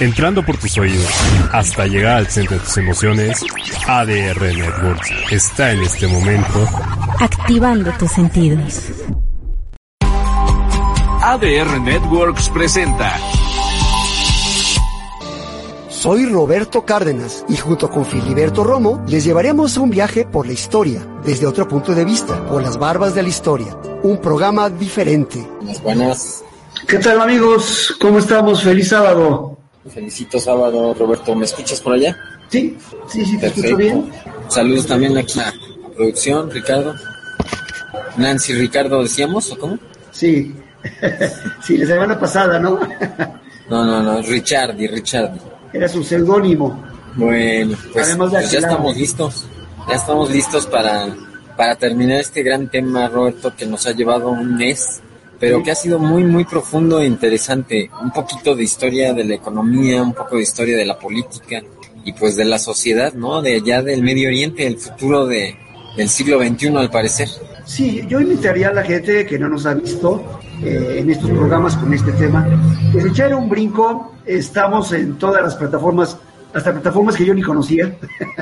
Entrando 0.00 0.44
por 0.44 0.56
tus 0.56 0.76
oídos 0.78 1.08
hasta 1.52 1.86
llegar 1.86 2.16
al 2.16 2.26
centro 2.26 2.56
de 2.56 2.64
tus 2.64 2.76
emociones, 2.76 3.44
ADR 3.86 4.40
Networks 4.40 5.10
está 5.30 5.72
en 5.72 5.82
este 5.82 6.06
momento 6.06 6.68
activando 7.20 7.92
tus 7.98 8.10
sentidos. 8.10 8.80
ADR 11.22 11.80
Networks 11.80 12.48
presenta. 12.48 13.16
Soy 15.88 16.26
Roberto 16.26 16.84
Cárdenas 16.84 17.44
y 17.48 17.56
junto 17.56 17.88
con 17.88 18.04
Filiberto 18.04 18.64
Romo 18.64 19.04
les 19.06 19.22
llevaremos 19.22 19.76
un 19.76 19.90
viaje 19.90 20.26
por 20.26 20.48
la 20.48 20.52
historia, 20.52 21.06
desde 21.24 21.46
otro 21.46 21.68
punto 21.68 21.94
de 21.94 22.04
vista, 22.04 22.44
por 22.48 22.60
las 22.60 22.76
barbas 22.76 23.14
de 23.14 23.22
la 23.22 23.28
historia. 23.28 23.76
Un 24.02 24.18
programa 24.18 24.68
diferente. 24.68 25.46
Buenas, 25.60 25.82
buenas. 25.82 26.44
¿Qué 26.88 26.98
tal 26.98 27.20
amigos? 27.20 27.94
¿Cómo 28.00 28.18
estamos? 28.18 28.64
Feliz 28.64 28.88
sábado. 28.88 29.51
Felicito 29.88 30.38
sábado, 30.38 30.94
Roberto. 30.94 31.34
¿Me 31.34 31.44
escuchas 31.44 31.80
por 31.80 31.94
allá? 31.94 32.16
Sí, 32.48 32.76
sí, 33.08 33.24
sí, 33.24 33.32
te 33.38 33.50
Perfecto. 33.50 33.60
escucho 33.60 33.76
bien. 33.76 34.12
Saludos 34.48 34.86
también 34.86 35.16
aquí 35.16 35.40
a 35.40 35.52
producción, 35.96 36.50
Ricardo. 36.50 36.94
Nancy 38.16 38.54
Ricardo, 38.54 39.02
decíamos, 39.02 39.50
¿o 39.52 39.58
cómo? 39.58 39.78
Sí, 40.10 40.54
sí, 41.64 41.78
la 41.78 41.86
semana 41.86 42.18
pasada, 42.18 42.58
¿no? 42.58 42.78
No, 43.70 43.86
no, 43.86 44.02
no, 44.02 44.20
Richard 44.20 44.78
y 44.78 44.86
Richard. 44.86 45.30
Era 45.72 45.88
su 45.88 46.02
seudónimo. 46.04 46.82
Bueno, 47.14 47.74
pues, 47.92 48.14
pues 48.16 48.50
ya 48.50 48.58
estamos 48.58 48.94
listos. 48.96 49.46
Ya 49.88 49.94
estamos 49.94 50.30
listos 50.30 50.66
para, 50.66 51.06
para 51.56 51.76
terminar 51.76 52.20
este 52.20 52.42
gran 52.42 52.68
tema, 52.68 53.08
Roberto, 53.08 53.54
que 53.56 53.64
nos 53.64 53.86
ha 53.86 53.92
llevado 53.92 54.28
un 54.28 54.56
mes, 54.56 55.00
pero 55.42 55.60
que 55.60 55.72
ha 55.72 55.74
sido 55.74 55.98
muy, 55.98 56.22
muy 56.22 56.44
profundo 56.44 57.00
e 57.00 57.04
interesante. 57.04 57.90
Un 58.00 58.12
poquito 58.12 58.54
de 58.54 58.62
historia 58.62 59.12
de 59.12 59.24
la 59.24 59.34
economía, 59.34 60.00
un 60.00 60.14
poco 60.14 60.36
de 60.36 60.42
historia 60.42 60.76
de 60.76 60.86
la 60.86 60.96
política 60.96 61.60
y 62.04 62.12
pues 62.12 62.36
de 62.36 62.44
la 62.44 62.60
sociedad, 62.60 63.12
¿no? 63.14 63.42
De 63.42 63.56
allá 63.56 63.82
del 63.82 64.04
Medio 64.04 64.28
Oriente, 64.28 64.64
el 64.64 64.78
futuro 64.78 65.26
de, 65.26 65.56
del 65.96 66.08
siglo 66.08 66.38
XXI, 66.38 66.76
al 66.76 66.90
parecer. 66.90 67.28
Sí, 67.64 68.04
yo 68.06 68.20
invitaría 68.20 68.68
a 68.68 68.72
la 68.72 68.84
gente 68.84 69.26
que 69.26 69.36
no 69.36 69.48
nos 69.48 69.66
ha 69.66 69.74
visto 69.74 70.22
eh, 70.62 70.98
en 70.98 71.10
estos 71.10 71.28
programas 71.30 71.76
con 71.76 71.92
este 71.92 72.12
tema, 72.12 72.46
que 72.92 73.00
se 73.00 73.08
echara 73.08 73.36
un 73.36 73.48
brinco. 73.48 74.14
Estamos 74.24 74.92
en 74.92 75.18
todas 75.18 75.42
las 75.42 75.56
plataformas, 75.56 76.16
hasta 76.54 76.70
plataformas 76.70 77.16
que 77.16 77.24
yo 77.24 77.34
ni 77.34 77.42
conocía. 77.42 77.92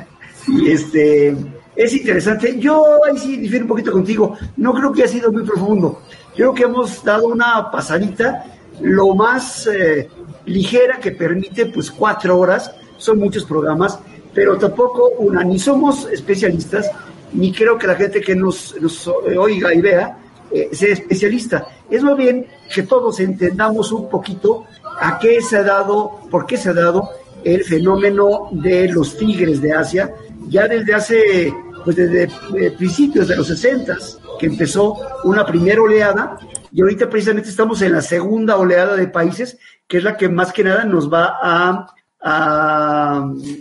y 0.48 0.70
este 0.70 1.34
es 1.80 1.94
interesante. 1.94 2.58
Yo 2.58 2.84
ahí 3.08 3.16
sí 3.16 3.38
difiero 3.38 3.64
un 3.64 3.70
poquito 3.70 3.90
contigo. 3.90 4.36
No 4.58 4.74
creo 4.74 4.92
que 4.92 5.02
haya 5.02 5.12
sido 5.12 5.32
muy 5.32 5.44
profundo. 5.44 6.02
Creo 6.36 6.52
que 6.52 6.64
hemos 6.64 7.02
dado 7.02 7.28
una 7.28 7.70
pasadita 7.70 8.44
lo 8.82 9.14
más 9.14 9.66
eh, 9.66 10.10
ligera 10.44 10.98
que 10.98 11.12
permite, 11.12 11.66
pues 11.66 11.90
cuatro 11.90 12.38
horas. 12.38 12.70
Son 12.98 13.18
muchos 13.18 13.44
programas, 13.44 13.98
pero 14.34 14.58
tampoco 14.58 15.08
una, 15.20 15.42
ni 15.42 15.58
somos 15.58 16.06
especialistas, 16.12 16.90
ni 17.32 17.50
creo 17.50 17.78
que 17.78 17.86
la 17.86 17.94
gente 17.94 18.20
que 18.20 18.36
nos, 18.36 18.76
nos 18.78 19.08
oiga 19.08 19.72
y 19.72 19.80
vea 19.80 20.18
eh, 20.50 20.68
sea 20.72 20.92
especialista. 20.92 21.66
Es 21.88 22.02
más 22.02 22.14
bien 22.14 22.46
que 22.74 22.82
todos 22.82 23.20
entendamos 23.20 23.90
un 23.90 24.10
poquito 24.10 24.66
a 25.00 25.18
qué 25.18 25.40
se 25.40 25.56
ha 25.56 25.62
dado, 25.62 26.20
por 26.30 26.44
qué 26.44 26.58
se 26.58 26.68
ha 26.68 26.74
dado 26.74 27.08
el 27.42 27.64
fenómeno 27.64 28.48
de 28.52 28.88
los 28.88 29.16
tigres 29.16 29.62
de 29.62 29.72
Asia, 29.72 30.14
ya 30.48 30.66
desde 30.66 30.94
hace, 30.94 31.54
pues 31.84 31.96
desde 31.96 32.24
eh, 32.58 32.70
principios 32.76 33.28
de 33.28 33.36
los 33.36 33.46
60 33.48 33.96
que 34.38 34.46
empezó 34.46 34.96
una 35.24 35.44
primera 35.44 35.82
oleada, 35.82 36.38
y 36.72 36.80
ahorita 36.80 37.10
precisamente 37.10 37.50
estamos 37.50 37.82
en 37.82 37.92
la 37.92 38.00
segunda 38.00 38.56
oleada 38.56 38.96
de 38.96 39.08
países, 39.08 39.58
que 39.86 39.98
es 39.98 40.04
la 40.04 40.16
que 40.16 40.28
más 40.28 40.52
que 40.52 40.64
nada 40.64 40.84
nos 40.84 41.12
va 41.12 41.36
a, 41.42 41.94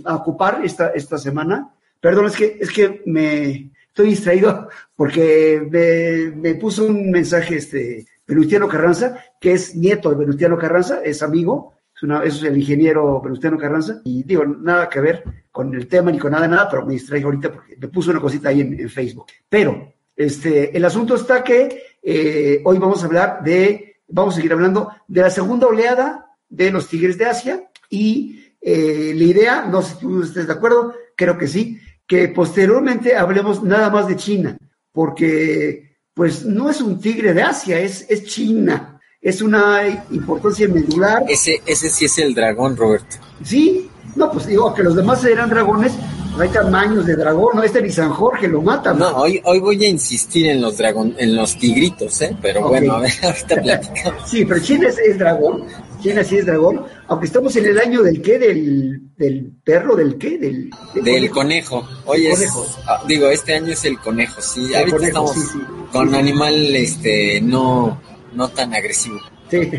ocupar 0.05 0.61
esta, 0.63 0.89
esta 0.89 1.17
semana. 1.17 1.69
Perdón, 1.99 2.27
es 2.27 2.35
que, 2.35 2.57
es 2.59 2.71
que 2.71 3.01
me 3.05 3.71
estoy 3.87 4.09
distraído 4.09 4.69
porque 4.95 5.65
me, 5.69 6.35
me 6.35 6.55
puso 6.55 6.85
un 6.85 7.09
mensaje 7.09 7.57
este 7.57 8.05
Venustiano 8.27 8.67
Carranza, 8.67 9.17
que 9.39 9.53
es 9.53 9.75
nieto 9.75 10.11
de 10.11 10.17
Venustiano 10.17 10.57
Carranza, 10.57 11.01
es 11.03 11.23
amigo, 11.23 11.73
es, 12.23 12.35
es 12.35 12.43
el 12.43 12.57
ingeniero 12.57 13.21
Venustiano 13.21 13.57
Carranza, 13.57 14.01
y 14.05 14.23
digo, 14.23 14.45
nada 14.45 14.89
que 14.89 14.99
ver 14.99 15.23
con 15.51 15.73
el 15.73 15.87
tema 15.87 16.11
ni 16.11 16.19
con 16.19 16.31
nada, 16.31 16.47
nada, 16.47 16.69
pero 16.69 16.85
me 16.85 16.93
distraigo 16.93 17.27
ahorita 17.27 17.51
porque 17.51 17.77
me 17.77 17.87
puso 17.87 18.11
una 18.11 18.21
cosita 18.21 18.49
ahí 18.49 18.61
en, 18.61 18.79
en 18.79 18.89
Facebook. 18.89 19.27
Pero 19.47 19.93
este, 20.15 20.75
el 20.75 20.85
asunto 20.85 21.15
está 21.15 21.43
que 21.43 21.81
eh, 22.01 22.61
hoy 22.63 22.77
vamos 22.77 23.03
a 23.03 23.05
hablar 23.05 23.43
de, 23.43 24.01
vamos 24.07 24.33
a 24.33 24.37
seguir 24.37 24.53
hablando 24.53 24.91
de 25.07 25.21
la 25.21 25.29
segunda 25.29 25.67
oleada 25.67 26.35
de 26.47 26.71
los 26.71 26.87
Tigres 26.87 27.17
de 27.17 27.25
Asia 27.25 27.69
y 27.89 28.53
eh, 28.61 29.13
la 29.15 29.23
idea, 29.23 29.65
no 29.65 29.81
sé 29.81 29.93
si 29.93 29.99
tú 30.01 30.21
estés 30.21 30.47
de 30.47 30.53
acuerdo, 30.53 30.93
creo 31.15 31.37
que 31.37 31.47
sí, 31.47 31.79
que 32.05 32.27
posteriormente 32.27 33.15
hablemos 33.15 33.63
nada 33.63 33.89
más 33.89 34.07
de 34.07 34.15
China, 34.15 34.57
porque 34.91 35.97
pues 36.13 36.45
no 36.45 36.69
es 36.69 36.81
un 36.81 36.99
tigre 36.99 37.33
de 37.33 37.43
Asia, 37.43 37.79
es, 37.79 38.05
es 38.09 38.25
China, 38.25 38.98
es 39.21 39.41
una 39.41 40.05
importancia 40.11 40.67
medular. 40.67 41.23
Ese, 41.27 41.61
ese 41.65 41.89
sí 41.89 42.05
es 42.05 42.17
el 42.19 42.33
dragón, 42.33 42.77
Roberto. 42.77 43.17
Sí, 43.43 43.89
no, 44.15 44.31
pues 44.31 44.47
digo 44.47 44.73
que 44.73 44.83
los 44.83 44.95
demás 44.95 45.23
eran 45.25 45.49
dragones, 45.49 45.93
hay 46.39 46.49
tamaños 46.49 47.05
de 47.05 47.15
dragón, 47.15 47.49
no, 47.55 47.63
este 47.63 47.81
ni 47.81 47.89
San 47.89 48.11
Jorge 48.11 48.47
lo 48.47 48.61
mata. 48.61 48.93
No, 48.93 49.09
hoy, 49.09 49.41
hoy 49.43 49.59
voy 49.59 49.83
a 49.83 49.89
insistir 49.89 50.47
en 50.47 50.61
los 50.61 50.77
dragón, 50.77 51.15
en 51.17 51.35
los 51.35 51.57
tigritos, 51.57 52.21
¿eh? 52.21 52.35
Pero 52.41 52.69
bueno, 52.69 52.93
a 52.93 52.99
ver, 53.01 53.11
ahorita 53.23 53.61
platicamos. 53.61 54.29
Sí, 54.29 54.45
pero 54.45 54.59
China 54.61 54.87
es, 54.87 54.97
es 54.99 55.17
dragón, 55.19 55.65
China 56.01 56.23
sí 56.23 56.37
es 56.37 56.45
dragón, 56.45 56.85
aunque 57.07 57.25
estamos 57.25 57.53
en 57.57 57.65
el 57.65 57.77
año 57.77 58.01
del 58.01 58.21
qué, 58.21 58.39
del, 58.39 59.01
del 59.17 59.51
perro, 59.65 59.97
del 59.97 60.17
qué, 60.17 60.37
del, 60.37 60.69
Del 61.03 61.29
conejo. 61.29 61.85
Hoy 62.05 62.27
es, 62.27 62.35
Conejo. 62.37 62.67
ah, 62.87 63.03
digo, 63.05 63.27
este 63.27 63.55
año 63.55 63.73
es 63.73 63.83
el 63.83 63.99
conejo, 63.99 64.41
sí. 64.41 64.65
El 64.67 64.75
Ahorita 64.75 64.95
conejo, 64.97 65.07
estamos 65.07 65.33
sí, 65.33 65.41
sí. 65.51 65.59
con 65.91 66.15
animal, 66.15 66.75
este, 66.75 67.41
no, 67.41 68.01
no 68.33 68.49
tan 68.49 68.73
agresivo. 68.73 69.19
Sí, 69.49 69.69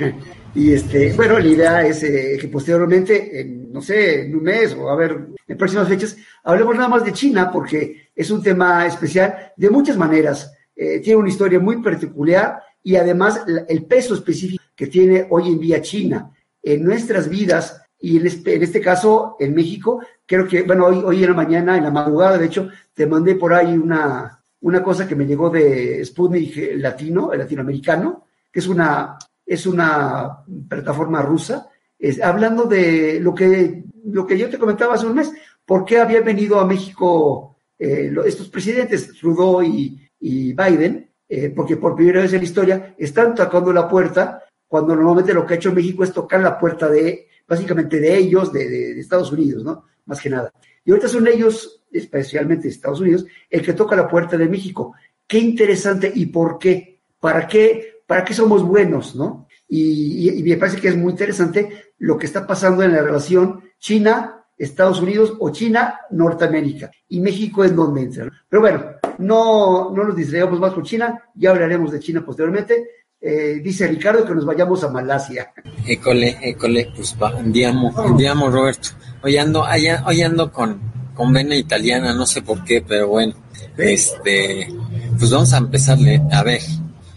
y 0.55 0.73
este, 0.73 1.13
bueno, 1.13 1.39
la 1.39 1.47
idea 1.47 1.87
es 1.87 2.03
eh, 2.03 2.37
que 2.41 2.49
posteriormente, 2.49 3.41
en, 3.41 3.73
no 3.73 3.81
sé, 3.81 4.23
en 4.23 4.35
un 4.35 4.43
mes 4.43 4.75
o 4.75 4.91
a 4.91 4.97
ver, 4.97 5.29
en 5.47 5.59
próximas 5.59 5.89
fechas, 5.89 6.17
hablemos 6.43 6.75
nada 6.75 6.89
más 6.89 7.05
de 7.05 7.13
China 7.13 7.51
porque 7.53 8.11
es 8.15 8.31
un 8.31 8.43
tema 8.43 8.87
especial 8.87 9.53
de 9.57 9.71
muchas 9.71 9.97
maneras. 9.97 10.53
Eh, 10.75 11.01
tiene 11.01 11.21
una 11.21 11.29
historia 11.29 11.61
muy 11.61 11.81
particular 11.83 12.61
y 12.83 12.97
además 12.97 13.43
el 13.69 13.85
peso 13.85 14.15
específico 14.15 14.65
que 14.75 14.87
tiene 14.87 15.27
hoy 15.31 15.49
en 15.49 15.61
día 15.61 15.83
China 15.83 16.31
en 16.63 16.85
nuestras 16.85 17.29
vidas 17.29 17.81
y 17.99 18.17
en 18.17 18.27
este, 18.27 18.63
este 18.63 18.81
caso 18.81 19.37
en 19.39 19.55
México, 19.55 20.03
creo 20.25 20.49
que, 20.49 20.63
bueno, 20.63 20.87
hoy, 20.87 21.03
hoy 21.05 21.23
en 21.23 21.31
la 21.31 21.37
mañana, 21.37 21.77
en 21.77 21.85
la 21.85 21.91
madrugada, 21.91 22.39
de 22.39 22.47
hecho, 22.47 22.71
te 22.95 23.07
mandé 23.07 23.35
por 23.35 23.53
ahí 23.53 23.75
una, 23.75 24.43
una 24.63 24.83
cosa 24.83 25.07
que 25.07 25.15
me 25.15 25.27
llegó 25.27 25.51
de 25.51 26.03
Sputnik 26.05 26.77
Latino, 26.77 27.31
latinoamericano, 27.35 28.25
que 28.53 28.61
es 28.61 28.67
una, 28.69 29.17
es 29.47 29.67
una 29.67 30.39
plataforma 30.69 31.23
rusa, 31.23 31.69
es, 31.99 32.21
hablando 32.21 32.65
de 32.65 33.21
lo 33.21 33.35
que, 33.35 33.85
lo 34.07 34.27
que 34.27 34.39
yo 34.39 34.49
te 34.49 34.59
comentaba 34.59 34.95
hace 34.95 35.07
un 35.07 35.15
mes, 35.17 35.33
por 35.65 35.85
qué 35.85 35.99
habían 35.99 36.25
venido 36.25 36.59
a 36.59 36.67
México 36.67 37.57
eh, 37.79 38.13
estos 38.27 38.49
presidentes, 38.49 39.13
Trudeau 39.19 39.63
y, 39.63 40.01
y 40.21 40.53
Biden, 40.53 41.09
eh, 41.29 41.51
porque 41.51 41.77
por 41.77 41.95
primera 41.95 42.21
vez 42.23 42.33
en 42.33 42.39
la 42.41 42.45
historia 42.45 42.95
están 42.99 43.35
tocando 43.35 43.73
la 43.73 43.89
puerta, 43.89 44.43
cuando 44.67 44.95
normalmente 44.95 45.35
lo 45.35 45.45
que 45.47 45.55
ha 45.55 45.57
hecho 45.57 45.73
México 45.73 46.05
es 46.05 46.13
tocar 46.13 46.41
la 46.41 46.59
puerta 46.59 46.89
de, 46.89 47.29
básicamente 47.47 47.99
de 48.01 48.17
ellos, 48.17 48.53
de, 48.53 48.69
de- 48.69 48.95
de 48.95 49.01
Estados 49.01 49.31
Unidos, 49.33 49.65
¿no? 49.65 49.85
Más 50.07 50.21
que 50.21 50.31
nada. 50.31 50.53
Y 50.85 50.91
ahorita 50.91 51.09
son 51.09 51.27
ellos, 51.29 51.85
especialmente 51.93 52.69
Estados 52.69 53.01
Unidos, 53.01 53.27
el 53.49 53.63
que 53.63 53.73
toca 53.75 53.95
la 53.97 54.09
puerta 54.09 54.37
de 54.37 54.49
México. 54.49 54.95
Qué 55.27 55.39
interesante 55.39 56.11
y 56.15 56.27
por 56.27 56.59
qué. 56.59 57.01
¿Para 57.21 57.47
qué, 57.47 58.00
para 58.11 58.25
qué 58.25 58.35
somos 58.35 58.63
buenos, 58.65 59.15
no? 59.15 59.47
Y, 59.69 60.29
y- 60.29 60.39
y 60.41 60.43
me 60.43 60.57
parece 60.57 60.81
que 60.81 60.89
es 60.89 60.97
muy 60.97 61.13
interesante 61.13 61.93
lo 61.99 62.19
que 62.19 62.27
está 62.27 62.45
pasando 62.45 62.83
en 62.83 62.93
la 62.93 63.03
relación 63.03 63.61
China, 63.79 64.45
Estados 64.59 65.01
Unidos 65.01 65.35
o 65.39 65.51
China, 65.51 66.01
Norteamérica. 66.11 66.91
Y 67.09 67.21
México 67.21 67.63
es 67.63 67.75
donde 67.75 68.03
entra. 68.03 68.29
Pero 68.49 68.61
bueno, 68.63 68.85
no, 69.19 69.93
no 69.95 70.05
nos 70.05 70.17
distraigamos 70.17 70.59
más 70.59 70.73
con 70.73 70.83
China, 70.83 71.23
ya 71.35 71.51
hablaremos 71.51 71.93
de 71.93 72.01
China 72.01 72.25
posteriormente. 72.27 72.75
eh, 73.23 73.61
dice 73.63 73.87
Ricardo 73.87 74.25
que 74.27 74.35
nos 74.35 74.45
vayamos 74.47 74.83
a 74.83 74.89
Malasia. 74.91 75.53
École, 75.87 76.39
école, 76.43 76.91
pues 76.97 77.15
va, 77.23 77.29
andiamo, 77.39 77.93
andiamo 77.97 78.51
Roberto. 78.51 78.89
Hoy 79.23 79.37
ando, 79.37 79.63
allá, 79.65 80.03
hoy 80.07 80.23
ando 80.23 80.51
con, 80.51 80.81
con 81.15 81.33
vena 81.33 81.55
italiana, 81.55 82.13
no 82.15 82.25
sé 82.27 82.41
por 82.43 82.65
qué, 82.65 82.83
pero 82.87 83.09
bueno, 83.09 83.35
este, 83.77 84.69
pues 85.19 85.31
vamos 85.31 85.53
a 85.53 85.59
empezarle, 85.59 86.21
a 86.33 86.43
ver, 86.43 86.61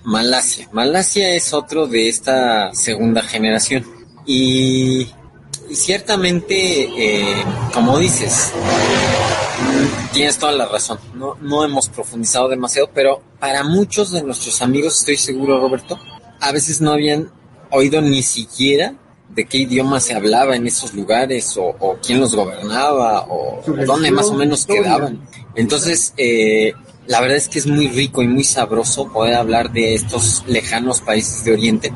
Malasia. 0.03 0.67
Malasia 0.71 1.35
es 1.35 1.53
otro 1.53 1.88
de 1.88 2.09
esta 2.09 2.73
segunda 2.73 3.21
generación. 3.21 3.85
Y, 4.25 5.07
y 5.69 5.75
ciertamente, 5.75 6.55
eh, 6.97 7.44
como 7.73 7.97
dices, 8.00 8.51
tienes 10.11 10.38
toda 10.38 10.51
la 10.51 10.65
razón. 10.65 11.00
No, 11.15 11.35
no 11.41 11.63
hemos 11.63 11.89
profundizado 11.89 12.50
demasiado, 12.50 12.89
pero 12.94 13.21
para 13.39 13.63
muchos 13.63 14.11
de 14.11 14.23
nuestros 14.23 14.61
amigos, 14.61 15.00
estoy 15.00 15.17
seguro, 15.17 15.59
Roberto, 15.59 16.00
a 16.39 16.51
veces 16.51 16.81
no 16.81 16.91
habían 16.91 17.31
oído 17.71 18.01
ni 18.01 18.21
siquiera 18.21 18.95
de 19.29 19.45
qué 19.45 19.59
idioma 19.59 19.99
se 19.99 20.13
hablaba 20.13 20.56
en 20.56 20.67
esos 20.67 20.94
lugares 20.94 21.57
o, 21.57 21.75
o 21.79 21.97
quién 22.06 22.19
los 22.19 22.35
gobernaba 22.35 23.21
o, 23.23 23.61
o 23.61 23.85
dónde 23.85 24.11
más 24.11 24.27
o 24.27 24.35
menos 24.35 24.65
quedaban. 24.65 25.27
Entonces, 25.56 26.13
eh, 26.17 26.73
la 27.07 27.21
verdad 27.21 27.38
es 27.38 27.50
que 27.50 27.59
es 27.59 27.67
muy 27.67 27.88
rico 27.88 28.21
y 28.21 28.27
muy 28.27 28.44
sabroso 28.44 29.11
poder 29.11 29.35
hablar 29.35 29.71
de 29.71 29.94
estos 29.94 30.44
lejanos 30.47 31.01
países 31.01 31.44
de 31.44 31.53
Oriente 31.53 31.94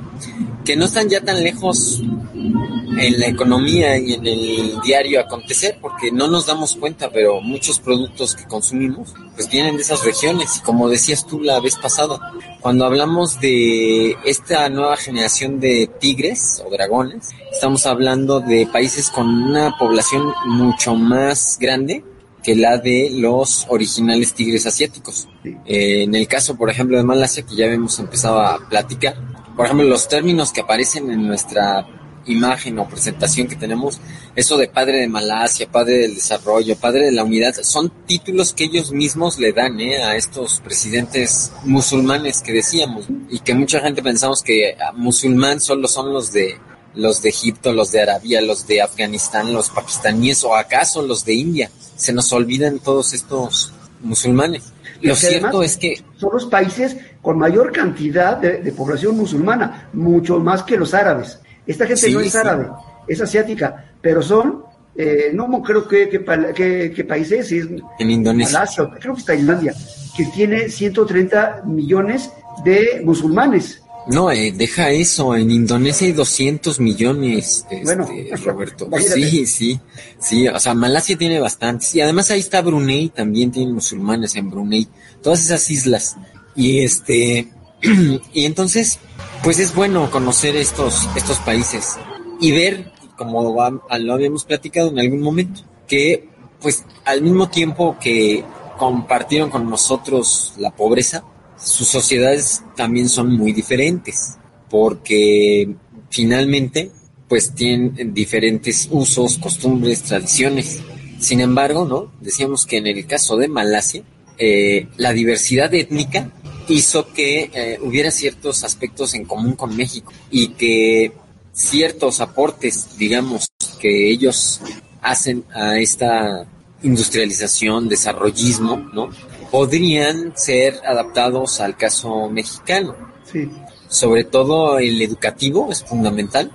que 0.68 0.76
no 0.76 0.84
están 0.84 1.08
ya 1.08 1.22
tan 1.22 1.42
lejos 1.42 2.02
en 2.04 3.20
la 3.20 3.28
economía 3.28 3.98
y 3.98 4.16
en 4.16 4.28
el 4.28 4.82
diario 4.82 5.22
acontecer 5.22 5.78
porque 5.82 6.12
no 6.12 6.28
nos 6.28 6.48
damos 6.48 6.76
cuenta, 6.76 7.10
pero 7.10 7.40
muchos 7.40 7.80
productos 7.80 8.36
que 8.36 8.46
consumimos 8.46 9.14
pues 9.34 9.50
vienen 9.50 9.78
de 9.78 9.84
esas 9.84 10.04
regiones. 10.04 10.58
Y 10.58 10.62
como 10.62 10.90
decías 10.90 11.26
tú 11.26 11.40
la 11.40 11.62
vez 11.62 11.78
pasada, 11.78 12.20
cuando 12.60 12.86
hablamos 12.86 13.40
de 13.40 14.18
esta 14.26 14.68
nueva 14.68 14.98
generación 14.98 15.62
de 15.62 15.90
tigres 16.02 16.62
o 16.66 16.70
dragones, 16.70 17.30
estamos 17.50 17.86
hablando 17.86 18.42
de 18.42 18.68
países 18.68 19.10
con 19.10 19.28
una 19.28 19.78
población 19.78 20.34
mucho 20.48 20.96
más 20.96 21.58
grande 21.62 22.04
que 22.48 22.56
la 22.56 22.78
de 22.78 23.10
los 23.12 23.66
originales 23.68 24.34
tigres 24.34 24.66
asiáticos. 24.66 25.28
Eh, 25.44 26.04
en 26.04 26.16
el 26.16 26.30
caso, 26.30 26.56
por 26.56 26.70
ejemplo, 26.70 26.96
de 26.96 27.04
Malasia, 27.04 27.44
que 27.44 27.58
ya 27.58 27.66
hemos 27.66 28.00
empezado 28.00 28.40
a 28.40 28.70
platicar, 28.70 29.18
por 29.58 29.66
ejemplo, 29.66 29.86
los 29.86 30.08
términos 30.08 30.54
que 30.54 30.62
aparecen 30.62 31.12
en 31.12 31.28
nuestra 31.28 31.86
imagen 32.26 32.80
o 32.80 32.88
presentación 32.88 33.50
que 33.50 33.58
tenemos, 33.58 34.00
eso 34.34 34.56
de 34.56 34.70
padre 34.70 35.00
de 35.00 35.10
Malasia, 35.10 35.70
padre 35.70 35.98
del 35.98 36.16
desarrollo, 36.16 36.78
padre 36.78 37.08
de 37.08 37.12
la 37.12 37.26
unidad, 37.26 37.54
son 37.64 37.92
títulos 38.06 38.54
que 38.54 38.64
ellos 38.64 38.94
mismos 38.94 39.40
le 39.40 39.52
dan 39.52 39.78
¿eh? 39.82 40.02
a 40.02 40.16
estos 40.16 40.62
presidentes 40.62 41.52
musulmanes 41.66 42.42
que 42.42 42.54
decíamos 42.54 43.08
y 43.30 43.40
que 43.40 43.56
mucha 43.56 43.82
gente 43.82 44.02
pensamos 44.02 44.42
que 44.42 44.78
musulmán 44.96 45.60
solo 45.60 45.90
son 45.90 46.14
los 46.14 46.32
de 46.32 46.58
los 46.98 47.22
de 47.22 47.30
Egipto, 47.30 47.72
los 47.72 47.92
de 47.92 48.02
Arabia, 48.02 48.42
los 48.42 48.68
de 48.68 48.82
Afganistán, 48.82 49.54
los 49.54 49.70
pakistaníes 49.70 50.44
o 50.44 50.56
acaso 50.56 51.02
los 51.02 51.24
de 51.24 51.36
India. 51.36 51.70
Se 51.96 52.12
nos 52.12 52.34
olvidan 52.34 52.80
todos 52.80 53.14
estos 53.14 53.74
musulmanes. 54.02 54.74
Lo 55.02 55.16
cierto 55.16 55.64
es 55.64 55.78
que 55.78 56.02
son 56.18 56.32
los 56.34 56.46
países 56.48 56.98
con 57.22 57.38
mayor 57.38 57.72
cantidad 57.72 58.38
de, 58.38 58.62
de, 58.62 58.72
población 58.72 59.16
musulmana, 59.16 59.90
mucho 59.94 60.40
más 60.40 60.64
que 60.64 60.78
los 60.78 60.94
árabes. 60.94 61.40
Esta 61.66 61.86
gente 61.86 62.02
sí, 62.02 62.14
no 62.14 62.20
es 62.20 62.32
sí. 62.32 62.38
árabe, 62.38 62.68
es 63.08 63.22
asiática, 63.22 63.92
pero 64.02 64.22
son, 64.22 64.64
eh, 64.96 65.32
no 65.34 65.62
creo 65.62 65.88
que, 65.88 66.10
que, 66.10 66.24
que, 66.56 66.92
que 66.96 67.04
país 67.04 67.32
es, 67.32 67.52
es 67.52 67.68
en 68.00 68.12
Indonesia. 68.12 68.60
Malasia, 68.60 68.90
creo 69.00 69.14
que 69.14 69.20
es 69.20 69.26
Tailandia, 69.26 69.74
que 70.16 70.26
tiene 70.26 70.70
130 70.70 71.64
millones 71.66 72.32
de 72.64 73.02
musulmanes. 73.04 73.84
No, 74.10 74.32
eh, 74.32 74.54
deja 74.56 74.92
eso, 74.92 75.36
en 75.36 75.52
Indonesia 75.52 76.08
hay 76.08 76.14
200 76.14 76.80
millones, 76.80 77.66
este, 77.70 77.84
bueno, 77.84 78.08
Roberto. 78.44 78.90
Sí, 79.00 79.46
sí, 79.46 79.80
sí, 80.20 80.48
o 80.48 80.60
sea, 80.60 80.74
Malasia 80.74 81.18
tiene 81.18 81.40
bastantes. 81.40 81.94
Y 81.96 82.02
además 82.02 82.32
ahí 82.32 82.40
está 82.40 82.62
Brunei, 82.62 83.10
también 83.10 83.52
tienen 83.52 83.74
musulmanes 83.74 84.36
en 84.36 84.50
Brunei, 84.50 84.88
todas 85.22 85.42
esas 85.42 85.70
islas. 85.70 86.16
Y 86.56 86.80
este, 86.80 87.50
y 88.34 88.46
entonces, 88.46 89.00
pues 89.44 89.60
es 89.60 89.76
bueno 89.76 90.10
conocer 90.10 90.56
estos, 90.56 91.08
estos 91.16 91.38
países 91.40 91.98
y 92.40 92.52
ver, 92.52 92.92
como 93.18 93.42
lo 93.44 94.14
habíamos 94.14 94.46
platicado 94.46 94.90
en 94.90 95.00
algún 95.00 95.22
momento, 95.22 95.62
que 95.88 96.30
pues 96.62 96.84
al 97.06 97.22
mismo 97.22 97.50
tiempo 97.50 97.98
que 98.00 98.44
compartieron 98.78 99.50
con 99.50 99.70
nosotros 99.70 100.54
la 100.58 100.72
pobreza, 100.72 101.24
sus 101.60 101.88
sociedades 101.88 102.64
también 102.76 103.10
son 103.10 103.36
muy 103.36 103.52
diferentes, 103.54 104.38
porque 104.70 105.76
finalmente 106.10 106.92
pues 107.28 107.54
tienen 107.54 108.14
diferentes 108.14 108.88
usos, 108.90 109.38
costumbres, 109.38 110.04
tradiciones. 110.04 110.80
Sin 111.20 111.42
embargo, 111.42 111.86
¿no? 111.86 112.12
Decíamos 112.22 112.66
que 112.66 112.78
en 112.78 112.88
el 112.88 113.06
caso 113.06 113.38
de 113.38 113.48
Malasia, 113.48 114.04
eh, 114.38 114.88
la 114.98 115.14
diversidad 115.14 115.74
étnica 115.74 116.32
hizo 116.70 117.12
que 117.12 117.50
eh, 117.54 117.80
hubiera 117.82 118.12
ciertos 118.12 118.64
aspectos 118.64 119.14
en 119.14 119.26
común 119.26 119.54
con 119.56 119.76
México 119.76 120.14
y 120.30 120.50
que 120.50 121.12
ciertos 121.52 122.22
aportes, 122.22 122.98
digamos, 122.98 123.48
que 123.80 124.10
ellos 124.12 124.62
hacen 125.02 125.44
a 125.54 125.80
esta 125.80 126.46
industrialización, 126.84 127.90
desarrollismo, 127.90 128.78
¿no? 128.94 129.10
Podrían 129.52 130.34
ser 130.36 130.80
adaptados 130.86 131.60
al 131.62 131.78
caso 131.78 132.30
mexicano. 132.30 132.96
Sí. 133.32 133.50
Sobre 133.90 134.24
todo 134.24 134.80
el 134.80 135.02
educativo 135.02 135.72
es 135.72 135.84
fundamental. 135.84 136.52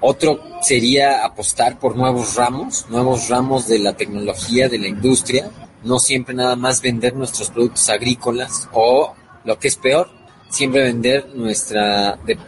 Otro 0.00 0.40
sería 0.60 1.24
apostar 1.24 1.78
por 1.78 1.96
nuevos 1.96 2.36
ramos, 2.36 2.86
nuevos 2.90 3.28
ramos 3.28 3.66
de 3.66 3.78
la 3.78 3.96
tecnología, 3.96 4.68
de 4.68 4.78
la 4.78 4.88
industria, 4.88 5.50
no 5.82 5.98
siempre 5.98 6.34
nada 6.34 6.56
más 6.56 6.80
vender 6.82 7.14
nuestros 7.14 7.50
productos 7.50 7.88
agrícolas 7.88 8.68
o 8.72 9.14
lo 9.44 9.58
que 9.58 9.68
es 9.68 9.76
peor, 9.76 10.10
siempre 10.50 10.82
vender 10.82 11.28
nuestra, 11.34 12.18
de, 12.26 12.38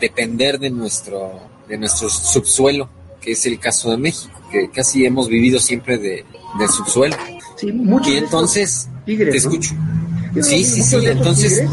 depender 0.00 0.58
de 0.58 0.70
nuestro, 0.70 1.40
de 1.68 1.78
nuestro 1.78 2.08
subsuelo, 2.08 2.88
que 3.20 3.32
es 3.32 3.46
el 3.46 3.58
caso 3.58 3.90
de 3.90 3.96
México, 3.96 4.38
que 4.50 4.70
casi 4.70 5.04
hemos 5.04 5.28
vivido 5.28 5.60
siempre 5.60 5.98
de, 5.98 6.24
del 6.58 6.68
subsuelo. 6.68 7.16
Sí, 7.56 7.72
y 8.04 8.16
entonces, 8.16 8.88
tigres, 9.04 9.30
te 9.30 9.38
escucho. 9.38 9.74
¿no? 9.74 10.42
Sí, 10.42 10.64
sí, 10.64 10.82
sí, 10.82 10.96
entonces... 11.06 11.64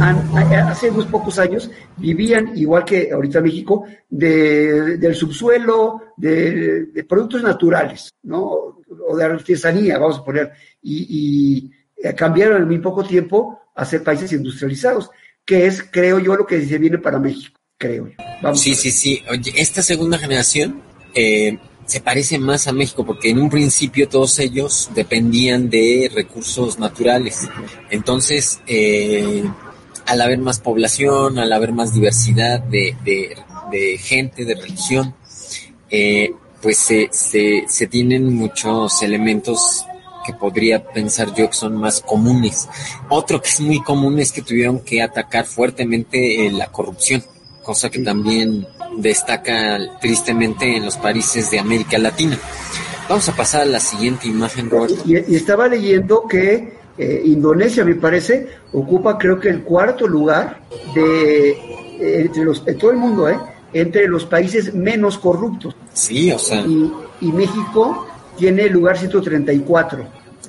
Hace 0.00 0.90
unos 0.90 1.06
pocos 1.06 1.38
años 1.38 1.70
vivían, 1.96 2.52
igual 2.56 2.84
que 2.84 3.12
ahorita 3.12 3.40
México, 3.40 3.84
de, 4.08 4.96
del 4.96 5.14
subsuelo, 5.14 6.00
de, 6.16 6.86
de, 6.86 7.04
productos 7.04 7.42
naturales, 7.42 8.10
¿no? 8.22 8.42
O 9.06 9.16
de 9.16 9.24
artesanía, 9.24 9.98
vamos 9.98 10.18
a 10.18 10.24
poner, 10.24 10.52
y, 10.82 11.70
y 12.02 12.14
cambiaron 12.14 12.62
en 12.62 12.68
muy 12.68 12.78
poco 12.78 13.04
tiempo 13.04 13.60
a 13.74 13.84
ser 13.84 14.02
países 14.02 14.32
industrializados, 14.32 15.10
que 15.44 15.66
es, 15.66 15.82
creo 15.82 16.18
yo, 16.18 16.36
lo 16.36 16.46
que 16.46 16.64
se 16.64 16.78
viene 16.78 16.98
para 16.98 17.18
México, 17.18 17.58
creo 17.76 18.08
yo. 18.08 18.14
Vamos 18.42 18.60
sí, 18.60 18.74
sí, 18.74 18.90
sí. 18.90 19.22
Oye, 19.30 19.52
esta 19.56 19.82
segunda 19.82 20.18
generación 20.18 20.82
eh, 21.14 21.58
se 21.86 22.00
parece 22.00 22.38
más 22.38 22.66
a 22.66 22.72
México 22.72 23.04
porque 23.04 23.30
en 23.30 23.38
un 23.38 23.50
principio 23.50 24.08
todos 24.08 24.38
ellos 24.38 24.90
dependían 24.94 25.68
de 25.68 26.10
recursos 26.14 26.78
naturales. 26.78 27.48
Entonces, 27.90 28.60
eh, 28.66 29.44
al 30.06 30.20
haber 30.20 30.38
más 30.38 30.60
población, 30.60 31.38
al 31.38 31.52
haber 31.52 31.72
más 31.72 31.94
diversidad 31.94 32.60
de, 32.60 32.96
de, 33.04 33.36
de 33.70 33.98
gente, 33.98 34.44
de 34.44 34.54
religión, 34.54 35.14
eh, 35.90 36.32
pues 36.60 36.78
se, 36.78 37.08
se, 37.12 37.64
se 37.68 37.86
tienen 37.86 38.34
muchos 38.34 39.02
elementos 39.02 39.84
que 40.24 40.32
podría 40.32 40.82
pensar 40.82 41.34
yo 41.34 41.48
que 41.48 41.56
son 41.56 41.76
más 41.76 42.00
comunes. 42.00 42.68
Otro 43.10 43.40
que 43.40 43.50
es 43.50 43.60
muy 43.60 43.82
común 43.82 44.18
es 44.18 44.32
que 44.32 44.42
tuvieron 44.42 44.80
que 44.80 45.02
atacar 45.02 45.44
fuertemente 45.44 46.50
la 46.50 46.68
corrupción, 46.68 47.22
cosa 47.62 47.90
que 47.90 48.00
también 48.00 48.66
destaca 48.96 49.78
tristemente 50.00 50.76
en 50.76 50.84
los 50.84 50.96
países 50.96 51.50
de 51.50 51.58
América 51.58 51.98
Latina. 51.98 52.38
Vamos 53.08 53.28
a 53.28 53.36
pasar 53.36 53.62
a 53.62 53.66
la 53.66 53.80
siguiente 53.80 54.28
imagen, 54.28 54.70
Roberto. 54.70 55.02
Y, 55.04 55.16
y 55.32 55.36
estaba 55.36 55.68
leyendo 55.68 56.26
que 56.28 56.74
eh, 56.96 57.22
Indonesia, 57.24 57.84
me 57.84 57.96
parece, 57.96 58.46
ocupa 58.72 59.18
creo 59.18 59.40
que 59.40 59.48
el 59.48 59.62
cuarto 59.62 60.06
lugar 60.06 60.60
de 60.94 61.50
eh, 61.50 62.20
entre 62.20 62.44
los, 62.44 62.64
de 62.64 62.74
todo 62.74 62.92
el 62.92 62.96
mundo, 62.96 63.28
¿eh? 63.28 63.38
entre 63.72 64.06
los 64.06 64.24
países 64.24 64.72
menos 64.74 65.18
corruptos. 65.18 65.74
Sí, 65.92 66.30
o 66.30 66.38
sea. 66.38 66.60
Y, 66.60 66.92
y 67.20 67.32
México 67.32 68.06
tiene 68.36 68.64
el 68.64 68.72
lugar 68.72 68.96
134. 68.96 70.06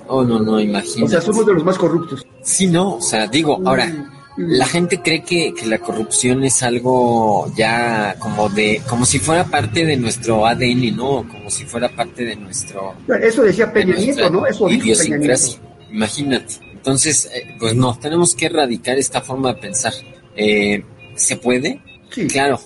Oh, 0.07 0.23
no, 0.23 0.39
no, 0.39 0.59
imagínate. 0.59 1.03
O 1.03 1.07
sea, 1.07 1.21
somos 1.21 1.45
de 1.45 1.53
los 1.53 1.63
más 1.63 1.77
corruptos. 1.77 2.25
Sí, 2.43 2.67
no, 2.67 2.97
o 2.97 3.01
sea, 3.01 3.25
digo, 3.25 3.59
ahora, 3.65 3.91
la 4.37 4.65
gente 4.65 5.01
cree 5.01 5.23
que, 5.23 5.53
que, 5.53 5.65
la 5.65 5.79
corrupción 5.79 6.43
es 6.43 6.61
algo 6.61 7.51
ya 7.55 8.15
como 8.19 8.49
de, 8.49 8.81
como 8.87 9.05
si 9.05 9.19
fuera 9.19 9.45
parte 9.45 9.85
de 9.85 9.95
nuestro 9.95 10.45
ADN, 10.45 10.95
¿no? 10.95 11.27
Como 11.27 11.49
si 11.49 11.65
fuera 11.65 11.89
parte 11.89 12.25
de 12.25 12.35
nuestro... 12.35 12.95
Eso 13.21 13.43
decía 13.43 13.71
Peña 13.71 13.95
Nieto, 13.95 14.29
¿no? 14.29 14.45
Eso 14.45 14.67
dijo 14.67 15.01
Peña 15.01 15.17
Nieto. 15.17 15.41
Imagínate. 15.89 16.55
Entonces, 16.73 17.29
eh, 17.33 17.55
pues 17.57 17.75
no, 17.75 17.97
tenemos 17.97 18.35
que 18.35 18.47
erradicar 18.47 18.97
esta 18.97 19.21
forma 19.21 19.53
de 19.53 19.61
pensar. 19.61 19.93
Eh, 20.35 20.83
¿Se 21.15 21.37
puede? 21.37 21.81
Sí. 22.09 22.27
Claro, 22.27 22.59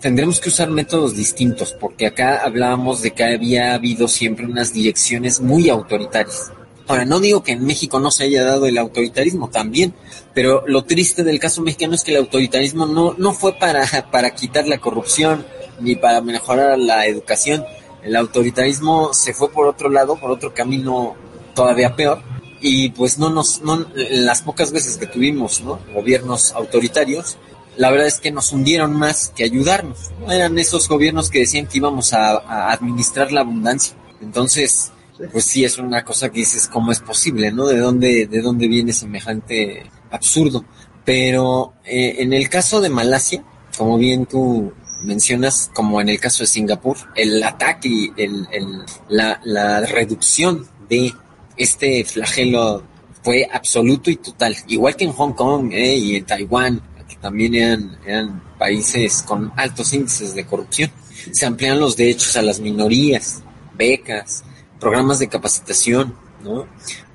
tendremos 0.00 0.40
que 0.40 0.48
usar 0.48 0.68
métodos 0.70 1.16
distintos, 1.16 1.74
porque 1.80 2.06
acá 2.06 2.42
hablábamos 2.44 3.02
de 3.02 3.12
que 3.12 3.24
había 3.24 3.74
habido 3.74 4.08
siempre 4.08 4.46
unas 4.46 4.72
direcciones 4.72 5.40
muy 5.40 5.68
autoritarias. 5.68 6.52
Ahora, 6.86 7.04
no 7.04 7.18
digo 7.18 7.42
que 7.42 7.52
en 7.52 7.64
México 7.64 7.98
no 7.98 8.10
se 8.10 8.24
haya 8.24 8.44
dado 8.44 8.66
el 8.66 8.76
autoritarismo 8.76 9.48
también, 9.48 9.94
pero 10.34 10.64
lo 10.66 10.84
triste 10.84 11.24
del 11.24 11.38
caso 11.38 11.62
mexicano 11.62 11.94
es 11.94 12.02
que 12.02 12.10
el 12.10 12.18
autoritarismo 12.18 12.86
no, 12.86 13.14
no 13.16 13.32
fue 13.32 13.54
para, 13.54 13.86
para 14.10 14.34
quitar 14.34 14.66
la 14.66 14.78
corrupción 14.78 15.46
ni 15.80 15.96
para 15.96 16.20
mejorar 16.20 16.78
la 16.78 17.06
educación. 17.06 17.64
El 18.02 18.16
autoritarismo 18.16 19.14
se 19.14 19.32
fue 19.32 19.50
por 19.50 19.66
otro 19.66 19.88
lado, 19.88 20.16
por 20.16 20.30
otro 20.30 20.52
camino 20.52 21.14
todavía 21.54 21.96
peor, 21.96 22.20
y 22.60 22.90
pues 22.90 23.18
no 23.18 23.30
nos, 23.30 23.62
no, 23.62 23.86
las 23.94 24.42
pocas 24.42 24.72
veces 24.72 24.98
que 24.98 25.06
tuvimos, 25.06 25.62
¿no? 25.62 25.80
Gobiernos 25.94 26.52
autoritarios, 26.52 27.38
la 27.76 27.90
verdad 27.90 28.06
es 28.06 28.20
que 28.20 28.30
nos 28.30 28.52
hundieron 28.52 28.94
más 28.94 29.32
que 29.34 29.44
ayudarnos. 29.44 30.10
¿no? 30.20 30.32
Eran 30.32 30.58
esos 30.58 30.88
gobiernos 30.88 31.30
que 31.30 31.40
decían 31.40 31.66
que 31.66 31.78
íbamos 31.78 32.12
a, 32.12 32.38
a 32.38 32.72
administrar 32.72 33.32
la 33.32 33.40
abundancia. 33.40 33.96
Entonces, 34.20 34.92
pues 35.32 35.44
sí 35.44 35.64
es 35.64 35.78
una 35.78 36.04
cosa 36.04 36.30
que 36.30 36.40
dices 36.40 36.68
cómo 36.68 36.92
es 36.92 37.00
posible, 37.00 37.52
¿no? 37.52 37.66
De 37.66 37.78
dónde, 37.78 38.26
de 38.26 38.42
dónde 38.42 38.68
viene 38.68 38.92
semejante 38.92 39.90
absurdo. 40.10 40.64
Pero 41.04 41.74
eh, 41.84 42.16
en 42.18 42.32
el 42.32 42.48
caso 42.48 42.80
de 42.80 42.88
Malasia, 42.88 43.44
como 43.76 43.98
bien 43.98 44.26
tú 44.26 44.72
mencionas, 45.02 45.70
como 45.74 46.00
en 46.00 46.08
el 46.08 46.18
caso 46.18 46.42
de 46.42 46.46
Singapur, 46.46 46.96
el 47.14 47.42
ataque 47.42 47.88
y 47.88 48.12
el, 48.16 48.46
el, 48.50 48.82
la, 49.08 49.40
la 49.44 49.80
reducción 49.80 50.66
de 50.88 51.12
este 51.56 52.04
flagelo 52.04 52.82
fue 53.22 53.48
absoluto 53.52 54.10
y 54.10 54.16
total. 54.16 54.56
Igual 54.68 54.96
que 54.96 55.04
en 55.04 55.12
Hong 55.12 55.32
Kong 55.32 55.72
eh, 55.72 55.96
y 55.96 56.16
en 56.16 56.24
Taiwán, 56.24 56.82
que 57.08 57.16
también 57.16 57.54
eran, 57.54 57.98
eran 58.06 58.42
países 58.58 59.22
con 59.22 59.52
altos 59.56 59.92
índices 59.92 60.34
de 60.34 60.46
corrupción. 60.46 60.90
Se 61.32 61.46
amplían 61.46 61.80
los 61.80 61.96
derechos 61.96 62.36
a 62.36 62.42
las 62.42 62.60
minorías, 62.60 63.42
becas, 63.76 64.44
programas 64.84 65.18
de 65.18 65.28
capacitación, 65.28 66.14
¿no? 66.42 66.66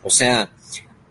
O 0.04 0.10
sea, 0.10 0.50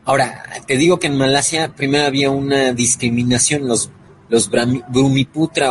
ahora, 0.04 0.42
te 0.66 0.76
digo 0.76 0.98
que 0.98 1.06
en 1.06 1.16
Malasia 1.16 1.72
primero 1.76 2.04
había 2.04 2.30
una 2.30 2.72
discriminación, 2.72 3.68
los, 3.68 3.90
los 4.28 4.50
Brumiputra, 4.50 5.70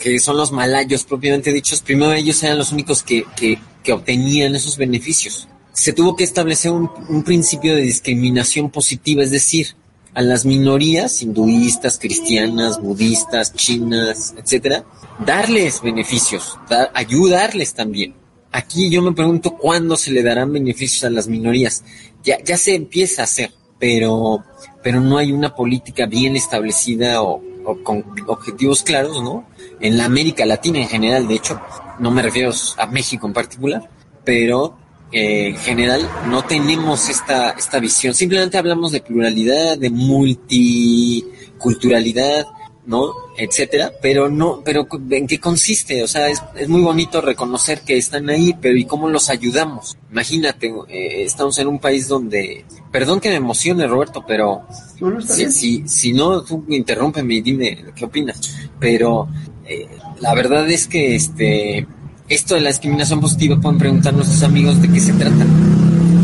que 0.00 0.18
son 0.18 0.36
los 0.36 0.50
malayos 0.50 1.04
propiamente 1.04 1.52
dichos, 1.52 1.80
primero 1.80 2.12
ellos 2.12 2.42
eran 2.42 2.58
los 2.58 2.72
únicos 2.72 3.04
que, 3.04 3.24
que, 3.36 3.92
obtenían 3.92 4.56
esos 4.56 4.76
beneficios. 4.76 5.46
Se 5.72 5.92
tuvo 5.92 6.16
que 6.16 6.24
establecer 6.24 6.72
un, 6.72 7.22
principio 7.22 7.76
de 7.76 7.82
discriminación 7.82 8.68
positiva, 8.70 9.22
es 9.22 9.30
decir, 9.30 9.76
a 10.12 10.22
las 10.22 10.44
minorías 10.44 11.22
hinduistas, 11.22 12.00
cristianas, 12.00 12.80
budistas, 12.80 13.54
chinas, 13.54 14.34
etcétera, 14.36 14.84
darles 15.24 15.82
beneficios, 15.82 16.58
dar, 16.68 16.90
ayudarles 16.94 17.74
también. 17.74 18.25
Aquí 18.52 18.90
yo 18.90 19.02
me 19.02 19.12
pregunto 19.12 19.56
cuándo 19.56 19.96
se 19.96 20.10
le 20.10 20.22
darán 20.22 20.52
beneficios 20.52 21.04
a 21.04 21.10
las 21.10 21.28
minorías. 21.28 21.84
Ya, 22.24 22.42
ya 22.42 22.56
se 22.56 22.74
empieza 22.74 23.22
a 23.22 23.24
hacer, 23.24 23.52
pero, 23.78 24.44
pero 24.82 25.00
no 25.00 25.18
hay 25.18 25.32
una 25.32 25.54
política 25.54 26.06
bien 26.06 26.36
establecida 26.36 27.22
o, 27.22 27.42
con 27.82 28.04
objetivos 28.28 28.82
claros, 28.82 29.22
¿no? 29.22 29.46
En 29.80 29.98
la 29.98 30.04
América 30.04 30.46
Latina 30.46 30.78
en 30.78 30.88
general, 30.88 31.28
de 31.28 31.34
hecho, 31.34 31.60
no 31.98 32.10
me 32.10 32.22
refiero 32.22 32.52
a 32.78 32.86
México 32.86 33.26
en 33.26 33.32
particular, 33.32 33.90
pero 34.24 34.76
eh, 35.12 35.48
en 35.48 35.56
general 35.56 36.08
no 36.28 36.44
tenemos 36.44 37.08
esta, 37.08 37.50
esta 37.50 37.80
visión. 37.80 38.14
Simplemente 38.14 38.58
hablamos 38.58 38.92
de 38.92 39.00
pluralidad, 39.00 39.78
de 39.78 39.90
multiculturalidad, 39.90 42.46
¿no? 42.86 43.12
Etcétera, 43.36 43.92
pero 44.00 44.28
no, 44.30 44.62
pero 44.64 44.86
¿en 45.10 45.26
qué 45.26 45.38
consiste? 45.40 46.02
O 46.02 46.08
sea, 46.08 46.28
es, 46.28 46.42
es 46.54 46.68
muy 46.68 46.82
bonito 46.82 47.20
reconocer 47.20 47.80
que 47.82 47.98
están 47.98 48.30
ahí, 48.30 48.56
pero 48.60 48.76
¿y 48.76 48.84
cómo 48.84 49.08
los 49.08 49.28
ayudamos? 49.28 49.98
Imagínate, 50.10 50.72
eh, 50.88 51.24
estamos 51.24 51.58
en 51.58 51.66
un 51.68 51.78
país 51.78 52.08
donde, 52.08 52.64
perdón 52.92 53.20
que 53.20 53.28
me 53.28 53.36
emocione 53.36 53.86
Roberto, 53.86 54.24
pero 54.26 54.62
No, 55.00 55.20
si, 55.20 55.50
si, 55.50 55.88
si 55.88 56.12
no, 56.12 56.42
tú 56.42 56.64
interrúmpeme 56.68 57.34
y 57.34 57.40
dime 57.40 57.84
qué 57.94 58.04
opinas. 58.04 58.40
Pero 58.78 59.28
eh, 59.66 59.88
la 60.20 60.34
verdad 60.34 60.70
es 60.70 60.86
que 60.86 61.16
este 61.16 61.86
esto 62.28 62.54
de 62.54 62.60
la 62.60 62.70
discriminación 62.70 63.20
positiva 63.20 63.60
pueden 63.60 63.78
preguntar 63.78 64.12
nuestros 64.14 64.42
amigos 64.42 64.80
de 64.82 64.90
qué 64.90 65.00
se 65.00 65.12
trata. 65.12 65.46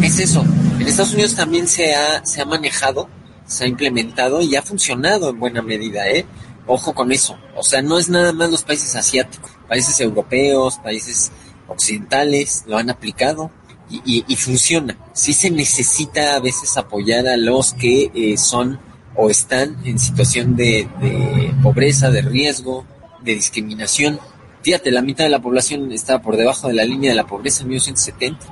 Es 0.03 0.19
eso. 0.19 0.45
En 0.79 0.89
Estados 0.89 1.13
Unidos 1.13 1.37
también 1.37 1.69
se 1.69 1.95
ha, 1.95 2.25
se 2.25 2.43
ha 2.43 2.45
manejado, 2.45 3.09
se 3.47 3.65
ha 3.65 3.67
implementado 3.69 4.43
y 4.43 4.57
ha 4.57 4.63
funcionado 4.63 5.31
en 5.31 5.39
buena 5.39 5.63
medida, 5.63 6.09
¿eh? 6.09 6.25
Ojo 6.67 6.95
con 6.95 7.13
eso. 7.13 7.37
O 7.57 7.63
sea, 7.63 7.83
no 7.83 7.99
es 7.99 8.09
nada 8.09 8.33
más 8.33 8.51
los 8.51 8.63
países 8.63 8.95
asiáticos, 8.95 9.51
países 9.69 10.01
europeos, 10.01 10.79
países 10.79 11.33
occidentales 11.69 12.65
lo 12.67 12.77
han 12.77 12.91
aplicado 12.91 13.51
y, 13.91 14.03
y, 14.05 14.25
y 14.29 14.37
funciona. 14.37 14.97
Sí 15.13 15.33
se 15.35 15.51
necesita 15.51 16.37
a 16.37 16.41
veces 16.41 16.77
apoyar 16.77 17.27
a 17.27 17.37
los 17.37 17.75
que 17.75 18.11
eh, 18.15 18.37
son 18.37 18.79
o 19.15 19.29
están 19.29 19.77
en 19.85 19.99
situación 19.99 20.57
de, 20.57 20.89
de 21.01 21.55
pobreza, 21.63 22.11
de 22.11 22.23
riesgo, 22.23 22.87
de 23.23 23.35
discriminación. 23.35 24.19
Fíjate, 24.63 24.91
la 24.91 25.03
mitad 25.03 25.25
de 25.25 25.31
la 25.31 25.43
población 25.43 25.91
estaba 25.93 26.23
por 26.23 26.37
debajo 26.37 26.69
de 26.69 26.75
la 26.75 26.85
línea 26.85 27.11
de 27.11 27.17
la 27.17 27.27
pobreza 27.27 27.63
en 27.63 27.69
1970. 27.69 28.47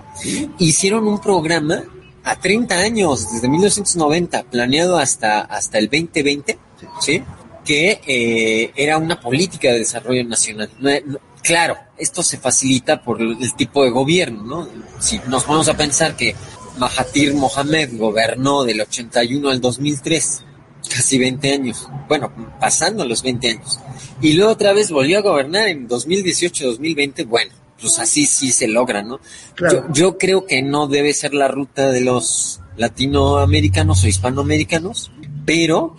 Hicieron 0.59 1.07
un 1.07 1.21
programa 1.21 1.85
a 2.25 2.37
30 2.37 2.75
años, 2.75 3.33
desde 3.33 3.49
1990, 3.49 4.43
planeado 4.45 4.99
hasta, 4.99 5.40
hasta 5.40 5.79
el 5.79 5.87
2020, 5.87 6.59
¿sí? 7.00 7.23
Que 7.71 8.00
eh, 8.05 8.73
era 8.75 8.99
una 8.99 9.21
política 9.21 9.71
de 9.71 9.79
desarrollo 9.79 10.25
nacional. 10.25 10.69
No, 10.81 10.91
no, 11.07 11.19
claro, 11.41 11.77
esto 11.97 12.21
se 12.25 12.37
facilita 12.37 13.00
por 13.00 13.23
el, 13.23 13.37
el 13.41 13.55
tipo 13.55 13.85
de 13.85 13.91
gobierno, 13.91 14.43
¿no? 14.43 14.69
Si 14.99 15.21
nos 15.29 15.47
vamos 15.47 15.69
a 15.69 15.77
pensar 15.77 16.17
que 16.17 16.35
Mahathir 16.79 17.33
Mohamed 17.35 17.97
gobernó 17.97 18.65
del 18.65 18.81
81 18.81 19.50
al 19.50 19.61
2003, 19.61 20.43
casi 20.89 21.19
20 21.19 21.53
años, 21.53 21.89
bueno, 22.09 22.33
pasando 22.59 23.05
los 23.05 23.23
20 23.23 23.49
años, 23.49 23.79
y 24.21 24.33
luego 24.33 24.50
otra 24.50 24.73
vez 24.73 24.91
volvió 24.91 25.19
a 25.19 25.23
gobernar 25.23 25.69
en 25.69 25.89
2018-2020, 25.89 27.29
bueno, 27.29 27.53
pues 27.81 28.00
así 28.00 28.27
sí 28.27 28.50
se 28.50 28.67
logra, 28.67 29.03
¿no? 29.03 29.21
Claro. 29.55 29.87
Yo, 29.89 29.93
yo 29.93 30.19
creo 30.19 30.45
que 30.45 30.61
no 30.61 30.89
debe 30.89 31.12
ser 31.12 31.35
la 31.35 31.47
ruta 31.47 31.89
de 31.89 32.00
los 32.00 32.61
latinoamericanos 32.77 34.03
o 34.03 34.09
hispanoamericanos, 34.09 35.12
pero 35.45 35.97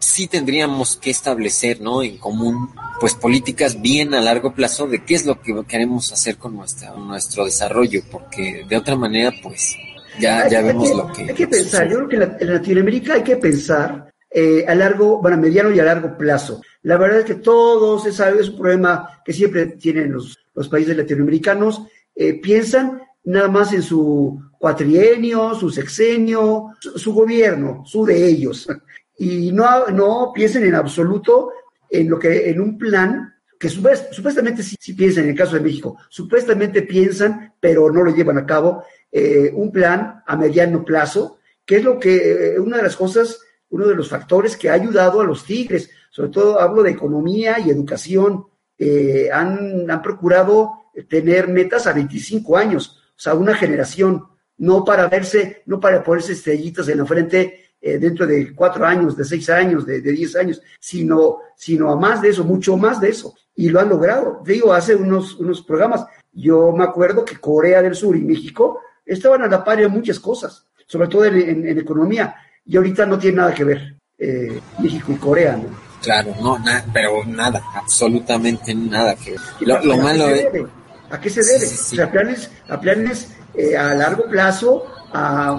sí 0.00 0.26
tendríamos 0.26 0.96
que 0.96 1.10
establecer, 1.10 1.80
¿no? 1.80 2.02
En 2.02 2.18
común, 2.18 2.70
pues 3.00 3.14
políticas 3.14 3.80
bien 3.80 4.14
a 4.14 4.20
largo 4.20 4.54
plazo 4.54 4.86
de 4.86 5.04
qué 5.04 5.14
es 5.14 5.26
lo 5.26 5.40
que 5.40 5.54
queremos 5.68 6.12
hacer 6.12 6.36
con 6.36 6.54
nuestra, 6.56 6.92
nuestro 6.94 7.44
desarrollo, 7.44 8.02
porque 8.10 8.64
de 8.68 8.76
otra 8.76 8.96
manera, 8.96 9.32
pues 9.42 9.76
ya, 10.18 10.48
ya 10.48 10.58
hay 10.60 10.64
vemos 10.66 10.90
lo 10.94 11.12
que. 11.12 11.22
Hay 11.22 11.34
que 11.34 11.48
pensar, 11.48 11.88
yo 11.88 11.96
creo 11.98 12.08
que 12.08 12.16
en 12.16 12.20
la- 12.20 12.36
en 12.40 12.52
Latinoamérica 12.54 13.14
hay 13.14 13.22
que 13.22 13.36
pensar 13.36 14.12
eh, 14.30 14.64
a 14.68 14.74
largo, 14.74 15.20
bueno, 15.22 15.36
a 15.36 15.40
mediano 15.40 15.70
y 15.70 15.80
a 15.80 15.84
largo 15.84 16.16
plazo. 16.18 16.60
La 16.82 16.96
verdad 16.98 17.20
es 17.20 17.24
que 17.24 17.36
todo 17.36 17.98
se 17.98 18.12
sabe, 18.12 18.40
es 18.40 18.50
un 18.50 18.58
problema 18.58 19.20
que 19.24 19.32
siempre 19.32 19.66
tienen 19.66 20.12
los, 20.12 20.36
los 20.54 20.68
países 20.68 20.96
latinoamericanos. 20.96 21.82
eh, 22.14 22.34
piensan 22.40 23.00
nada 23.24 23.48
más 23.48 23.72
en 23.72 23.82
su 23.82 24.40
cuatrienio, 24.58 25.54
su 25.54 25.70
sexenio, 25.70 26.66
su, 26.80 26.98
su 26.98 27.12
gobierno, 27.14 27.82
su 27.86 28.04
de 28.04 28.26
ellos. 28.26 28.66
Y 29.18 29.52
no, 29.52 29.86
no 29.88 30.32
piensen 30.34 30.64
en 30.64 30.74
absoluto 30.74 31.50
en 31.88 32.10
lo 32.10 32.18
que, 32.18 32.50
en 32.50 32.60
un 32.60 32.76
plan 32.76 33.32
que 33.58 33.68
supuest- 33.68 34.12
supuestamente 34.12 34.62
sí, 34.62 34.76
sí 34.78 34.92
piensan 34.92 35.24
en 35.24 35.30
el 35.30 35.36
caso 35.36 35.54
de 35.54 35.62
México, 35.62 35.96
supuestamente 36.10 36.82
piensan, 36.82 37.54
pero 37.58 37.90
no 37.90 38.02
lo 38.02 38.14
llevan 38.14 38.38
a 38.38 38.44
cabo, 38.46 38.84
eh, 39.10 39.50
un 39.54 39.72
plan 39.72 40.22
a 40.26 40.36
mediano 40.36 40.84
plazo, 40.84 41.38
que 41.64 41.76
es 41.76 41.84
lo 41.84 41.98
que, 41.98 42.54
eh, 42.54 42.60
una 42.60 42.76
de 42.76 42.82
las 42.82 42.96
cosas, 42.96 43.40
uno 43.70 43.86
de 43.86 43.94
los 43.94 44.08
factores 44.10 44.56
que 44.56 44.68
ha 44.68 44.74
ayudado 44.74 45.20
a 45.20 45.24
los 45.24 45.44
tigres, 45.44 45.90
sobre 46.10 46.30
todo 46.30 46.60
hablo 46.60 46.82
de 46.82 46.90
economía 46.90 47.58
y 47.58 47.70
educación, 47.70 48.44
eh, 48.78 49.30
han, 49.32 49.90
han 49.90 50.02
procurado 50.02 50.90
tener 51.08 51.48
metas 51.48 51.86
a 51.86 51.92
25 51.94 52.56
años, 52.58 53.02
o 53.16 53.18
sea, 53.20 53.34
una 53.34 53.54
generación, 53.54 54.24
no 54.58 54.84
para 54.84 55.08
verse, 55.08 55.62
no 55.66 55.80
para 55.80 56.02
ponerse 56.02 56.32
estrellitas 56.32 56.88
en 56.88 56.98
la 56.98 57.06
frente 57.06 57.65
eh, 57.86 57.98
dentro 57.98 58.26
de 58.26 58.54
cuatro 58.54 58.84
años, 58.84 59.16
de 59.16 59.24
seis 59.24 59.48
años, 59.50 59.86
de, 59.86 60.00
de 60.00 60.12
diez 60.12 60.34
años, 60.36 60.60
sino, 60.80 61.38
sino 61.56 61.90
a 61.90 61.96
más 61.96 62.20
de 62.22 62.28
eso, 62.30 62.44
mucho 62.44 62.76
más 62.76 63.00
de 63.00 63.08
eso. 63.10 63.34
Y 63.54 63.68
lo 63.70 63.80
han 63.80 63.88
logrado. 63.88 64.42
Digo, 64.44 64.72
hace 64.72 64.94
unos, 64.94 65.34
unos 65.36 65.62
programas, 65.62 66.04
yo 66.32 66.72
me 66.72 66.84
acuerdo 66.84 67.24
que 67.24 67.36
Corea 67.36 67.80
del 67.82 67.94
Sur 67.94 68.16
y 68.16 68.20
México 68.22 68.80
estaban 69.04 69.42
a 69.42 69.46
la 69.48 69.62
par 69.64 69.80
en 69.80 69.90
muchas 69.92 70.18
cosas, 70.20 70.66
sobre 70.86 71.08
todo 71.08 71.24
en, 71.24 71.36
en- 71.36 71.66
en 71.68 71.78
economía, 71.78 72.34
y 72.64 72.76
ahorita 72.76 73.06
no 73.06 73.18
tiene 73.18 73.36
nada 73.38 73.54
que 73.54 73.64
ver 73.64 73.96
eh, 74.18 74.60
México 74.80 75.12
y 75.12 75.16
Corea, 75.16 75.56
¿no? 75.56 75.68
Claro, 76.02 76.34
no, 76.42 76.58
nada, 76.58 76.84
pero 76.92 77.24
nada, 77.26 77.62
absolutamente 77.74 78.74
nada 78.74 79.14
que 79.16 79.30
ver. 79.32 79.40
Lo, 79.60 79.82
lo 79.84 79.92
¿A 79.94 79.96
qué 79.96 80.02
malo 80.02 80.26
se 80.26 80.34
es. 80.34 80.52
debe? 80.52 80.66
¿A 81.10 81.20
qué 81.20 81.30
se 81.30 81.40
debe? 81.42 81.58
Sí, 81.66 81.76
sí, 81.76 81.76
sí. 81.76 81.94
O 81.94 81.96
sea, 81.96 82.10
planes, 82.12 82.50
a 82.68 82.80
planes 82.80 83.28
eh, 83.54 83.76
a 83.76 83.94
largo 83.94 84.24
plazo, 84.28 84.84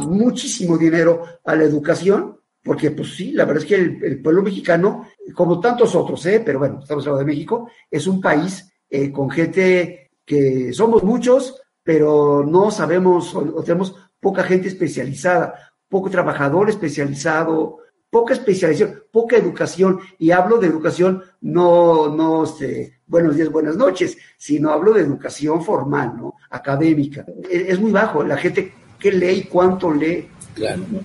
muchísimo 0.08 0.78
dinero 0.78 1.24
a 1.44 1.56
la 1.56 1.64
educación, 1.64 2.38
porque 2.64 2.92
pues 2.92 3.16
sí, 3.16 3.32
la 3.32 3.46
verdad 3.46 3.64
es 3.64 3.70
que 3.70 3.76
el, 3.76 4.22
pueblo 4.22 4.44
mexicano 4.44 5.08
como 5.34 5.60
tantos 5.60 5.96
otros, 5.96 6.26
¿eh? 6.26 6.42
pero 6.46 6.60
bueno, 6.60 6.80
estamos 6.82 7.06
hablando 7.06 7.26
de 7.26 7.34
México, 7.34 7.70
es 7.90 8.08
un 8.08 8.20
país 8.20 8.70
eh, 8.90 9.12
con 9.12 9.30
gente 9.30 10.12
que 10.26 10.74
somos 10.74 11.04
muchos, 11.04 11.62
pero 11.82 12.46
no 12.46 12.70
sabemos 12.70 13.34
o, 13.34 13.64
tenemos 13.64 13.96
poca 14.20 14.44
gente 14.44 14.68
especializada, 14.68 15.54
poco 15.88 16.10
trabajador 16.10 16.70
especializado, 16.70 17.78
poca 18.10 18.34
especialización, 18.34 19.04
poca 19.12 19.38
educación, 19.38 20.00
y 20.18 20.32
hablo 20.32 20.58
de 20.58 20.68
educación 20.68 21.24
no, 21.42 22.10
no, 22.10 22.44
este, 22.44 23.00
buenos 23.06 23.36
días, 23.36 23.50
buenas 23.50 23.78
noches, 23.78 24.18
sino 24.38 24.72
hablo 24.72 24.94
de 24.94 25.02
educación 25.02 25.64
formal, 25.64 26.18
¿no? 26.18 26.36
Académica. 26.50 27.26
Es 27.50 27.80
muy 27.80 27.92
bajo, 27.92 28.24
la 28.24 28.38
gente 28.38 28.74
que 29.00 29.12
lee 29.12 29.40
y 29.40 29.44
cuánto 29.44 29.94
lee, 29.94 30.28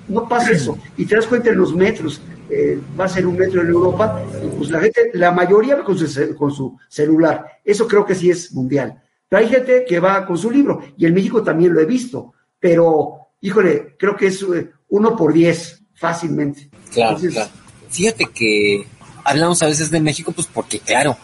no 0.08 0.28
pasa 0.28 0.52
eso. 0.52 0.78
Y 0.96 1.06
te 1.06 1.16
das 1.16 1.26
cuenta 1.26 1.50
en 1.50 1.58
los 1.58 1.74
metros, 1.74 2.20
eh, 2.48 2.78
va 2.98 3.04
a 3.04 3.08
ser 3.08 3.26
un 3.26 3.36
metro 3.36 3.62
en 3.62 3.68
Europa, 3.68 4.22
pues 4.56 4.70
la 4.70 4.80
gente, 4.80 5.10
la 5.14 5.32
mayoría 5.32 5.82
con 5.82 5.98
su, 5.98 6.34
con 6.36 6.52
su 6.52 6.78
celular. 6.88 7.44
Eso 7.64 7.86
creo 7.86 8.04
que 8.04 8.14
sí 8.14 8.30
es 8.30 8.52
mundial. 8.52 9.02
Pero 9.28 9.42
hay 9.42 9.48
gente 9.48 9.84
que 9.86 10.00
va 10.00 10.26
con 10.26 10.36
su 10.36 10.50
libro, 10.50 10.80
y 10.96 11.06
en 11.06 11.14
México 11.14 11.42
también 11.42 11.72
lo 11.72 11.80
he 11.80 11.86
visto, 11.86 12.34
pero, 12.60 13.28
híjole, 13.40 13.96
creo 13.98 14.16
que 14.16 14.26
es 14.26 14.42
eh, 14.42 14.70
uno 14.90 15.16
por 15.16 15.32
diez, 15.32 15.82
fácilmente. 15.94 16.70
Claro, 16.92 17.18
Fíjate 17.88 18.26
que 18.26 18.86
hablamos 19.24 19.62
a 19.62 19.66
veces 19.66 19.90
de 19.90 20.00
México, 20.00 20.32
pues 20.32 20.46
porque, 20.46 20.80
claro, 20.80 21.16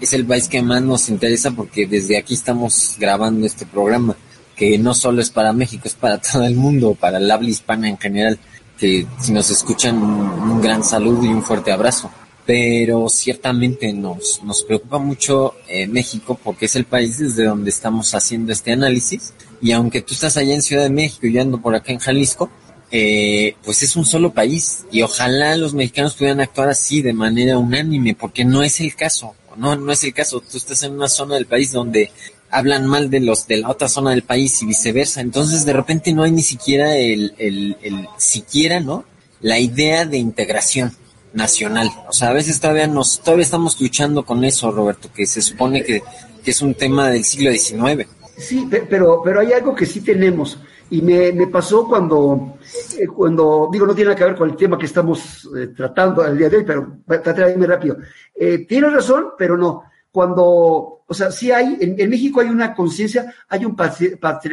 es 0.00 0.12
el 0.12 0.26
país 0.26 0.48
que 0.48 0.60
más 0.62 0.82
nos 0.82 1.08
interesa 1.08 1.50
porque 1.52 1.86
desde 1.86 2.18
aquí 2.18 2.34
estamos 2.34 2.96
grabando 2.98 3.46
este 3.46 3.64
programa 3.64 4.16
que 4.58 4.76
no 4.76 4.92
solo 4.92 5.22
es 5.22 5.30
para 5.30 5.52
México, 5.52 5.84
es 5.86 5.94
para 5.94 6.18
todo 6.32 6.44
el 6.44 6.56
mundo, 6.56 6.94
para 6.94 7.18
el 7.18 7.30
habla 7.30 7.48
hispana 7.48 7.88
en 7.88 7.98
general, 7.98 8.38
que 8.76 9.06
si 9.20 9.32
nos 9.32 9.50
escuchan 9.50 9.96
un 9.96 10.60
gran 10.60 10.84
saludo 10.84 11.24
y 11.24 11.28
un 11.28 11.42
fuerte 11.42 11.72
abrazo. 11.72 12.10
Pero 12.44 13.10
ciertamente 13.10 13.92
nos, 13.92 14.42
nos 14.42 14.62
preocupa 14.62 14.98
mucho 14.98 15.56
eh, 15.68 15.86
México 15.86 16.38
porque 16.42 16.64
es 16.64 16.76
el 16.76 16.86
país 16.86 17.18
desde 17.18 17.44
donde 17.44 17.68
estamos 17.68 18.14
haciendo 18.14 18.52
este 18.52 18.72
análisis. 18.72 19.34
Y 19.60 19.72
aunque 19.72 20.00
tú 20.00 20.14
estás 20.14 20.38
allá 20.38 20.54
en 20.54 20.62
Ciudad 20.62 20.84
de 20.84 20.90
México 20.90 21.26
y 21.26 21.32
yo 21.34 21.42
ando 21.42 21.60
por 21.60 21.74
acá 21.74 21.92
en 21.92 21.98
Jalisco, 21.98 22.50
eh, 22.90 23.54
pues 23.62 23.82
es 23.82 23.96
un 23.96 24.06
solo 24.06 24.32
país. 24.32 24.86
Y 24.90 25.02
ojalá 25.02 25.56
los 25.58 25.74
mexicanos 25.74 26.14
pudieran 26.14 26.40
actuar 26.40 26.70
así 26.70 27.02
de 27.02 27.12
manera 27.12 27.58
unánime, 27.58 28.14
porque 28.14 28.46
no 28.46 28.62
es 28.62 28.80
el 28.80 28.94
caso. 28.94 29.34
No, 29.56 29.76
no 29.76 29.92
es 29.92 30.02
el 30.04 30.14
caso. 30.14 30.40
Tú 30.40 30.56
estás 30.56 30.82
en 30.84 30.92
una 30.92 31.08
zona 31.08 31.34
del 31.34 31.46
país 31.46 31.72
donde 31.72 32.10
hablan 32.50 32.86
mal 32.86 33.10
de 33.10 33.20
los 33.20 33.46
de 33.46 33.58
la 33.58 33.70
otra 33.70 33.88
zona 33.88 34.10
del 34.10 34.22
país 34.22 34.62
y 34.62 34.66
viceversa. 34.66 35.20
Entonces 35.20 35.64
de 35.64 35.72
repente 35.72 36.12
no 36.12 36.22
hay 36.22 36.32
ni 36.32 36.42
siquiera 36.42 36.96
el, 36.96 37.34
el, 37.38 37.76
el 37.82 38.08
siquiera, 38.16 38.80
¿no? 38.80 39.04
La 39.40 39.58
idea 39.58 40.04
de 40.04 40.18
integración 40.18 40.92
nacional. 41.32 41.90
O 42.08 42.12
sea, 42.12 42.28
a 42.28 42.32
veces 42.32 42.60
todavía 42.60 42.86
nos, 42.86 43.20
todavía 43.20 43.44
estamos 43.44 43.80
luchando 43.80 44.24
con 44.24 44.44
eso, 44.44 44.70
Roberto, 44.70 45.10
que 45.14 45.26
se 45.26 45.42
supone 45.42 45.84
que, 45.84 46.02
que 46.42 46.50
es 46.50 46.62
un 46.62 46.74
tema 46.74 47.10
del 47.10 47.24
siglo 47.24 47.50
XIX. 47.50 48.08
Sí, 48.36 48.68
pero, 48.88 49.20
pero 49.24 49.40
hay 49.40 49.52
algo 49.52 49.74
que 49.74 49.86
sí 49.86 50.00
tenemos. 50.00 50.58
Y 50.90 51.02
me, 51.02 51.32
me 51.32 51.48
pasó 51.48 51.86
cuando, 51.86 52.56
eh, 52.98 53.06
cuando, 53.06 53.68
digo, 53.70 53.86
no 53.86 53.94
tiene 53.94 54.08
nada 54.08 54.18
que 54.18 54.24
ver 54.24 54.36
con 54.36 54.48
el 54.48 54.56
tema 54.56 54.78
que 54.78 54.86
estamos 54.86 55.46
eh, 55.56 55.68
tratando 55.76 56.24
el 56.24 56.38
día 56.38 56.48
de 56.48 56.58
hoy, 56.58 56.64
pero 56.64 56.98
tratar 57.06 57.46
de 57.46 57.52
irme 57.52 57.66
rápido. 57.66 57.98
Eh, 58.34 58.64
tienes 58.66 58.92
razón, 58.92 59.28
pero 59.36 59.56
no 59.58 59.84
cuando, 60.10 61.04
o 61.06 61.14
sea, 61.14 61.30
sí 61.30 61.50
hay, 61.52 61.76
en, 61.80 62.10
México 62.10 62.40
hay 62.40 62.48
una 62.48 62.74
conciencia, 62.74 63.34
hay 63.48 63.64
un 63.64 63.76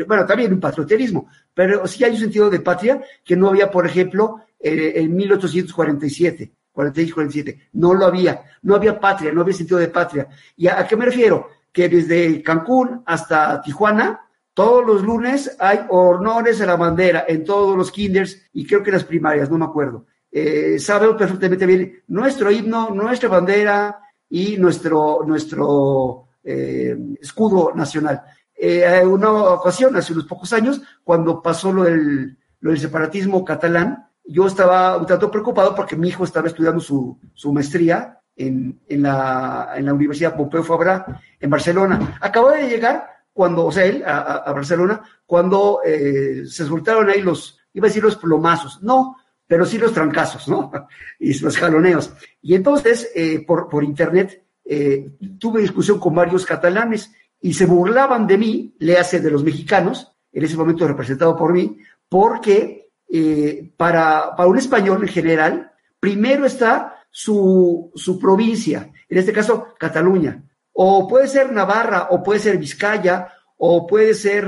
bueno, 0.07 0.25
también 0.25 0.53
un 0.53 0.59
patrioterismo, 0.59 1.29
pero 1.53 1.87
sí 1.87 2.03
hay 2.03 2.11
un 2.11 2.19
sentido 2.19 2.49
de 2.49 2.59
patria 2.59 3.01
que 3.23 3.35
no 3.35 3.49
había, 3.49 3.71
por 3.71 3.85
ejemplo, 3.85 4.41
eh, 4.59 4.93
en 4.95 5.15
1847. 5.15 6.51
46, 6.75 7.13
47. 7.13 7.69
No 7.73 7.93
lo 7.93 8.05
había, 8.05 8.43
no 8.63 8.75
había 8.75 8.99
patria, 8.99 9.31
no 9.31 9.41
había 9.41 9.53
sentido 9.53 9.79
de 9.79 9.87
patria. 9.87 10.27
¿Y 10.57 10.67
a, 10.67 10.85
qué 10.85 10.97
me 10.97 11.05
refiero? 11.05 11.49
Que 11.71 11.87
desde 11.87 12.43
Cancún 12.43 13.01
hasta 13.05 13.61
Tijuana, 13.61 14.27
todos 14.53 14.85
los 14.85 15.01
lunes 15.01 15.55
hay 15.59 15.79
honores 15.89 16.61
a 16.61 16.65
la 16.65 16.75
bandera 16.75 17.25
en 17.27 17.43
todos 17.45 17.77
los 17.77 17.91
kinders 17.91 18.49
y 18.53 18.67
creo 18.67 18.83
que 18.83 18.91
las 18.91 19.05
primarias, 19.05 19.49
no 19.49 19.57
me 19.57 19.65
acuerdo. 19.65 20.05
Eh, 20.31 20.77
sabemos 20.79 21.15
perfectamente 21.15 21.65
bien 21.65 22.03
nuestro 22.07 22.51
himno, 22.51 22.89
nuestra 22.89 23.29
bandera, 23.29 23.97
y 24.29 24.57
nuestro, 24.57 25.21
nuestro 25.25 26.27
eh, 26.43 26.97
escudo 27.21 27.73
nacional. 27.73 28.21
Eh, 28.55 29.03
una 29.05 29.31
ocasión, 29.31 29.95
hace 29.95 30.13
unos 30.13 30.25
pocos 30.25 30.53
años, 30.53 30.81
cuando 31.03 31.41
pasó 31.41 31.71
lo 31.71 31.83
del, 31.83 32.37
lo 32.61 32.71
del 32.71 32.79
separatismo 32.79 33.43
catalán, 33.43 34.07
yo 34.23 34.47
estaba 34.47 34.97
un 34.97 35.05
tanto 35.05 35.29
preocupado 35.29 35.75
porque 35.75 35.95
mi 35.95 36.07
hijo 36.07 36.23
estaba 36.23 36.47
estudiando 36.47 36.79
su, 36.79 37.19
su 37.33 37.53
maestría 37.53 38.19
en, 38.35 38.79
en, 38.87 39.03
la, 39.03 39.73
en 39.75 39.85
la 39.85 39.93
Universidad 39.93 40.35
Pompeu 40.35 40.63
Fabra 40.63 41.21
en 41.39 41.49
Barcelona. 41.49 42.17
Acababa 42.21 42.55
de 42.55 42.69
llegar 42.69 43.07
cuando, 43.33 43.65
o 43.65 43.71
sea, 43.71 43.85
él 43.85 44.03
a, 44.05 44.37
a 44.37 44.53
Barcelona, 44.53 45.01
cuando 45.25 45.81
eh, 45.85 46.43
se 46.47 46.65
soltaron 46.65 47.09
ahí 47.09 47.21
los, 47.21 47.59
iba 47.73 47.85
a 47.85 47.89
decir 47.89 48.03
los 48.03 48.15
plomazos. 48.15 48.81
No, 48.81 49.17
pero 49.47 49.65
sí 49.65 49.77
los 49.77 49.93
trancazos, 49.93 50.47
¿no? 50.47 50.71
y 51.19 51.37
los 51.39 51.57
jaloneos. 51.57 52.13
Y 52.41 52.55
entonces, 52.55 53.11
eh, 53.15 53.43
por, 53.45 53.69
por 53.69 53.83
internet, 53.83 54.43
eh, 54.63 55.11
tuve 55.39 55.61
discusión 55.61 55.99
con 55.99 56.15
varios 56.15 56.45
catalanes 56.45 57.11
y 57.41 57.53
se 57.53 57.65
burlaban 57.65 58.25
de 58.27 58.37
mí, 58.37 58.75
le 58.79 58.97
hace 58.97 59.19
de 59.19 59.31
los 59.31 59.43
mexicanos, 59.43 60.11
en 60.31 60.43
ese 60.43 60.57
momento 60.57 60.87
representado 60.87 61.35
por 61.35 61.53
mí, 61.53 61.77
porque 62.09 62.89
eh, 63.09 63.71
para, 63.77 64.35
para 64.35 64.49
un 64.49 64.57
español 64.57 65.01
en 65.01 65.09
general, 65.09 65.71
primero 65.99 66.45
está 66.45 67.03
su, 67.09 67.91
su 67.95 68.19
provincia, 68.19 68.91
en 69.07 69.17
este 69.17 69.31
caso 69.31 69.67
Cataluña, 69.77 70.43
o 70.73 71.07
puede 71.07 71.27
ser 71.27 71.51
Navarra, 71.53 72.07
o 72.09 72.21
puede 72.21 72.39
ser 72.39 72.57
Vizcaya, 72.57 73.29
o 73.57 73.87
puede 73.87 74.13
ser 74.13 74.45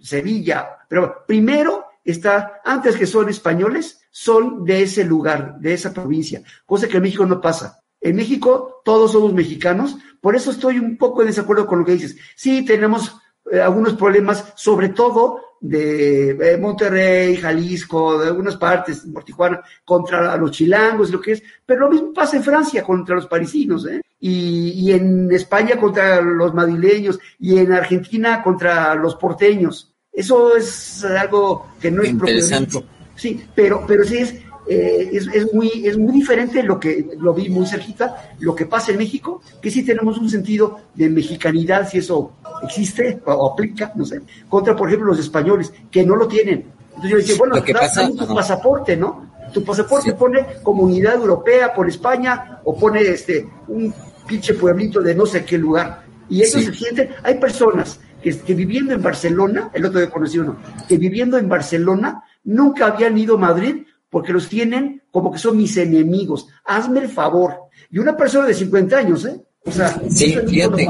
Sevilla, 0.00 0.78
pero 0.88 1.24
primero 1.26 1.89
está, 2.04 2.60
antes 2.64 2.96
que 2.96 3.06
son 3.06 3.28
españoles, 3.28 4.00
son 4.10 4.64
de 4.64 4.82
ese 4.82 5.04
lugar, 5.04 5.56
de 5.58 5.74
esa 5.74 5.92
provincia, 5.92 6.42
cosa 6.66 6.88
que 6.88 6.96
en 6.96 7.02
México 7.02 7.26
no 7.26 7.40
pasa. 7.40 7.82
En 8.00 8.16
México 8.16 8.80
todos 8.84 9.12
somos 9.12 9.32
mexicanos, 9.32 9.96
por 10.20 10.34
eso 10.34 10.50
estoy 10.50 10.78
un 10.78 10.96
poco 10.96 11.20
en 11.20 11.28
desacuerdo 11.28 11.66
con 11.66 11.80
lo 11.80 11.84
que 11.84 11.92
dices. 11.92 12.16
Sí, 12.34 12.64
tenemos 12.64 13.16
eh, 13.50 13.60
algunos 13.60 13.94
problemas, 13.94 14.52
sobre 14.56 14.90
todo 14.90 15.40
de 15.60 16.30
eh, 16.30 16.56
Monterrey, 16.56 17.36
Jalisco, 17.36 18.18
de 18.18 18.28
algunas 18.28 18.56
partes, 18.56 19.06
por 19.12 19.24
Tijuana, 19.24 19.62
contra 19.84 20.36
los 20.36 20.52
chilangos, 20.52 21.10
lo 21.10 21.20
que 21.20 21.32
es, 21.32 21.42
pero 21.66 21.80
lo 21.80 21.90
mismo 21.90 22.12
pasa 22.14 22.36
en 22.36 22.42
Francia 22.42 22.82
contra 22.82 23.14
los 23.14 23.26
parisinos, 23.26 23.86
¿eh? 23.86 24.00
Y, 24.18 24.70
y 24.70 24.92
en 24.92 25.30
España 25.32 25.78
contra 25.78 26.20
los 26.20 26.54
madrileños, 26.54 27.18
y 27.38 27.58
en 27.58 27.72
Argentina 27.72 28.42
contra 28.42 28.94
los 28.94 29.16
porteños. 29.16 29.94
Eso 30.12 30.56
es 30.56 31.04
algo 31.04 31.66
que 31.80 31.90
no 31.90 32.02
es 32.02 32.10
Interesante. 32.10 32.84
Sí, 33.14 33.44
pero, 33.54 33.84
pero 33.86 34.02
sí 34.04 34.16
es, 34.18 34.34
eh, 34.66 35.10
es, 35.12 35.26
es, 35.26 35.52
muy, 35.52 35.86
es 35.86 35.98
muy 35.98 36.12
diferente 36.12 36.62
lo 36.62 36.80
que 36.80 37.10
lo 37.18 37.34
vi 37.34 37.48
muy 37.48 37.66
cerquita, 37.66 38.32
lo 38.38 38.54
que 38.54 38.66
pasa 38.66 38.92
en 38.92 38.98
México, 38.98 39.42
que 39.60 39.70
sí 39.70 39.84
tenemos 39.84 40.16
un 40.18 40.30
sentido 40.30 40.78
de 40.94 41.10
mexicanidad, 41.10 41.88
si 41.88 41.98
eso 41.98 42.32
existe 42.62 43.20
o, 43.26 43.52
aplica, 43.52 43.92
no 43.94 44.04
sé, 44.04 44.22
contra, 44.48 44.74
por 44.74 44.88
ejemplo, 44.88 45.08
los 45.08 45.18
españoles, 45.18 45.72
que 45.90 46.04
no 46.04 46.16
lo 46.16 46.26
tienen. 46.26 46.66
Entonces 46.88 47.10
yo 47.10 47.16
decía, 47.16 47.34
bueno, 47.38 47.56
lo 47.56 47.64
que 47.64 47.74
pasa, 47.74 48.08
tu 48.08 48.34
pasaporte, 48.34 48.96
¿no? 48.96 49.30
Tu 49.52 49.64
pasaporte 49.64 50.12
pone 50.12 50.46
comunidad 50.62 51.14
europea 51.14 51.74
por 51.74 51.88
España 51.88 52.60
o 52.64 52.76
pone 52.76 53.02
este 53.02 53.48
un 53.68 53.92
pinche 54.26 54.54
pueblito 54.54 55.00
de 55.00 55.14
no 55.14 55.26
sé 55.26 55.44
qué 55.44 55.58
lugar. 55.58 56.04
Y 56.28 56.42
ellos 56.42 56.64
se 56.64 56.72
sienten, 56.72 57.10
hay 57.22 57.34
personas 57.34 57.98
que, 58.22 58.54
viviendo 58.54 58.92
en 58.94 59.02
Barcelona, 59.02 59.70
el 59.72 59.84
otro 59.84 60.00
día 60.00 60.10
conocí 60.10 60.38
uno, 60.38 60.56
que 60.88 60.96
viviendo 60.96 61.38
en 61.38 61.48
Barcelona 61.48 62.22
nunca 62.44 62.86
habían 62.86 63.16
ido 63.18 63.36
a 63.36 63.38
Madrid 63.38 63.84
porque 64.08 64.32
los 64.32 64.48
tienen 64.48 65.02
como 65.10 65.30
que 65.32 65.38
son 65.38 65.56
mis 65.56 65.76
enemigos. 65.76 66.48
Hazme 66.64 67.00
el 67.00 67.08
favor. 67.08 67.54
Y 67.90 67.98
una 67.98 68.16
persona 68.16 68.46
de 68.46 68.54
50 68.54 68.96
años, 68.96 69.24
¿eh? 69.24 69.40
O 69.64 69.70
sea, 69.70 70.00
sí, 70.08 70.36
fíjate, 70.48 70.88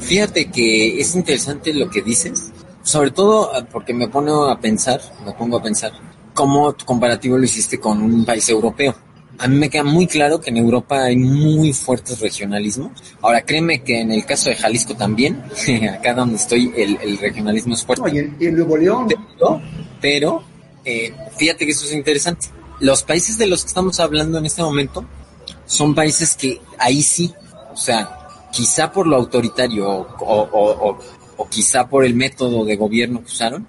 fíjate 0.00 0.50
que 0.50 1.00
es 1.00 1.14
interesante 1.16 1.72
lo 1.72 1.88
que 1.88 2.02
dices, 2.02 2.52
sobre 2.82 3.10
todo 3.10 3.54
ah, 3.54 3.66
porque 3.72 3.94
me 3.94 4.08
pongo 4.08 4.50
a 4.50 4.60
pensar, 4.60 5.00
me 5.24 5.32
pongo 5.32 5.56
a 5.56 5.62
pensar, 5.62 5.92
cómo 6.34 6.74
tu 6.74 6.84
comparativo 6.84 7.38
lo 7.38 7.44
hiciste 7.44 7.80
con 7.80 8.02
un 8.02 8.24
país 8.26 8.46
europeo 8.50 8.94
a 9.38 9.48
mí 9.48 9.56
me 9.56 9.70
queda 9.70 9.84
muy 9.84 10.06
claro 10.06 10.40
que 10.40 10.50
en 10.50 10.56
Europa 10.56 11.04
hay 11.04 11.16
muy 11.16 11.72
fuertes 11.72 12.20
regionalismos. 12.20 12.92
Ahora, 13.20 13.42
créeme 13.42 13.82
que 13.82 14.00
en 14.00 14.10
el 14.12 14.24
caso 14.24 14.48
de 14.48 14.56
Jalisco 14.56 14.94
también, 14.94 15.42
acá 15.92 16.14
donde 16.14 16.36
estoy, 16.36 16.72
el, 16.76 17.18
regionalismo 17.18 17.74
es 17.74 17.84
fuerte. 17.84 18.32
y, 18.38 18.46
en, 18.46 18.54
Nuevo 18.54 18.76
León. 18.76 19.08
Pero, 20.00 20.42
eh, 20.84 21.14
fíjate 21.36 21.64
que 21.66 21.72
eso 21.72 21.86
es 21.86 21.92
interesante. 21.92 22.48
Los 22.80 23.02
países 23.02 23.38
de 23.38 23.46
los 23.46 23.62
que 23.62 23.68
estamos 23.68 24.00
hablando 24.00 24.38
en 24.38 24.46
este 24.46 24.62
momento 24.62 25.04
son 25.66 25.94
países 25.94 26.34
que 26.34 26.60
ahí 26.78 27.02
sí, 27.02 27.32
o 27.72 27.76
sea, 27.76 28.28
quizá 28.52 28.92
por 28.92 29.06
lo 29.06 29.16
autoritario 29.16 29.88
o, 29.88 30.98
o 31.36 31.48
quizá 31.48 31.88
por 31.88 32.04
el 32.04 32.14
método 32.14 32.64
de 32.64 32.76
gobierno 32.76 33.20
que 33.20 33.26
usaron, 33.26 33.66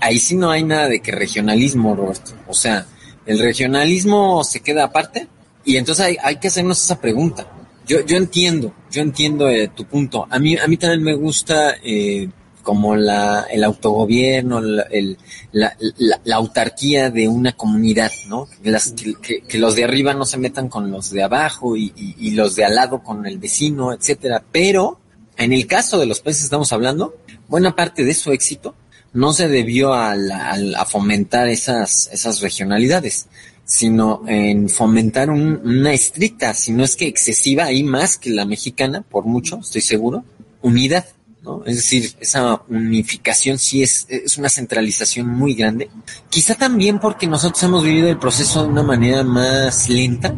ahí 0.00 0.18
sí 0.18 0.36
no 0.36 0.50
hay 0.50 0.64
nada 0.64 0.88
de 0.88 1.00
que 1.00 1.12
regionalismo, 1.12 1.94
Roberto. 1.94 2.32
O 2.46 2.54
sea, 2.54 2.86
el 3.28 3.38
regionalismo 3.38 4.42
se 4.42 4.60
queda 4.60 4.84
aparte 4.84 5.28
Y 5.64 5.76
entonces 5.76 6.18
hay, 6.22 6.36
que 6.36 6.48
hacernos 6.48 6.82
esa 6.82 6.98
pregunta. 6.98 7.46
Yo, 7.86 8.04
yo 8.04 8.16
entiendo, 8.16 8.74
yo 8.90 9.02
entiendo 9.02 9.48
eh, 9.48 9.68
tu 9.68 9.84
punto. 9.84 10.26
A 10.30 10.38
mí, 10.38 10.56
a 10.56 10.66
mí 10.66 10.78
también 10.78 11.02
me 11.02 11.14
gusta 11.14 11.74
eh, 11.82 12.30
como 12.62 12.96
la, 12.96 13.46
el 13.50 13.64
autogobierno, 13.64 14.60
la, 14.62 14.82
el, 14.84 15.18
la, 15.52 15.76
la, 15.98 16.36
autarquía 16.36 17.10
de 17.10 17.28
una 17.28 17.52
comunidad, 17.52 18.10
¿no? 18.28 18.48
Que, 18.62 19.42
que, 19.46 19.58
los 19.58 19.74
de 19.74 19.84
arriba 19.84 20.14
no 20.14 20.24
se 20.24 20.38
metan 20.38 20.68
con 20.68 20.90
los 20.90 21.10
de 21.10 21.22
abajo 21.22 21.76
y, 21.76 21.92
y, 21.96 22.14
y, 22.18 22.30
los 22.30 22.56
de 22.56 22.64
al 22.64 22.74
lado 22.74 23.02
con 23.02 23.26
el 23.26 23.38
vecino, 23.38 23.92
etcétera. 23.92 24.42
Pero 24.52 25.00
en 25.36 25.52
el 25.52 25.66
caso 25.66 25.98
de 25.98 26.06
los 26.06 26.20
países 26.20 26.42
que 26.42 26.46
estamos 26.46 26.72
hablando, 26.72 27.14
buena 27.48 27.76
parte 27.76 28.04
de 28.04 28.14
su 28.14 28.32
éxito 28.32 28.74
no 29.12 29.32
se 29.32 29.48
debió 29.48 29.94
a, 29.94 30.14
la, 30.16 30.84
fomentar 30.84 31.48
esas, 31.48 32.08
esas 32.12 32.40
regionalidades, 32.40 33.26
sino 33.64 34.22
en 34.26 34.68
fomentar 34.68 35.30
un, 35.30 35.60
una 35.64 35.92
estricta, 35.92 36.54
si 36.54 36.72
no 36.72 36.84
es 36.84 36.96
que 36.96 37.06
excesiva, 37.06 37.72
y 37.72 37.82
más 37.82 38.16
que 38.16 38.30
la 38.30 38.44
mexicana, 38.44 39.02
por 39.02 39.24
mucho, 39.24 39.58
estoy 39.60 39.82
seguro, 39.82 40.24
unidad. 40.62 41.06
¿no? 41.42 41.64
Es 41.64 41.76
decir, 41.76 42.12
esa 42.20 42.62
unificación 42.68 43.58
sí 43.58 43.82
es, 43.82 44.06
es 44.08 44.36
una 44.38 44.48
centralización 44.48 45.28
muy 45.28 45.54
grande. 45.54 45.88
Quizá 46.28 46.54
también 46.54 46.98
porque 46.98 47.26
nosotros 47.26 47.62
hemos 47.62 47.84
vivido 47.84 48.08
el 48.08 48.18
proceso 48.18 48.62
de 48.62 48.68
una 48.68 48.82
manera 48.82 49.22
más 49.22 49.88
lenta. 49.88 50.34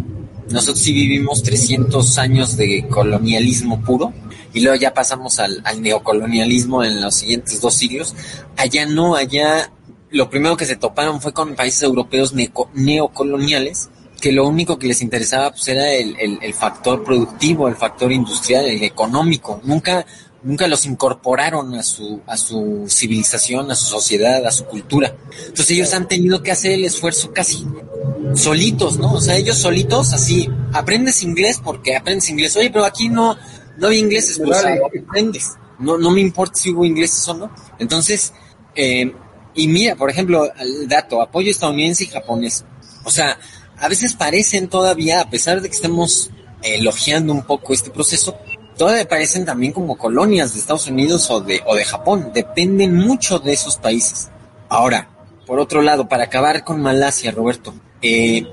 Nosotros 0.50 0.80
sí 0.80 0.92
vivimos 0.92 1.42
300 1.42 2.18
años 2.18 2.56
de 2.56 2.86
colonialismo 2.88 3.80
puro 3.80 4.12
y 4.52 4.60
luego 4.60 4.76
ya 4.76 4.94
pasamos 4.94 5.38
al, 5.38 5.60
al 5.64 5.82
neocolonialismo 5.82 6.84
en 6.84 7.00
los 7.00 7.14
siguientes 7.14 7.60
dos 7.60 7.74
siglos. 7.74 8.14
Allá 8.56 8.86
no, 8.86 9.14
allá 9.16 9.72
lo 10.10 10.28
primero 10.28 10.56
que 10.56 10.66
se 10.66 10.76
toparon 10.76 11.20
fue 11.20 11.32
con 11.32 11.54
países 11.54 11.82
europeos 11.82 12.34
neocoloniales 12.74 13.90
que 14.20 14.32
lo 14.32 14.46
único 14.46 14.78
que 14.78 14.86
les 14.86 15.00
interesaba 15.00 15.50
pues 15.50 15.66
era 15.68 15.90
el, 15.92 16.14
el, 16.20 16.38
el, 16.42 16.54
factor 16.54 17.02
productivo, 17.02 17.68
el 17.68 17.76
factor 17.76 18.12
industrial, 18.12 18.66
el 18.66 18.82
económico. 18.82 19.60
Nunca, 19.64 20.04
nunca 20.42 20.68
los 20.68 20.84
incorporaron 20.84 21.74
a 21.74 21.82
su, 21.82 22.20
a 22.26 22.36
su 22.36 22.84
civilización, 22.88 23.70
a 23.70 23.74
su 23.74 23.86
sociedad, 23.86 24.46
a 24.46 24.52
su 24.52 24.66
cultura. 24.66 25.16
Entonces 25.40 25.70
ellos 25.70 25.94
han 25.94 26.06
tenido 26.06 26.42
que 26.42 26.52
hacer 26.52 26.72
el 26.72 26.84
esfuerzo 26.84 27.32
casi 27.32 27.66
solitos, 28.34 28.98
¿no? 28.98 29.14
O 29.14 29.20
sea, 29.20 29.36
ellos 29.36 29.56
solitos, 29.56 30.12
así, 30.12 30.48
aprendes 30.72 31.22
inglés 31.22 31.60
porque 31.62 31.96
aprendes 31.96 32.28
inglés. 32.28 32.54
Oye, 32.56 32.70
pero 32.70 32.84
aquí 32.84 33.08
no, 33.08 33.36
no 33.76 33.86
había 33.86 34.00
ingleses, 34.00 34.38
pues 34.38 34.62
vale. 34.62 34.80
aprendes. 35.06 35.56
No, 35.78 35.96
no 35.96 36.10
me 36.10 36.20
importa 36.20 36.56
si 36.56 36.70
hubo 36.70 36.84
ingleses 36.84 37.26
o 37.28 37.34
no. 37.34 37.50
Entonces, 37.78 38.32
eh, 38.74 39.12
y 39.54 39.68
mira, 39.68 39.96
por 39.96 40.10
ejemplo, 40.10 40.52
el 40.58 40.88
dato, 40.88 41.22
apoyo 41.22 41.50
estadounidense 41.50 42.04
y 42.04 42.08
japonés. 42.08 42.64
O 43.04 43.10
sea, 43.10 43.38
a 43.78 43.88
veces 43.88 44.14
parecen 44.14 44.68
todavía, 44.68 45.20
a 45.20 45.30
pesar 45.30 45.60
de 45.60 45.68
que 45.68 45.74
estemos 45.74 46.30
elogiando 46.62 47.32
un 47.32 47.42
poco 47.42 47.72
este 47.72 47.90
proceso, 47.90 48.36
todavía 48.76 49.08
parecen 49.08 49.44
también 49.44 49.72
como 49.72 49.96
colonias 49.96 50.52
de 50.52 50.60
Estados 50.60 50.86
Unidos 50.86 51.30
o 51.30 51.40
de, 51.40 51.62
o 51.66 51.74
de 51.74 51.84
Japón. 51.84 52.30
Dependen 52.34 52.94
mucho 52.94 53.38
de 53.38 53.52
esos 53.54 53.76
países. 53.76 54.30
Ahora, 54.68 55.08
por 55.46 55.58
otro 55.58 55.82
lado, 55.82 56.08
para 56.08 56.24
acabar 56.24 56.62
con 56.62 56.80
Malasia, 56.80 57.32
Roberto, 57.32 57.74
eh, 58.02 58.46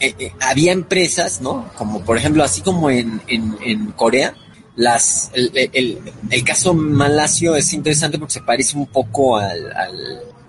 eh, 0.00 0.14
eh, 0.18 0.32
había 0.40 0.72
empresas, 0.72 1.40
¿no? 1.40 1.70
Como 1.76 2.02
por 2.02 2.16
ejemplo, 2.16 2.44
así 2.44 2.60
como 2.60 2.90
en, 2.90 3.20
en, 3.26 3.56
en 3.62 3.92
Corea, 3.92 4.34
las, 4.76 5.30
el, 5.32 5.50
el, 5.54 5.98
el, 6.30 6.44
caso 6.44 6.74
malasio 6.74 7.56
es 7.56 7.72
interesante 7.72 8.18
porque 8.18 8.34
se 8.34 8.42
parece 8.42 8.76
un 8.76 8.86
poco 8.86 9.38
al, 9.38 9.72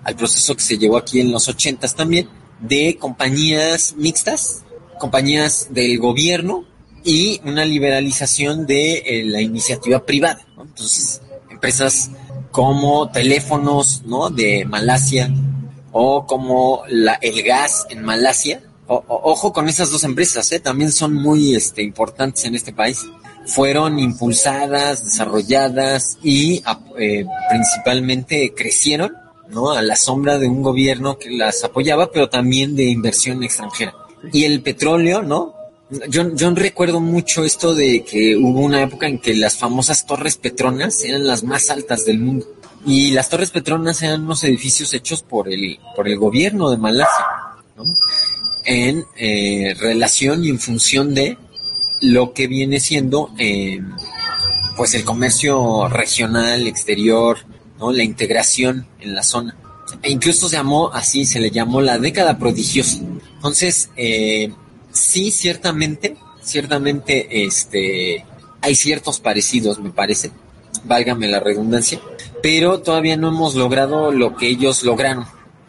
al, 0.04 0.16
proceso 0.16 0.54
que 0.54 0.62
se 0.62 0.78
llevó 0.78 0.98
aquí 0.98 1.20
en 1.20 1.32
los 1.32 1.48
ochentas 1.48 1.94
también, 1.94 2.28
de 2.60 2.96
compañías 2.98 3.94
mixtas, 3.96 4.64
compañías 4.98 5.68
del 5.70 5.98
gobierno 5.98 6.64
y 7.04 7.40
una 7.44 7.64
liberalización 7.64 8.66
de 8.66 8.98
eh, 8.98 9.24
la 9.24 9.40
iniciativa 9.40 10.04
privada. 10.04 10.46
Entonces, 10.60 11.22
empresas 11.50 12.10
como 12.50 13.10
teléfonos 13.10 14.02
¿no? 14.04 14.30
de 14.30 14.64
Malasia 14.64 15.30
o 15.92 16.26
como 16.26 16.82
la, 16.88 17.14
el 17.14 17.42
gas 17.42 17.86
en 17.90 18.02
Malasia. 18.04 18.62
O, 18.86 19.04
o, 19.06 19.30
ojo 19.32 19.52
con 19.52 19.68
esas 19.68 19.90
dos 19.90 20.04
empresas, 20.04 20.50
¿eh? 20.52 20.60
también 20.60 20.90
son 20.90 21.12
muy 21.12 21.54
este, 21.54 21.82
importantes 21.82 22.44
en 22.46 22.54
este 22.54 22.72
país 22.72 23.04
fueron 23.48 23.98
impulsadas, 23.98 25.04
desarrolladas 25.04 26.18
y 26.22 26.62
eh, 26.98 27.24
principalmente 27.48 28.52
crecieron, 28.54 29.14
¿no? 29.48 29.72
A 29.72 29.80
la 29.80 29.96
sombra 29.96 30.38
de 30.38 30.46
un 30.46 30.62
gobierno 30.62 31.18
que 31.18 31.30
las 31.30 31.64
apoyaba, 31.64 32.12
pero 32.12 32.28
también 32.28 32.76
de 32.76 32.84
inversión 32.84 33.42
extranjera. 33.42 33.94
Y 34.32 34.44
el 34.44 34.60
petróleo, 34.60 35.22
¿no? 35.22 35.54
Yo, 36.10 36.34
yo 36.34 36.50
recuerdo 36.50 37.00
mucho 37.00 37.44
esto 37.44 37.74
de 37.74 38.04
que 38.04 38.36
hubo 38.36 38.60
una 38.60 38.82
época 38.82 39.06
en 39.06 39.18
que 39.18 39.34
las 39.34 39.56
famosas 39.56 40.04
torres 40.04 40.36
Petronas 40.36 41.02
eran 41.02 41.26
las 41.26 41.42
más 41.42 41.70
altas 41.70 42.04
del 42.04 42.18
mundo. 42.18 42.46
Y 42.84 43.12
las 43.12 43.30
torres 43.30 43.50
Petronas 43.50 44.02
eran 44.02 44.24
unos 44.24 44.44
edificios 44.44 44.92
hechos 44.92 45.22
por 45.22 45.48
el, 45.48 45.78
por 45.96 46.06
el 46.06 46.18
gobierno 46.18 46.70
de 46.70 46.76
Malasia, 46.76 47.26
¿no? 47.76 47.96
En 48.66 49.06
eh, 49.16 49.74
relación 49.80 50.44
y 50.44 50.50
en 50.50 50.60
función 50.60 51.14
de 51.14 51.38
lo 52.00 52.32
que 52.32 52.46
viene 52.46 52.80
siendo 52.80 53.30
eh, 53.38 53.80
pues 54.76 54.94
el 54.94 55.04
comercio 55.04 55.88
regional, 55.88 56.66
exterior, 56.66 57.38
¿no? 57.78 57.92
la 57.92 58.04
integración 58.04 58.86
en 59.00 59.14
la 59.14 59.22
zona. 59.22 59.56
E 60.02 60.10
incluso 60.10 60.48
se 60.48 60.56
llamó 60.56 60.92
así, 60.92 61.24
se 61.24 61.40
le 61.40 61.50
llamó 61.50 61.80
la 61.80 61.98
década 61.98 62.38
prodigiosa. 62.38 62.98
Entonces, 63.34 63.90
eh, 63.96 64.52
sí, 64.92 65.30
ciertamente, 65.30 66.16
ciertamente, 66.42 67.44
este, 67.44 68.24
hay 68.60 68.74
ciertos 68.74 69.20
parecidos, 69.20 69.80
me 69.80 69.90
parece, 69.90 70.30
válgame 70.84 71.28
la 71.28 71.40
redundancia, 71.40 72.00
pero 72.42 72.80
todavía 72.80 73.16
no 73.16 73.28
hemos 73.28 73.54
logrado 73.54 74.12
lo 74.12 74.36
que 74.36 74.48
ellos 74.48 74.82
lograron, 74.82 75.26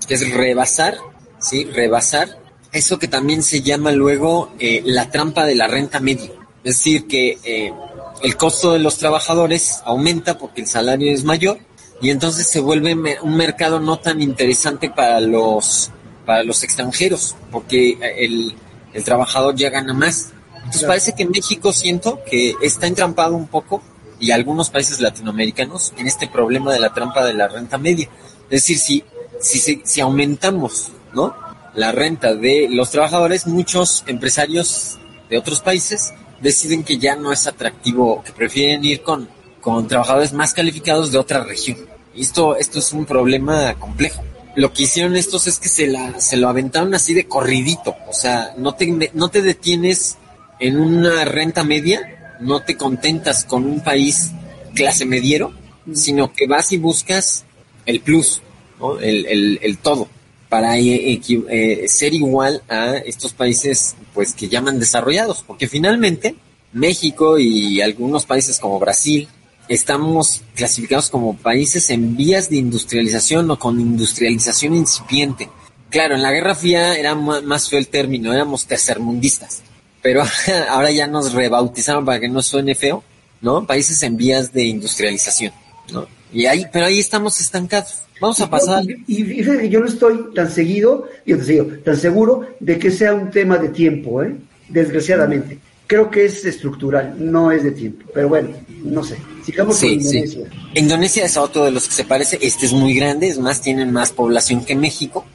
que 0.08 0.16
es 0.16 0.34
rebasar, 0.34 0.98
sí, 1.40 1.66
rebasar 1.66 2.38
eso 2.72 3.00
que 3.00 3.08
también 3.08 3.44
se 3.44 3.62
llama 3.62 3.92
luego 3.92 4.52
eh, 4.60 4.82
la 4.86 5.10
trampa 5.10 5.46
de 5.46 5.56
la 5.56 5.68
renta 5.68 6.00
media. 6.00 6.32
Es 6.64 6.78
decir, 6.78 7.08
que 7.08 7.38
eh, 7.44 7.74
el 8.22 8.38
costo 8.38 8.74
de 8.74 8.80
los 8.80 8.98
trabajadores 8.98 9.82
aumenta 9.86 10.38
porque 10.38 10.62
el 10.62 10.68
salario 10.68 11.12
es 11.12 11.24
mayor 11.24 11.60
y 12.02 12.10
entonces 12.10 12.48
se 12.48 12.60
vuelve 12.60 12.96
un 13.22 13.36
mercado 13.36 13.80
no 13.80 14.00
tan 14.00 14.22
interesante 14.22 14.90
para 14.90 15.20
los, 15.20 15.92
para 16.26 16.44
los 16.44 16.64
extranjeros 16.64 17.36
porque 17.52 17.98
el, 18.18 18.56
el 18.94 19.04
trabajador 19.04 19.56
ya 19.56 19.70
gana 19.70 19.94
más. 19.94 20.32
Entonces 20.56 20.84
parece 20.84 21.14
que 21.14 21.26
México 21.26 21.72
siento 21.74 22.20
que 22.30 22.54
está 22.62 22.88
entrampado 22.88 23.36
un 23.36 23.48
poco 23.48 23.82
y 24.20 24.32
algunos 24.32 24.70
países 24.70 25.00
latinoamericanos 25.00 25.94
en 25.98 26.08
este 26.08 26.28
problema 26.28 26.74
de 26.74 26.80
la 26.80 26.94
trampa 26.94 27.26
de 27.26 27.34
la 27.34 27.48
renta 27.48 27.78
media. 27.78 28.10
Es 28.50 28.68
decir, 28.68 28.78
si, 28.78 29.04
si, 29.40 29.82
si 29.84 30.02
aumentamos, 30.02 30.90
¿no? 31.14 31.49
La 31.76 31.92
renta 31.92 32.36
de 32.36 32.68
los 32.70 32.92
trabajadores, 32.92 33.48
muchos 33.48 34.04
empresarios 34.08 34.98
de 35.30 35.38
otros 35.38 35.62
países 35.62 36.14
deciden 36.42 36.84
que 36.84 36.98
ya 36.98 37.16
no 37.16 37.32
es 37.32 37.48
atractivo, 37.48 38.24
que 38.24 38.32
prefieren 38.32 38.84
ir 38.84 39.02
con, 39.02 39.30
con 39.62 39.88
trabajadores 39.88 40.34
más 40.34 40.54
calificados 40.54 41.12
de 41.12 41.18
otra 41.18 41.44
región. 41.44 41.78
Y 42.16 42.22
esto, 42.22 42.56
esto 42.56 42.80
es 42.80 42.92
un 42.94 43.06
problema 43.06 43.74
complejo. 43.76 44.24
Lo 44.56 44.74
que 44.74 44.84
hicieron 44.84 45.16
estos 45.16 45.48
es 45.48 45.60
que 45.60 45.70
se, 45.70 45.88
la, 45.88 46.20
se 46.20 46.38
lo 46.38 46.50
aventaron 46.50 46.94
así 46.94 47.14
de 47.14 47.28
corridito. 47.28 47.96
O 48.08 48.14
sea, 48.14 48.54
no 48.58 48.74
te, 48.74 49.12
no 49.14 49.30
te 49.30 49.42
detienes 49.42 50.18
en 50.60 50.80
una 50.80 51.24
renta 51.24 51.64
media, 51.64 52.38
no 52.40 52.62
te 52.62 52.76
contentas 52.76 53.46
con 53.46 53.66
un 53.66 53.82
país 53.82 54.32
clase 54.74 55.06
mediero, 55.06 55.54
sino 55.94 56.34
que 56.34 56.48
vas 56.48 56.72
y 56.72 56.78
buscas 56.78 57.46
el 57.86 58.02
plus, 58.02 58.42
¿no? 58.80 59.00
el, 59.00 59.26
el, 59.28 59.60
el 59.62 59.78
todo 59.78 60.08
para 60.50 60.78
eh, 60.78 61.22
eh, 61.30 61.86
ser 61.88 62.14
igual 62.14 62.64
a 62.68 62.98
estos 62.98 63.34
países 63.34 63.96
pues 64.14 64.34
que 64.34 64.50
llaman 64.50 64.80
desarrollados, 64.80 65.44
porque 65.46 65.68
finalmente 65.68 66.36
México 66.74 67.38
y 67.38 67.82
algunos 67.82 68.26
países 68.26 68.60
como 68.60 68.80
Brasil 68.80 69.28
estamos 69.68 70.42
clasificados 70.56 71.10
como 71.10 71.38
países 71.38 71.92
en 71.92 72.18
vías 72.18 72.50
de 72.50 72.58
industrialización 72.58 73.50
o 73.52 73.60
con 73.60 73.80
industrialización 73.80 74.74
incipiente. 74.74 75.50
Claro, 75.92 76.16
en 76.16 76.24
la 76.24 76.32
Guerra 76.32 76.56
Fría 76.56 76.96
era 76.96 77.16
más 77.16 77.70
feo 77.70 77.80
el 77.80 77.88
término, 77.88 78.34
éramos 78.34 78.66
tercermundistas, 78.66 79.62
pero 80.02 80.24
ahora 80.70 80.92
ya 80.92 81.08
nos 81.08 81.34
rebautizaron 81.34 82.04
para 82.04 82.20
que 82.20 82.30
no 82.30 82.42
suene 82.42 82.74
feo, 82.74 83.04
¿no? 83.42 83.66
Países 83.66 84.02
en 84.02 84.18
vías 84.18 84.52
de 84.52 84.66
industrialización, 84.66 85.54
¿no? 85.92 86.08
Y 86.32 86.46
ahí, 86.46 86.66
pero 86.72 86.86
ahí 86.86 87.00
estamos 87.00 87.40
estancados. 87.40 88.02
Vamos 88.20 88.40
a 88.42 88.50
pasar. 88.50 88.84
Y, 89.08 89.24
fíjate 89.24 89.62
que 89.62 89.70
yo 89.70 89.80
no 89.80 89.88
estoy 89.88 90.34
tan 90.36 90.52
seguido, 90.52 91.08
yo 91.26 91.38
te 91.38 91.44
digo, 91.44 91.66
tan 91.84 91.96
seguro 91.96 92.48
de 92.60 92.78
que 92.78 92.92
sea 92.92 93.14
un 93.14 93.32
tema 93.32 93.58
de 93.58 93.70
tiempo, 93.70 94.22
¿eh? 94.24 94.36
desgraciadamente. 94.68 95.58
Creo 95.88 96.12
que 96.12 96.26
es 96.26 96.46
estructural, 96.46 97.16
no 97.18 97.52
es 97.52 97.64
de 97.64 97.72
tiempo. 97.72 98.06
Pero 98.14 98.30
bueno, 98.30 98.50
no 98.84 99.04
sé. 99.04 99.18
Sigamos 99.44 99.78
sí, 99.78 99.88
con 99.88 100.06
Indonesia. 100.06 100.48
Sí. 100.52 100.80
Indonesia 100.80 101.26
es 101.26 101.38
otro 101.38 101.66
de 101.66 101.72
los 101.72 101.88
que 101.88 101.94
se 101.94 102.04
parece. 102.04 102.38
Este 102.42 102.66
es 102.66 102.74
muy 102.74 102.94
grande, 102.94 103.30
es 103.30 103.40
más, 103.40 103.62
tienen 103.62 103.92
más 103.92 104.12
población 104.12 104.64
que 104.66 104.76
México. 104.76 105.26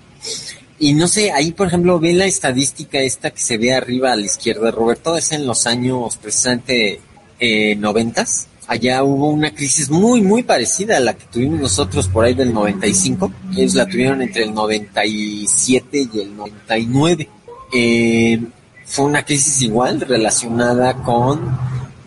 Y 0.78 0.92
no 0.92 1.08
sé, 1.08 1.32
ahí 1.32 1.52
por 1.52 1.68
ejemplo 1.68 1.98
ve 1.98 2.12
la 2.12 2.26
estadística 2.26 3.00
esta 3.00 3.30
que 3.30 3.40
se 3.40 3.56
ve 3.58 3.72
arriba 3.72 4.12
a 4.12 4.16
la 4.16 4.26
izquierda, 4.26 4.70
Roberto, 4.70 5.16
es 5.16 5.32
en 5.32 5.46
los 5.46 5.66
años 5.66 6.16
precisamente 6.16 7.00
eh, 7.40 7.76
noventas. 7.76 8.48
Allá 8.66 9.02
hubo 9.02 9.28
una 9.28 9.54
crisis 9.54 9.90
muy, 9.90 10.22
muy 10.22 10.42
parecida 10.42 10.96
a 10.96 11.00
la 11.00 11.14
que 11.14 11.26
tuvimos 11.26 11.60
nosotros 11.60 12.08
por 12.08 12.24
ahí 12.24 12.34
del 12.34 12.54
95. 12.54 13.30
Ellos 13.56 13.74
la 13.74 13.86
tuvieron 13.86 14.22
entre 14.22 14.44
el 14.44 14.54
97 14.54 16.08
y 16.12 16.20
el 16.20 16.36
99. 16.36 17.28
Eh, 17.74 18.40
fue 18.86 19.04
una 19.04 19.22
crisis 19.24 19.62
igual 19.62 20.00
relacionada 20.00 20.94
con 21.02 21.58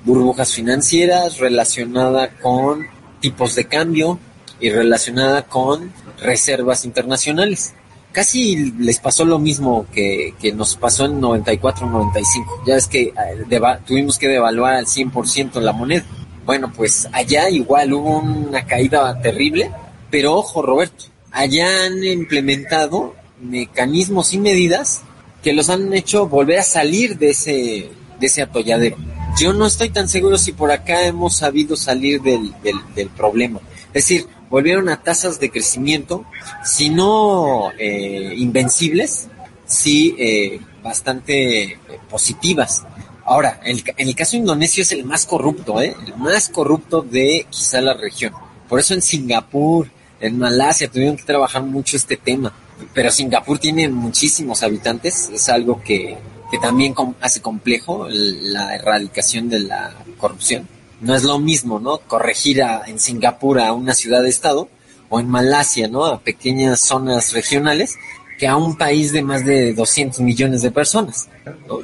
burbujas 0.04 0.54
financieras, 0.54 1.38
relacionada 1.38 2.30
con 2.40 2.88
tipos 3.20 3.56
de 3.56 3.66
cambio 3.66 4.20
y 4.60 4.70
relacionada 4.70 5.44
con 5.44 5.92
reservas 6.20 6.86
internacionales. 6.86 7.74
Casi 8.12 8.72
les 8.80 9.00
pasó 9.00 9.26
lo 9.26 9.38
mismo 9.38 9.86
que, 9.94 10.34
que 10.40 10.54
nos 10.54 10.76
pasó 10.76 11.06
en 11.06 11.22
94-95. 11.22 12.64
Ya 12.66 12.76
es 12.76 12.88
que 12.88 13.04
eh, 13.04 13.72
tuvimos 13.86 14.18
que 14.18 14.28
devaluar 14.28 14.76
al 14.76 14.86
100% 14.86 15.60
la 15.62 15.74
moneda. 15.74 16.06
Bueno, 16.48 16.72
pues 16.74 17.10
allá 17.12 17.50
igual 17.50 17.92
hubo 17.92 18.20
una 18.20 18.66
caída 18.66 19.20
terrible, 19.22 19.70
pero 20.10 20.36
ojo 20.36 20.62
Roberto, 20.62 21.04
allá 21.30 21.86
han 21.86 22.02
implementado 22.06 23.16
mecanismos 23.42 24.34
y 24.34 24.38
medidas 24.38 25.02
que 25.44 25.52
los 25.52 25.70
han 25.70 25.94
hecho 25.94 26.30
volver 26.30 26.60
a 26.60 26.64
salir 26.64 27.18
de 27.18 27.32
ese, 27.32 27.90
de 28.18 28.28
ese 28.28 28.42
atolladero. 28.44 28.96
Yo 29.38 29.52
no 29.52 29.66
estoy 29.66 29.90
tan 29.90 30.08
seguro 30.08 30.38
si 30.38 30.54
por 30.54 30.72
acá 30.72 31.06
hemos 31.06 31.36
sabido 31.36 31.76
salir 31.76 32.22
del, 32.22 32.54
del, 32.96 33.10
problema. 33.10 33.60
Es 33.88 34.08
decir, 34.08 34.26
volvieron 34.50 34.88
a 34.88 35.04
tasas 35.04 35.42
de 35.42 35.52
crecimiento, 35.52 36.24
si 36.64 36.90
no 36.90 37.74
eh, 37.78 38.36
invencibles, 38.38 39.28
sí 39.66 40.16
eh, 40.18 40.62
bastante 40.82 41.64
eh, 41.64 41.80
positivas. 42.10 42.86
Ahora, 43.28 43.60
en 43.66 43.84
el 43.98 44.16
caso 44.16 44.38
indonesio 44.38 44.84
es 44.84 44.94
el 44.94 45.04
más 45.04 45.26
corrupto, 45.26 45.82
¿eh? 45.82 45.94
el 46.06 46.16
más 46.16 46.48
corrupto 46.48 47.02
de 47.02 47.46
quizá 47.50 47.82
la 47.82 47.94
región. 47.94 48.32
Por 48.70 48.80
eso 48.80 48.94
en 48.94 49.02
Singapur, 49.02 49.90
en 50.22 50.40
Malasia 50.40 50.90
tuvieron 50.90 51.18
que 51.18 51.24
trabajar 51.24 51.62
mucho 51.62 51.98
este 51.98 52.16
tema. 52.16 52.54
Pero 52.94 53.12
Singapur 53.12 53.60
tiene 53.60 53.90
muchísimos 53.90 54.64
habitantes, 54.64 55.30
es 55.34 55.50
algo 55.50 55.84
que, 55.84 56.18
que 56.50 56.58
también 56.60 56.96
hace 57.20 57.42
complejo 57.42 58.08
la 58.10 58.76
erradicación 58.76 59.50
de 59.50 59.60
la 59.60 59.94
corrupción. 60.18 60.66
No 61.02 61.14
es 61.14 61.24
lo 61.24 61.38
mismo, 61.38 61.82
¿no? 61.82 61.98
Corregir 61.98 62.64
en 62.86 62.98
Singapur 62.98 63.60
a 63.60 63.74
una 63.74 63.94
ciudad-estado 63.94 64.70
o 65.10 65.20
en 65.20 65.28
Malasia, 65.28 65.90
¿no? 65.90 66.06
A 66.06 66.22
pequeñas 66.22 66.80
zonas 66.80 67.34
regionales 67.34 67.98
que 68.38 68.48
a 68.48 68.56
un 68.56 68.78
país 68.78 69.12
de 69.12 69.24
más 69.24 69.44
de 69.44 69.74
200 69.74 70.20
millones 70.20 70.62
de 70.62 70.72
personas. 70.72 71.28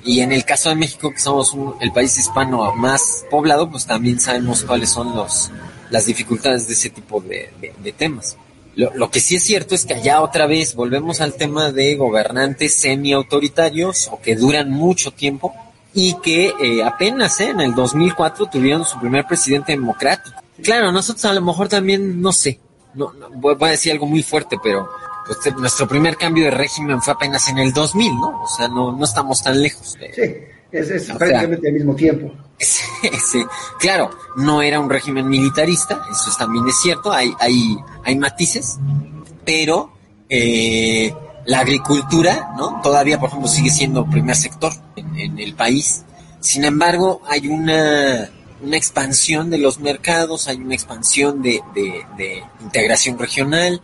Y 0.03 0.19
en 0.19 0.31
el 0.31 0.45
caso 0.45 0.69
de 0.69 0.75
México, 0.75 1.11
que 1.11 1.19
somos 1.19 1.55
el 1.79 1.91
país 1.91 2.17
hispano 2.17 2.73
más 2.75 3.25
poblado, 3.29 3.69
pues 3.69 3.85
también 3.85 4.19
sabemos 4.19 4.63
cuáles 4.63 4.89
son 4.89 5.15
los, 5.15 5.51
las 5.89 6.05
dificultades 6.05 6.67
de 6.67 6.73
ese 6.73 6.89
tipo 6.89 7.21
de, 7.21 7.51
temas. 7.97 8.37
Lo, 8.75 9.09
que 9.11 9.19
sí 9.19 9.35
es 9.35 9.43
cierto 9.43 9.75
es 9.75 9.85
que 9.85 9.93
allá 9.93 10.21
otra 10.21 10.47
vez 10.47 10.75
volvemos 10.75 11.21
al 11.21 11.35
tema 11.35 11.71
de 11.71 11.95
gobernantes 11.95 12.75
semi-autoritarios 12.75 14.09
o 14.11 14.19
que 14.19 14.35
duran 14.35 14.71
mucho 14.71 15.11
tiempo 15.11 15.53
y 15.93 16.15
que 16.21 16.53
eh, 16.59 16.83
apenas 16.83 17.39
eh, 17.39 17.49
en 17.49 17.61
el 17.61 17.75
2004 17.75 18.47
tuvieron 18.47 18.83
su 18.83 18.99
primer 18.99 19.25
presidente 19.25 19.73
democrático. 19.73 20.41
Claro, 20.63 20.91
nosotros 20.91 21.23
a 21.25 21.33
lo 21.33 21.41
mejor 21.41 21.67
también, 21.67 22.19
no 22.19 22.31
sé, 22.31 22.59
no, 22.95 23.11
voy 23.35 23.55
a 23.59 23.67
decir 23.67 23.91
algo 23.91 24.07
muy 24.07 24.23
fuerte, 24.23 24.57
pero 24.63 24.89
pues, 25.25 25.55
nuestro 25.55 25.87
primer 25.87 26.17
cambio 26.17 26.45
de 26.45 26.51
régimen 26.51 27.01
fue 27.01 27.13
apenas 27.13 27.47
en 27.49 27.59
el 27.59 27.73
2000, 27.73 28.15
¿no? 28.15 28.41
O 28.43 28.47
sea, 28.47 28.67
no, 28.67 28.91
no 28.91 29.03
estamos 29.03 29.41
tan 29.43 29.61
lejos. 29.61 29.95
Sí, 30.13 30.21
es, 30.71 31.11
prácticamente 31.11 31.67
al 31.67 31.73
mismo 31.73 31.95
tiempo. 31.95 32.31
Claro, 33.79 34.11
no 34.37 34.61
era 34.61 34.79
un 34.79 34.89
régimen 34.89 35.27
militarista, 35.27 36.01
eso 36.09 36.31
también 36.37 36.67
es 36.67 36.79
cierto, 36.79 37.11
hay, 37.11 37.33
hay, 37.39 37.77
hay 38.05 38.15
matices, 38.17 38.77
pero 39.43 39.91
eh, 40.29 41.13
la 41.45 41.59
agricultura, 41.59 42.53
¿no? 42.57 42.79
Todavía, 42.81 43.19
por 43.19 43.29
ejemplo, 43.29 43.49
sigue 43.49 43.69
siendo 43.69 44.05
primer 44.09 44.35
sector 44.35 44.71
en, 44.95 45.37
el 45.39 45.53
país. 45.53 46.03
Sin 46.39 46.63
embargo, 46.63 47.21
hay 47.27 47.47
una, 47.47 48.29
una 48.61 48.77
expansión 48.77 49.49
de 49.49 49.57
los 49.57 49.79
mercados, 49.79 50.47
hay 50.47 50.57
una 50.57 50.75
expansión 50.75 51.41
de, 51.41 51.61
de, 51.75 52.05
de 52.17 52.43
integración 52.61 53.19
regional, 53.19 53.81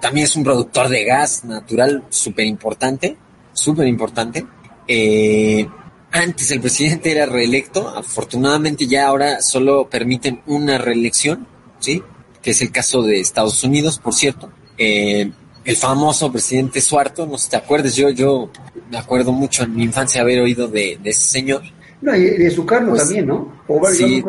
también 0.00 0.24
es 0.24 0.36
un 0.36 0.44
productor 0.44 0.88
de 0.88 1.04
gas 1.04 1.44
natural 1.44 2.04
súper 2.08 2.46
importante, 2.46 3.16
súper 3.52 3.86
importante. 3.86 4.46
Eh, 4.88 5.66
antes 6.12 6.50
el 6.50 6.60
presidente 6.60 7.12
era 7.12 7.26
reelecto, 7.26 7.88
afortunadamente 7.88 8.86
ya 8.86 9.06
ahora 9.06 9.42
solo 9.42 9.88
permiten 9.88 10.42
una 10.46 10.78
reelección, 10.78 11.46
¿sí? 11.78 12.02
Que 12.42 12.50
es 12.50 12.62
el 12.62 12.72
caso 12.72 13.02
de 13.02 13.20
Estados 13.20 13.62
Unidos, 13.62 13.98
por 13.98 14.14
cierto. 14.14 14.50
Eh, 14.78 15.30
el 15.64 15.76
famoso 15.76 16.32
presidente 16.32 16.80
Suarto, 16.80 17.26
no 17.26 17.36
sé 17.36 17.44
si 17.44 17.50
te 17.50 17.56
acuerdas, 17.56 17.94
yo, 17.94 18.10
yo 18.10 18.50
me 18.90 18.98
acuerdo 18.98 19.30
mucho 19.30 19.62
en 19.64 19.76
mi 19.76 19.84
infancia 19.84 20.22
haber 20.22 20.40
oído 20.40 20.68
de, 20.68 20.98
ese 21.04 21.20
señor. 21.20 21.62
No, 22.00 22.16
y 22.16 22.22
de 22.22 22.50
su 22.50 22.64
cargo 22.64 22.92
pues, 22.92 23.02
también, 23.02 23.26
¿no? 23.26 23.52
sí, 23.92 24.24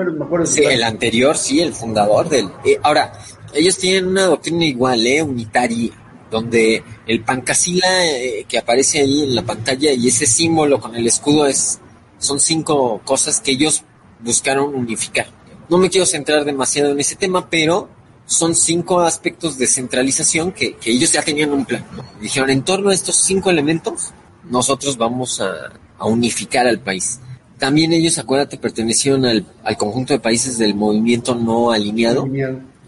sí 0.46 0.64
el 0.66 0.84
anterior, 0.84 1.38
sí, 1.38 1.62
el 1.62 1.74
fundador 1.74 2.28
del... 2.28 2.50
Eh, 2.66 2.78
ahora, 2.84 3.14
ellos 3.54 3.78
tienen 3.78 4.08
una 4.08 4.24
doctrina 4.24 4.66
igual, 4.66 5.06
¿eh? 5.06 5.22
Unitaria, 5.22 5.92
donde 6.30 6.84
el 7.08 7.24
pancasila 7.24 8.08
eh, 8.08 8.46
que 8.48 8.58
aparece 8.58 9.02
ahí 9.02 9.24
en 9.24 9.36
la 9.36 9.44
pantalla 9.44 9.92
y 9.92 10.08
ese 10.08 10.26
símbolo 10.26 10.80
con 10.80 10.96
el 10.96 11.06
escudo 11.08 11.46
es, 11.46 11.80
son 12.18 12.40
cinco 12.40 13.02
cosas 13.04 13.42
que 13.42 13.52
ellos 13.52 13.84
buscaron 14.22 14.74
unificar. 14.74 15.28
No 15.70 15.78
me 15.78 15.90
quiero 15.90 16.06
centrar 16.06 16.46
demasiado 16.46 16.92
en 16.92 17.00
ese 17.00 17.16
tema, 17.16 17.50
pero 17.50 17.90
son 18.26 18.56
cinco 18.56 19.02
aspectos 19.02 19.58
de 19.58 19.68
centralización 19.68 20.52
que, 20.52 20.78
ellos 20.86 21.12
ya 21.12 21.22
tenían 21.22 21.52
un 21.52 21.66
plan. 21.66 21.86
Dijeron, 22.22 22.50
en 22.50 22.64
torno 22.64 22.90
a 22.90 22.94
estos 22.94 23.16
cinco 23.16 23.50
elementos, 23.50 24.12
nosotros 24.50 24.98
vamos 24.98 25.42
a, 25.42 25.74
unificar 26.04 26.66
al 26.66 26.80
país. 26.80 27.20
También 27.60 27.94
ellos, 27.94 28.18
acuérdate, 28.18 28.58
pertenecieron 28.58 29.24
al, 29.26 29.46
conjunto 29.78 30.14
de 30.14 30.20
países 30.20 30.58
del 30.58 30.74
movimiento 30.74 31.36
no 31.36 31.72
alineado 31.72 32.28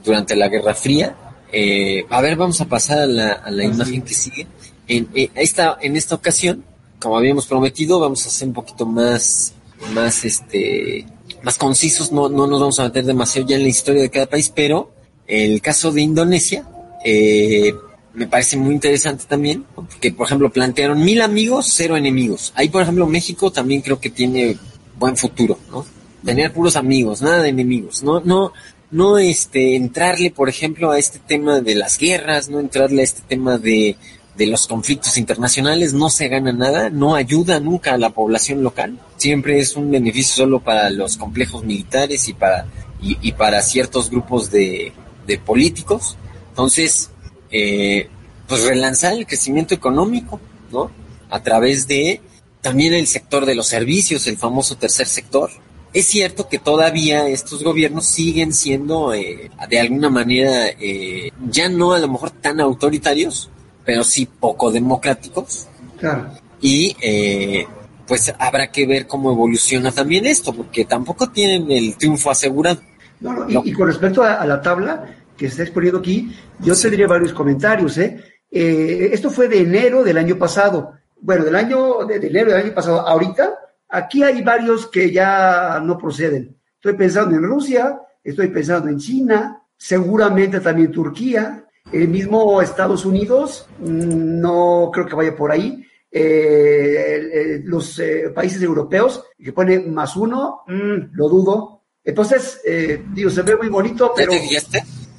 durante 0.04 0.36
la 0.36 0.50
Guerra 0.50 0.74
Fría. 0.74 1.16
Eh, 1.52 2.06
a 2.10 2.22
ver, 2.22 2.36
vamos 2.36 2.60
a 2.62 2.66
pasar 2.66 3.00
a 3.00 3.06
la, 3.06 3.34
a 3.34 3.52
la 3.52 3.64
imagen 3.64 4.02
que 4.02 4.14
sigue. 4.14 4.48
En, 4.88 5.08
eh, 5.14 5.30
esta, 5.36 5.78
en 5.82 5.96
esta 5.96 6.16
ocasión, 6.16 6.64
como 7.00 7.18
habíamos 7.18 7.46
prometido, 7.48 8.00
vamos 8.00 8.26
a 8.26 8.30
ser 8.30 8.48
un 8.48 8.54
poquito 8.54 8.86
más, 8.86 9.54
más, 9.94 10.26
este, 10.26 11.06
más 11.42 11.58
concisos. 11.58 12.12
No, 12.12 12.30
no 12.30 12.48
nos 12.48 12.60
vamos 12.60 12.80
a 12.80 12.84
meter 12.84 13.06
demasiado 13.06 13.48
ya 13.48 13.56
en 13.56 13.64
la 13.64 13.70
historia 13.70 14.02
de 14.02 14.10
cada 14.10 14.26
país, 14.26 14.52
pero 14.54 14.92
el 15.28 15.62
caso 15.62 15.92
de 15.92 16.02
Indonesia 16.02 16.68
eh, 17.06 17.74
me 18.14 18.28
parece 18.28 18.58
muy 18.58 18.74
interesante 18.74 19.26
también, 19.28 19.66
porque 19.76 20.12
por 20.12 20.28
ejemplo 20.28 20.52
plantearon 20.52 21.04
mil 21.04 21.22
amigos, 21.22 21.72
cero 21.74 21.98
enemigos. 21.98 22.54
Ahí, 22.56 22.70
por 22.70 22.82
ejemplo, 22.82 23.08
México 23.08 23.52
también 23.52 23.82
creo 23.82 24.00
que 24.00 24.10
tiene 24.10 24.58
buen 24.98 25.18
futuro, 25.18 25.58
¿no? 25.72 25.86
Tener 26.24 26.54
puros 26.54 26.76
amigos, 26.78 27.22
nada 27.22 27.42
de 27.42 27.50
enemigos. 27.50 28.02
No, 28.04 28.22
no, 28.22 28.54
no 28.94 29.18
este, 29.18 29.76
entrarle, 29.76 30.30
por 30.30 30.50
ejemplo, 30.50 30.92
a 30.92 31.00
este 31.00 31.18
tema 31.18 31.62
de 31.62 31.74
las 31.74 31.98
guerras, 31.98 32.50
no 32.50 32.60
entrarle 32.60 33.02
a 33.02 33.04
este 33.04 33.24
tema 33.28 33.58
de, 33.58 33.98
de 34.38 34.46
los 34.46 34.68
conflictos 34.68 35.18
internacionales, 35.18 35.94
no 35.94 36.12
se 36.12 36.28
gana 36.28 36.54
nada, 36.54 36.92
no 36.92 37.16
ayuda 37.16 37.60
nunca 37.60 37.96
a 37.96 37.98
la 37.98 38.12
población 38.12 38.62
local, 38.62 39.00
siempre 39.18 39.58
es 39.60 39.76
un 39.76 39.90
beneficio 39.90 40.46
solo 40.46 40.60
para 40.60 40.92
los 40.92 41.18
complejos 41.18 41.64
militares 41.64 42.30
y 42.30 42.34
para, 42.34 42.68
y, 43.02 43.32
para 43.32 43.64
ciertos 43.64 44.12
grupos 44.12 44.52
de, 44.52 44.94
de 45.26 45.38
políticos. 45.40 46.16
Entonces, 46.50 47.10
eh, 47.50 48.08
pues 48.48 48.64
relanzar 48.66 49.14
el 49.14 49.26
crecimiento 49.26 49.74
económico, 49.74 50.40
¿no? 50.72 50.92
A 51.32 51.42
través 51.42 51.88
de 51.88 52.22
también 52.62 52.94
el 52.94 53.08
sector 53.08 53.48
de 53.48 53.56
los 53.56 53.68
servicios, 53.68 54.28
el 54.28 54.38
famoso 54.38 54.78
tercer 54.78 55.08
sector, 55.08 55.50
es 55.94 56.08
cierto 56.08 56.50
que 56.50 56.58
todavía 56.58 57.28
estos 57.28 57.64
gobiernos 57.64 58.08
siguen 58.08 58.52
siendo 58.52 59.14
eh, 59.14 59.52
de 59.70 59.80
alguna 59.80 60.10
manera 60.10 60.68
eh, 60.80 61.32
ya 61.48 61.70
no 61.70 61.94
a 61.94 62.00
lo 62.00 62.08
mejor 62.08 62.32
tan 62.32 62.60
autoritarios, 62.60 63.52
pero 63.86 64.04
sí 64.04 64.26
poco 64.26 64.72
democráticos. 64.72 65.68
Claro. 66.00 66.32
Y 66.60 66.96
eh, 67.00 67.68
pues 68.08 68.34
habrá 68.40 68.72
que 68.72 68.88
ver 68.88 69.06
cómo 69.06 69.32
evoluciona 69.32 69.92
también 69.92 70.26
esto, 70.26 70.52
porque 70.54 70.86
tampoco 70.86 71.30
tienen 71.30 71.70
el 71.70 71.96
triunfo 71.96 72.32
asegurado. 72.32 72.82
No, 73.20 73.64
y, 73.64 73.72
con 73.72 73.88
respecto 73.88 74.24
a, 74.24 74.46
la 74.46 74.62
tabla 74.62 75.16
que 75.38 75.46
se 75.46 75.52
está 75.52 75.64
exponiendo 75.64 76.00
aquí, 76.00 76.36
yo 76.60 76.76
tendría 76.76 77.08
varios 77.08 77.34
comentarios. 77.34 77.98
¿eh? 78.00 78.20
esto 78.50 79.30
fue 79.30 79.48
de 79.48 79.62
enero 79.62 80.04
del 80.04 80.18
año 80.18 80.38
pasado. 80.38 80.94
Bueno, 81.22 81.46
del 81.46 81.56
año, 81.56 82.06
de 82.06 82.16
enero 82.16 82.52
del 82.52 82.66
año 82.66 82.74
pasado. 82.74 83.08
Ahorita 83.08 83.63
Aquí 83.94 84.24
hay 84.24 84.42
varios 84.42 84.88
que 84.88 85.12
ya 85.12 85.80
no 85.80 86.00
proceden. 86.00 86.58
Estoy 86.76 86.94
pensando 86.94 87.36
en 87.36 87.44
Rusia, 87.44 88.02
estoy 88.24 88.48
pensando 88.48 88.90
en 88.90 88.98
China, 88.98 89.62
seguramente 89.78 90.60
también 90.60 90.92
Turquía, 90.92 91.60
El 91.92 92.08
mismo 92.08 92.60
Estados 92.60 93.06
Unidos, 93.06 93.68
mm, 93.78 94.40
no 94.42 94.90
creo 94.92 95.06
que 95.06 95.14
vaya 95.14 95.36
por 95.36 95.52
ahí. 95.52 95.86
Eh, 96.10 97.62
los 97.66 98.00
eh, 98.00 98.32
países 98.34 98.64
europeos 98.64 99.26
que 99.38 99.54
pone 99.54 99.80
más 99.80 100.16
uno, 100.16 100.62
mm, 100.66 101.14
lo 101.14 101.30
dudo. 101.30 101.84
Entonces, 102.04 102.62
eh, 102.66 103.04
digo, 103.14 103.30
se 103.30 103.44
ve 103.44 103.58
muy 103.58 103.70
bonito, 103.70 104.12
pero... 104.16 104.32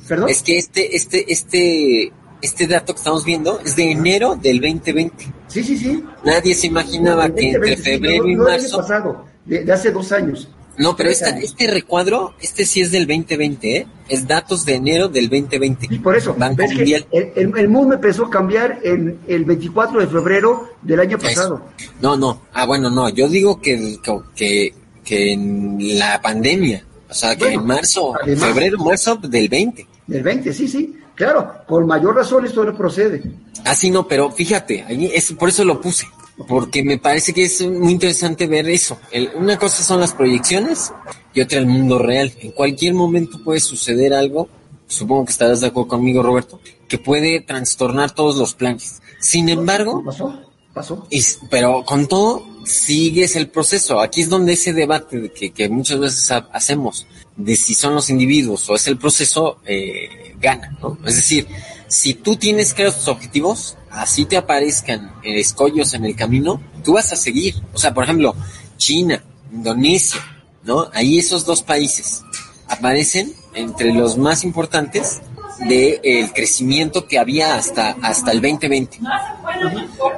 ¿Perdón? 0.09 0.29
Es 0.29 0.43
que 0.43 0.59
este, 0.59 0.97
este, 0.97 1.33
este, 1.33 2.13
este 2.45 2.67
dato 2.67 2.93
que 2.93 2.99
estamos 2.99 3.25
viendo 3.25 3.59
es 3.61 3.75
de 3.77 3.91
enero 3.91 4.37
del 4.37 4.61
2020. 4.61 5.33
Sí, 5.49 5.63
sí, 5.63 5.77
sí. 5.77 6.05
Nadie 6.25 6.55
se 6.55 6.67
imaginaba 6.67 7.29
que 7.35 7.51
entre 7.51 7.77
febrero 7.77 8.29
y 8.29 8.37
marzo... 8.37 8.79
pasado, 8.79 9.25
de, 9.47 9.71
hace 9.73 9.91
dos 9.91 10.13
años. 10.13 10.49
No, 10.77 10.97
pero 10.97 11.09
este 11.09 11.67
recuadro, 11.69 12.35
este 12.41 12.67
sí 12.67 12.81
es 12.81 12.91
del 12.91 13.07
2020, 13.07 13.77
¿eh? 13.77 13.87
Es 14.09 14.27
datos 14.27 14.65
de 14.65 14.75
enero 14.75 15.09
del 15.09 15.31
2020. 15.31 15.87
Y 15.89 15.99
por 16.01 16.17
eso, 16.17 16.35
Banco 16.35 16.65
Mundial. 16.65 17.07
el, 17.13 17.53
el, 17.57 17.69
mundo 17.69 17.95
empezó 17.95 18.27
a 18.27 18.31
cambiar 18.31 18.81
en 18.83 19.21
el 19.29 19.45
24 19.45 20.01
de 20.01 20.07
febrero 20.09 20.71
del 20.83 20.99
año 20.99 21.17
pasado. 21.17 21.63
No, 22.01 22.17
no. 22.17 22.43
Ah, 22.53 22.67
bueno, 22.67 22.91
no. 22.91 23.09
Yo 23.09 23.29
digo 23.29 23.61
que, 23.61 23.99
que, 24.35 24.75
que 25.05 25.33
en 25.33 25.99
la 25.99 26.21
pandemia. 26.21 26.85
O 27.09 27.15
sea, 27.15 27.37
que 27.37 27.53
en 27.53 27.65
marzo, 27.65 28.13
febrero, 28.25 28.79
marzo 28.79 29.15
del 29.15 29.49
20. 29.49 29.87
Del 30.09 30.23
20, 30.25 30.53
sí, 30.53 30.67
sí. 30.67 30.97
Claro, 31.15 31.53
por 31.67 31.85
mayor 31.87 32.17
razón 32.17 32.45
esto 32.45 32.65
no 32.65 32.77
procede. 32.77 33.23
Ah, 33.65 33.75
sí, 33.75 33.91
no, 33.91 34.07
pero 34.07 34.31
fíjate, 34.31 34.83
ahí 34.83 35.11
es, 35.15 35.33
por 35.33 35.49
eso 35.49 35.65
lo 35.65 35.81
puse 35.81 36.07
porque 36.49 36.83
me 36.83 36.99
parece 36.99 37.33
que 37.33 37.45
es 37.45 37.67
muy 37.67 37.93
interesante 37.93 38.47
ver 38.47 38.69
eso. 38.69 38.99
una 39.37 39.59
cosa 39.59 39.83
son 39.83 40.01
las 40.01 40.13
proyecciones 40.13 40.93
y 41.33 41.41
otra 41.41 41.59
el 41.59 41.67
mundo 41.67 41.99
real. 41.99 42.33
En 42.41 42.53
cualquier 42.53 42.95
momento 42.95 43.43
puede 43.43 43.61
suceder 43.61 44.13
algo, 44.15 44.49
supongo 44.87 45.27
que 45.27 45.33
estarás 45.33 45.61
de 45.61 45.69
acuerdo 45.69 45.89
conmigo, 45.89 46.23
Roberto, 46.23 46.61
que 46.89 46.99
puede 46.99 47.41
trastornar 47.41 48.13
todos 48.13 48.37
los 48.37 48.55
planes. 48.55 49.01
Sin 49.21 49.49
embargo, 49.49 50.03
pasó, 50.05 50.41
pasó. 50.75 51.07
pero 51.51 51.85
con 51.85 52.07
todo, 52.07 52.45
sigues 52.65 53.37
el 53.37 53.49
proceso. 53.49 54.01
Aquí 54.01 54.21
es 54.21 54.29
donde 54.29 54.55
ese 54.55 54.73
debate 54.73 55.33
que, 55.33 55.53
que 55.53 55.69
muchas 55.69 55.99
veces 55.99 56.31
hacemos 56.53 57.07
de 57.37 57.57
si 57.57 57.75
son 57.75 57.95
los 57.95 58.11
individuos 58.11 58.69
o 58.69 58.75
es 58.75 58.87
el 58.87 58.99
proceso, 58.99 59.59
eh, 59.65 60.35
gana. 60.41 60.77
Es 61.05 61.17
decir, 61.17 61.47
si 61.89 62.15
tú 62.15 62.37
tienes 62.37 62.75
claros 62.75 62.97
tus 62.97 63.09
objetivos, 63.09 63.77
así 63.91 64.25
te 64.25 64.37
aparezcan 64.37 65.15
escollos 65.23 65.95
en 65.95 66.05
el 66.05 66.17
camino, 66.17 66.61
tú 66.85 66.95
vas 66.95 67.13
a 67.13 67.17
seguir. 67.17 67.55
O 67.73 67.79
sea, 67.79 67.95
por 67.95 68.05
ejemplo, 68.05 68.35
China, 68.77 69.23
Indonesia, 69.53 70.21
¿no? 70.65 70.91
Ahí 70.93 71.19
esos 71.19 71.45
dos 71.45 71.63
países 71.63 72.23
aparecen 72.69 73.33
entre 73.55 73.93
los 73.93 74.17
más 74.17 74.45
importantes 74.45 75.21
del 75.61 76.01
el 76.03 76.33
crecimiento 76.33 77.07
que 77.07 77.19
había 77.19 77.55
hasta, 77.55 77.97
hasta 78.03 78.33
el 78.33 78.41
2020. 78.41 78.99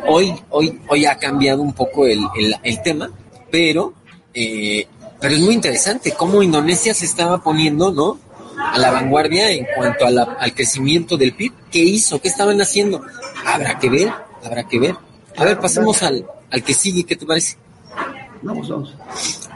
Hoy, 0.09 0.35
hoy, 0.51 0.81
hoy 0.89 1.07
ha 1.07 1.17
cambiado 1.17 1.63
un 1.63 1.73
poco 1.73 2.07
el, 2.07 2.21
el, 2.63 2.83
tema, 2.83 3.11
pero, 3.51 3.95
eh, 4.35 4.87
pero 5.21 5.35
es 5.35 5.41
muy 5.41 5.55
interesante 5.55 6.13
cómo 6.13 6.43
Indonesia 6.43 6.95
se 6.95 7.05
estaba 7.05 7.43
poniendo, 7.43 7.93
¿no? 7.93 8.19
a 8.59 8.79
la 8.79 8.91
vanguardia 8.91 9.51
en 9.51 9.67
cuanto 9.77 10.07
al 10.07 10.55
crecimiento 10.55 11.17
del 11.17 11.35
PIB. 11.35 11.53
¿Qué 11.71 11.81
hizo? 11.81 12.21
¿Qué 12.21 12.29
estaban 12.29 12.61
haciendo? 12.61 13.03
Habrá 13.45 13.79
que 13.79 13.91
ver, 13.91 14.11
habrá 14.45 14.67
que 14.67 14.79
ver. 14.79 14.97
A 15.37 15.45
ver, 15.45 15.61
pasemos 15.61 16.03
al, 16.03 16.27
al 16.51 16.63
que 16.63 16.75
sigue, 16.75 17.05
¿qué 17.05 17.17
te 17.17 17.27
parece? 17.27 17.57
Vamos, 18.43 18.69
vamos. 18.69 18.95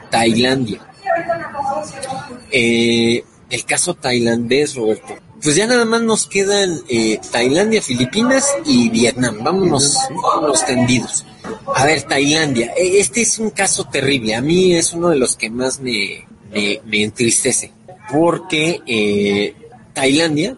Tailandia. 0.09 0.81
Eh, 2.51 3.23
el 3.49 3.65
caso 3.65 3.93
tailandés, 3.95 4.75
Roberto. 4.75 5.15
Pues 5.43 5.55
ya 5.55 5.67
nada 5.67 5.85
más 5.85 6.01
nos 6.01 6.27
quedan 6.27 6.81
eh, 6.87 7.19
Tailandia, 7.31 7.81
Filipinas 7.81 8.47
y 8.65 8.89
Vietnam. 8.89 9.43
Vámonos, 9.43 9.95
vámonos 10.09 10.65
tendidos. 10.65 11.25
A 11.75 11.85
ver, 11.85 12.03
Tailandia. 12.03 12.73
E, 12.77 12.99
este 12.99 13.21
es 13.21 13.39
un 13.39 13.49
caso 13.49 13.85
terrible. 13.85 14.35
A 14.35 14.41
mí 14.41 14.75
es 14.75 14.93
uno 14.93 15.09
de 15.09 15.17
los 15.17 15.35
que 15.35 15.49
más 15.49 15.79
me, 15.79 16.27
me, 16.51 16.81
me 16.85 17.03
entristece 17.03 17.71
porque 18.11 18.81
eh, 18.85 19.55
Tailandia, 19.93 20.57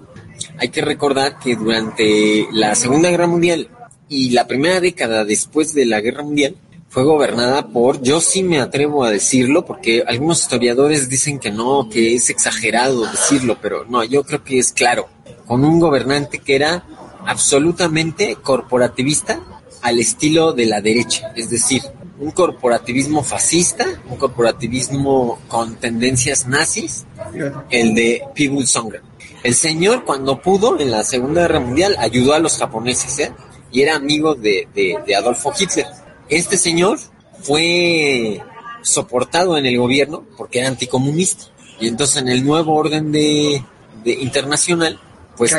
hay 0.57 0.69
que 0.69 0.81
recordar 0.81 1.37
que 1.39 1.55
durante 1.55 2.47
la 2.51 2.75
Segunda 2.75 3.09
Guerra 3.09 3.27
Mundial 3.27 3.69
y 4.09 4.31
la 4.31 4.47
primera 4.47 4.79
década 4.79 5.23
después 5.23 5.73
de 5.73 5.85
la 5.85 6.01
Guerra 6.01 6.23
Mundial, 6.23 6.55
fue 6.93 7.03
gobernada 7.03 7.69
por, 7.69 8.03
yo 8.03 8.21
sí 8.21 8.43
me 8.43 8.59
atrevo 8.59 9.03
a 9.03 9.09
decirlo, 9.09 9.65
porque 9.65 10.03
algunos 10.05 10.41
historiadores 10.41 11.09
dicen 11.09 11.39
que 11.39 11.49
no, 11.49 11.89
que 11.89 12.13
es 12.13 12.29
exagerado 12.29 13.07
decirlo, 13.07 13.57
pero 13.59 13.83
no, 13.85 14.03
yo 14.03 14.23
creo 14.23 14.43
que 14.43 14.59
es 14.59 14.71
claro, 14.71 15.09
con 15.47 15.65
un 15.65 15.79
gobernante 15.79 16.37
que 16.37 16.55
era 16.55 16.85
absolutamente 17.25 18.35
corporativista 18.35 19.39
al 19.81 19.97
estilo 19.97 20.53
de 20.53 20.67
la 20.67 20.81
derecha, 20.81 21.33
es 21.35 21.49
decir, 21.49 21.81
un 22.19 22.29
corporativismo 22.29 23.23
fascista, 23.23 23.87
un 24.07 24.17
corporativismo 24.17 25.39
con 25.47 25.77
tendencias 25.77 26.47
nazis, 26.47 27.05
el 27.71 27.95
de 27.95 28.21
Pibul. 28.35 28.65
El 29.41 29.55
señor, 29.55 30.05
cuando 30.05 30.39
pudo, 30.39 30.79
en 30.79 30.91
la 30.91 31.03
Segunda 31.03 31.41
Guerra 31.41 31.59
Mundial, 31.59 31.95
ayudó 31.97 32.33
a 32.33 32.39
los 32.39 32.59
japoneses, 32.59 33.17
¿eh? 33.17 33.33
Y 33.71 33.81
era 33.81 33.95
amigo 33.95 34.35
de, 34.35 34.67
Adolfo 35.17 35.51
Hitler. 35.59 35.87
Este 36.35 36.57
señor 36.57 36.99
fue 37.43 38.41
soportado 38.81 39.55
en 39.55 39.67
el 39.67 39.77
gobierno 39.77 40.25
porque 40.35 40.59
era 40.59 40.67
anticomunista. 40.67 41.45
Y 41.79 41.87
entonces 41.87 42.17
en 42.17 42.29
el 42.29 42.43
nuevo 42.43 42.73
orden 42.73 43.11
de, 43.11 43.63
internacional, 44.05 44.99
pues 45.37 45.55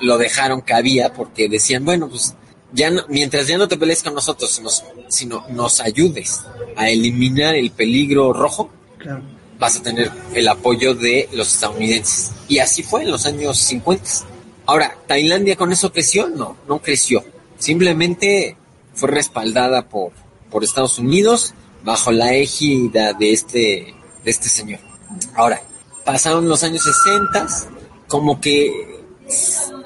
lo, 0.00 0.18
dejaron 0.18 0.60
que 0.60 0.74
había 0.74 1.14
porque 1.14 1.48
decían, 1.48 1.84
bueno, 1.84 2.08
pues 2.08 2.34
ya 2.72 2.90
mientras 3.08 3.46
ya 3.46 3.56
no 3.56 3.68
te 3.68 3.78
pelees 3.78 4.02
con 4.02 4.14
nosotros, 4.14 4.60
sino, 5.08 5.44
nos 5.48 5.80
ayudes 5.80 6.42
a 6.76 6.90
eliminar 6.90 7.54
el 7.54 7.70
peligro 7.70 8.34
rojo, 8.34 8.70
vas 9.58 9.76
a 9.76 9.82
tener 9.82 10.10
el 10.34 10.46
apoyo 10.48 10.94
de 10.94 11.26
los 11.32 11.54
estadounidenses. 11.54 12.32
Y 12.48 12.58
así 12.58 12.82
fue 12.82 13.02
en 13.02 13.10
los 13.10 13.24
años 13.24 13.58
50. 13.58 14.04
Ahora, 14.66 14.94
¿Tailandia 15.06 15.56
con 15.56 15.72
eso 15.72 15.90
creció? 15.90 16.28
No, 16.28 16.56
no 16.68 16.80
creció. 16.80 17.24
Simplemente 17.58 18.56
fue 19.00 19.10
respaldada 19.10 19.88
por, 19.88 20.12
por 20.50 20.62
Estados 20.62 20.98
Unidos 20.98 21.54
bajo 21.82 22.12
la 22.12 22.34
égida 22.34 23.14
de 23.14 23.32
este, 23.32 23.94
de 24.22 24.30
este 24.30 24.48
señor. 24.48 24.80
Ahora, 25.34 25.62
pasaron 26.04 26.48
los 26.48 26.62
años 26.62 26.82
60, 26.84 27.46
como 28.06 28.40
que 28.40 29.00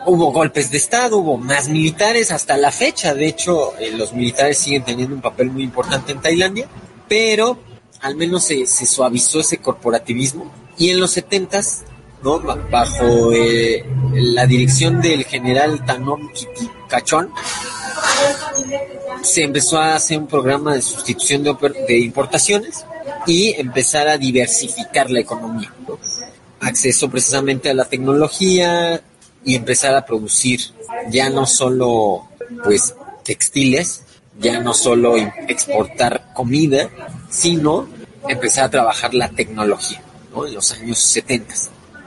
hubo 0.07 0.33
golpes 0.33 0.71
de 0.73 0.79
Estado, 0.79 1.19
hubo 1.19 1.39
más 1.39 1.69
militares 1.69 2.33
hasta 2.33 2.57
la 2.57 2.73
fecha. 2.73 3.15
De 3.15 3.29
hecho, 3.29 3.79
eh, 3.79 3.93
los 3.93 4.13
militares 4.13 4.59
siguen 4.59 4.85
teniendo 4.85 5.15
un 5.15 5.23
papel 5.23 5.51
muy 5.51 5.63
importante 5.63 6.13
en 6.13 6.21
Tailandia, 6.21 6.69
pero 7.09 7.59
al 8.01 8.17
menos 8.17 8.45
se, 8.45 8.67
suavizó 8.67 9.41
ese 9.41 9.59
corporativismo. 9.59 10.51
Y 10.77 10.91
en 10.91 10.99
los 10.99 11.13
70 11.13 11.61
¿no? 12.25 12.41
bajo 12.71 13.33
eh, 13.33 13.85
la 14.15 14.47
dirección 14.47 15.01
del 15.01 15.25
general 15.25 15.85
Tanom 15.85 16.29
Kachon, 16.89 17.31
se 19.23 19.45
empezó 19.45 19.79
a 19.79 19.95
hacer 19.95 20.19
un 20.19 20.27
programa 20.27 20.75
de 20.75 20.83
sustitución 20.83 21.45
de, 21.45 21.99
importaciones 21.99 22.85
y 23.27 23.53
empezar 23.53 24.09
a 24.09 24.19
diversificar 24.19 25.11
la 25.11 25.21
economía. 25.21 25.73
Acceso 26.61 27.09
precisamente 27.11 27.71
a 27.71 27.75
la 27.75 27.85
tecnología, 27.85 29.03
y 29.45 29.55
empezar 29.55 29.95
a 29.95 30.05
producir 30.05 30.61
ya 31.09 31.29
no 31.29 31.47
solo 31.47 32.29
pues 32.65 32.95
textiles, 33.25 34.03
ya 34.39 34.61
no 34.61 34.75
solo 34.75 35.17
exportar 35.17 36.33
comida, 36.35 36.89
sino 37.29 37.87
empezar 38.29 38.65
a 38.65 38.71
trabajar 38.71 39.15
la 39.15 39.29
tecnología, 39.29 40.03
¿no? 40.35 40.47
En 40.47 40.55
los 40.55 40.73
años 40.73 40.99
70. 40.99 41.55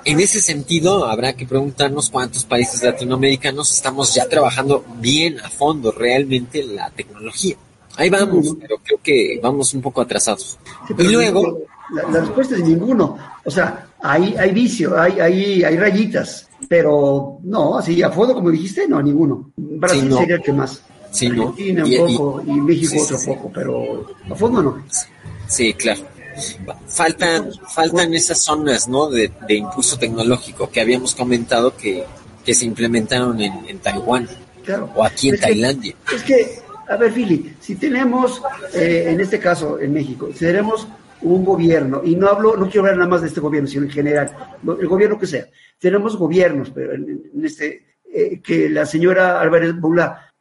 En 0.08 0.22
ese 0.22 0.40
sentido, 0.40 1.06
habrá 1.06 1.34
que 1.34 1.46
preguntarnos 1.46 2.10
cuántos 2.10 2.46
países 2.46 2.82
latinoamericanos 2.82 3.74
estamos 3.74 4.16
ya 4.16 4.26
trabajando 4.26 4.86
bien 5.02 5.38
a 5.42 5.50
fondo 5.50 5.92
realmente 5.92 6.64
la 6.64 6.90
tecnología. 6.92 7.58
Ahí 7.98 8.10
vamos, 8.10 8.56
pero 8.58 8.78
creo 8.78 9.00
que 9.04 9.38
vamos 9.44 9.74
un 9.74 9.82
poco 9.82 10.00
atrasados. 10.00 10.58
y 10.98 11.04
luego... 11.04 11.60
La, 11.94 12.22
respuesta 12.22 12.56
es 12.56 12.64
ninguno. 12.64 13.18
O 13.44 13.52
sea, 13.52 13.90
hay, 14.02 14.34
hay 14.38 14.54
vicio, 14.54 14.98
hay, 14.98 15.20
hay, 15.20 15.64
hay 15.66 15.76
rayitas. 15.76 16.48
Pero 16.70 17.40
no, 17.44 17.78
así 17.78 18.02
a 18.02 18.10
fondo, 18.10 18.34
como 18.34 18.50
dijiste, 18.50 18.88
no, 18.88 19.02
ninguno. 19.02 19.52
Brasil 19.58 20.10
sería 20.14 20.36
el 20.36 20.42
que 20.42 20.54
más. 20.54 20.84
Sí, 21.12 21.28
no. 21.28 21.50
Argentina 21.50 21.84
un 21.84 22.16
poco 22.16 22.44
y, 22.48 22.52
México 22.62 23.04
otro 23.04 23.18
poco, 23.26 23.52
pero 23.54 24.06
a 24.30 24.36
fondo 24.36 24.62
no. 24.62 24.84
Sí, 25.48 25.74
claro. 25.74 26.02
Faltan, 26.88 27.52
faltan 27.74 28.14
esas 28.14 28.40
zonas 28.40 28.88
¿no? 28.88 29.10
de, 29.10 29.32
impulso 29.50 29.98
tecnológico 29.98 30.70
que 30.70 30.82
habíamos 30.82 31.16
comentado 31.16 31.76
que, 31.76 32.04
que 32.46 32.54
se 32.54 32.66
implementaron 32.66 33.40
en, 33.42 33.80
Taiwán 33.80 34.28
claro. 34.64 34.90
o 34.96 35.04
aquí 35.04 35.30
en 35.30 35.40
Tailandia. 35.40 35.96
es 36.14 36.24
que, 36.24 36.60
a 36.88 36.96
ver, 36.96 37.12
Fili, 37.12 37.56
si 37.60 37.76
tenemos, 37.76 38.42
eh, 38.74 39.08
en 39.10 39.20
este 39.20 39.40
caso 39.40 39.80
en 39.80 39.94
México, 39.94 40.30
si 40.34 40.40
tenemos 40.40 40.88
un 41.22 41.44
gobierno, 41.44 42.02
y 42.04 42.16
no 42.16 42.28
hablo, 42.28 42.56
no 42.56 42.66
quiero 42.66 42.82
hablar 42.82 42.98
nada 42.98 43.10
más 43.10 43.22
de 43.22 43.28
este 43.28 43.40
gobierno, 43.40 43.68
sino 43.68 43.84
en 43.84 43.92
general, 43.92 44.32
el 44.80 44.88
gobierno 44.88 45.20
que 45.20 45.28
sea. 45.28 45.46
Tenemos 45.80 46.16
gobiernos, 46.16 46.70
pero 46.70 46.94
en, 46.94 47.32
este, 47.44 47.86
eh, 48.12 48.40
que 48.42 48.70
la 48.70 48.86
señora 48.86 49.42
Álvarez 49.42 49.74
Bula, 49.80 50.34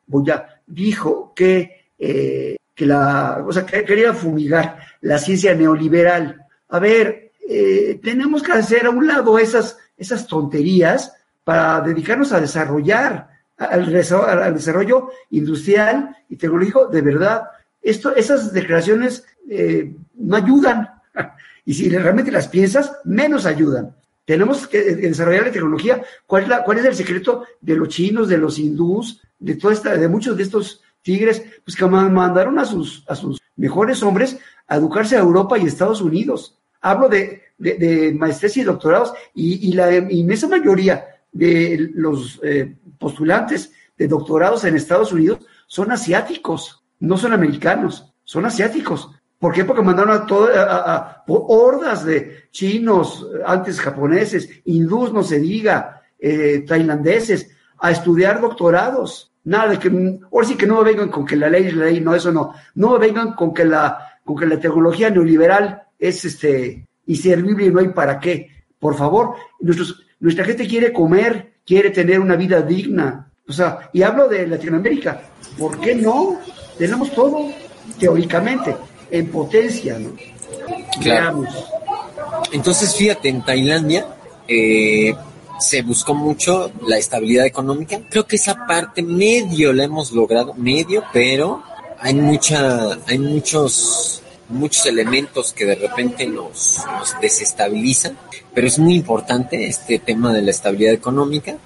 dijo 0.66 1.32
que, 1.34 1.90
eh, 1.99 2.57
que 2.74 2.86
la, 2.86 3.44
o 3.47 3.53
sea, 3.53 3.64
que 3.64 3.84
quería 3.84 4.12
fumigar 4.12 4.78
la 5.07 5.18
ciencia 5.18 5.54
neoliberal. 5.54 6.44
A 6.68 6.78
ver, 6.80 7.32
eh, 7.48 8.00
tenemos 8.02 8.42
que 8.42 8.52
hacer 8.52 8.86
a 8.86 8.90
un 8.90 9.07
lado 9.07 9.38
esas, 9.38 9.78
esas 9.96 10.26
tonterías 10.26 11.12
para 11.44 11.80
dedicarnos 11.80 12.32
a 12.32 12.40
desarrollar 12.40 13.28
al, 13.57 13.92
desarrollo 13.92 15.11
industrial 15.30 16.16
y 16.28 16.36
tecnológico 16.36 16.88
de 16.88 17.02
verdad. 17.02 17.44
Esto, 17.80 18.14
esas 18.16 18.52
declaraciones 18.52 19.24
eh, 19.48 19.94
no 20.14 20.36
ayudan. 20.36 20.90
Y 21.68 21.74
si 21.74 21.88
realmente 21.88 22.30
las 22.30 22.46
piensas, 22.46 22.92
menos 23.02 23.44
ayudan. 23.44 23.92
Tenemos 24.24 24.68
que 24.68 24.82
desarrollar 24.82 25.46
la 25.46 25.50
tecnología. 25.50 26.00
¿Cuál 26.24 26.44
es, 26.44 26.48
la, 26.48 26.62
cuál 26.62 26.78
es 26.78 26.84
el 26.84 26.94
secreto 26.94 27.44
de 27.61 27.74
los 27.74 27.88
chinos, 27.88 28.28
de 28.28 28.38
los 28.38 28.61
hindús, 28.61 29.20
de 29.40 29.57
toda 29.57 29.74
esta, 29.74 29.96
de 29.96 30.07
muchos 30.07 30.36
de 30.36 30.44
estos 30.44 30.80
tigres? 31.02 31.42
Pues 31.64 31.76
que 31.76 31.84
mandaron 31.86 32.61
a 32.61 32.64
sus, 32.64 33.04
a 33.09 33.16
sus 33.16 33.40
mejores 33.57 34.02
hombres 34.02 34.38
a 34.68 34.76
educarse 34.76 35.16
a 35.16 35.20
Europa 35.20 35.59
y 35.59 35.66
Estados 35.66 36.00
Unidos. 36.00 36.59
Hablo 36.80 37.09
de, 37.09 37.42
de, 37.59 38.14
maestrías 38.16 38.57
y 38.57 38.62
doctorados 38.62 39.12
y, 39.34 39.68
y 39.68 39.72
la 39.72 39.94
inmensa 39.96 40.46
mayoría 40.48 41.07
de 41.32 41.90
los 41.94 42.40
eh, 42.42 42.76
postulantes 42.98 43.72
de 43.98 44.09
doctorados 44.09 44.64
en 44.64 44.76
Estados 44.76 45.12
Unidos 45.12 45.40
son 45.66 45.90
asiáticos, 45.90 46.84
no 47.00 47.16
son 47.16 47.32
americanos, 47.32 48.12
son 48.24 48.46
asiáticos. 48.46 49.11
¿Por 49.38 49.52
qué? 49.52 49.64
Porque 49.64 49.82
mandaron 49.82 50.16
a, 50.16 50.26
todo, 50.26 50.48
a, 50.54 51.24
hordas 51.26 52.04
de 52.04 52.48
chinos, 52.50 53.26
antes 53.44 53.80
japoneses, 53.80 54.48
hindús, 54.64 55.12
no 55.12 55.22
se 55.22 55.38
diga, 55.40 56.02
eh, 56.18 56.64
tailandeses, 56.66 57.50
a 57.78 57.90
estudiar 57.90 58.40
doctorados. 58.40 59.32
Nada 59.47 59.68
de 59.68 59.78
que, 59.78 59.88
ahora 60.32 60.47
sí 60.47 60.57
que 60.57 60.66
no 60.66 60.82
me 60.82 60.90
vengan 60.90 61.09
con 61.09 61.24
que 61.24 61.36
la 61.36 61.49
ley 61.49 61.66
es 61.66 61.74
la 61.74 61.84
ley, 61.84 62.01
no, 62.01 62.14
eso 62.14 62.32
no. 62.32 62.53
No 62.74 62.92
me 62.92 62.99
vengan 62.99 63.34
con 63.34 63.55
que 63.55 63.64
la, 63.64 64.18
con 64.24 64.36
que 64.36 64.44
la 64.44 64.59
tecnología 64.59 65.09
neoliberal 65.09 65.84
es 65.99 66.24
este 66.24 66.84
inservible 67.07 67.66
y 67.66 67.70
no 67.70 67.78
hay 67.78 67.88
para 67.88 68.18
qué. 68.18 68.51
Por 68.78 68.97
favor, 68.97 69.36
nuestros, 69.61 70.03
nuestra 70.18 70.44
gente 70.44 70.66
quiere 70.66 70.92
comer, 70.92 71.53
quiere 71.64 71.90
tener 71.90 72.18
una 72.18 72.34
vida 72.34 72.61
digna. 72.61 73.30
O 73.49 73.53
sea, 73.53 73.88
y 73.92 74.03
hablo 74.03 74.28
de 74.28 74.49
Latinoamérica. 74.49 75.22
¿Por 75.57 75.78
qué 75.78 75.94
no? 75.94 76.40
Tenemos 76.76 77.12
todo, 77.12 77.49
teóricamente, 78.01 78.76
en 79.12 79.28
potencia, 79.28 79.97
¿no? 79.97 80.11
Claro. 81.01 81.44
Entonces, 82.51 82.97
fíjate, 82.97 83.28
en 83.28 83.44
Tailandia 83.44 84.09
eh, 84.49 85.14
se 85.59 85.82
buscó 85.82 86.14
mucho 86.14 86.70
la 86.86 86.98
estabilidad 86.98 87.46
económica. 87.46 88.00
Creo 88.11 88.26
que 88.26 88.36
esa 88.36 88.66
parte 88.66 89.02
medio 89.02 89.72
la 89.72 89.84
hemos 89.84 90.12
logrado, 90.12 90.54
medio, 90.54 91.02
pero 91.12 91.62
hay 91.98 92.14
mucha, 92.14 92.92
hay 93.07 93.18
muchos 93.18 94.22
muchos 94.49 94.86
elementos 94.86 95.53
que 95.53 95.66
de 95.66 95.74
repente 95.74 96.26
nos, 96.26 96.82
desestabilizan, 97.20 98.16
pero 98.55 98.66
es 98.66 98.78
muy 98.78 98.94
importante 98.94 99.66
este 99.66 99.99
tema 99.99 100.32
de 100.32 100.42
la 100.42 100.51
estabilidad 100.51 100.92
económica. 100.92 101.57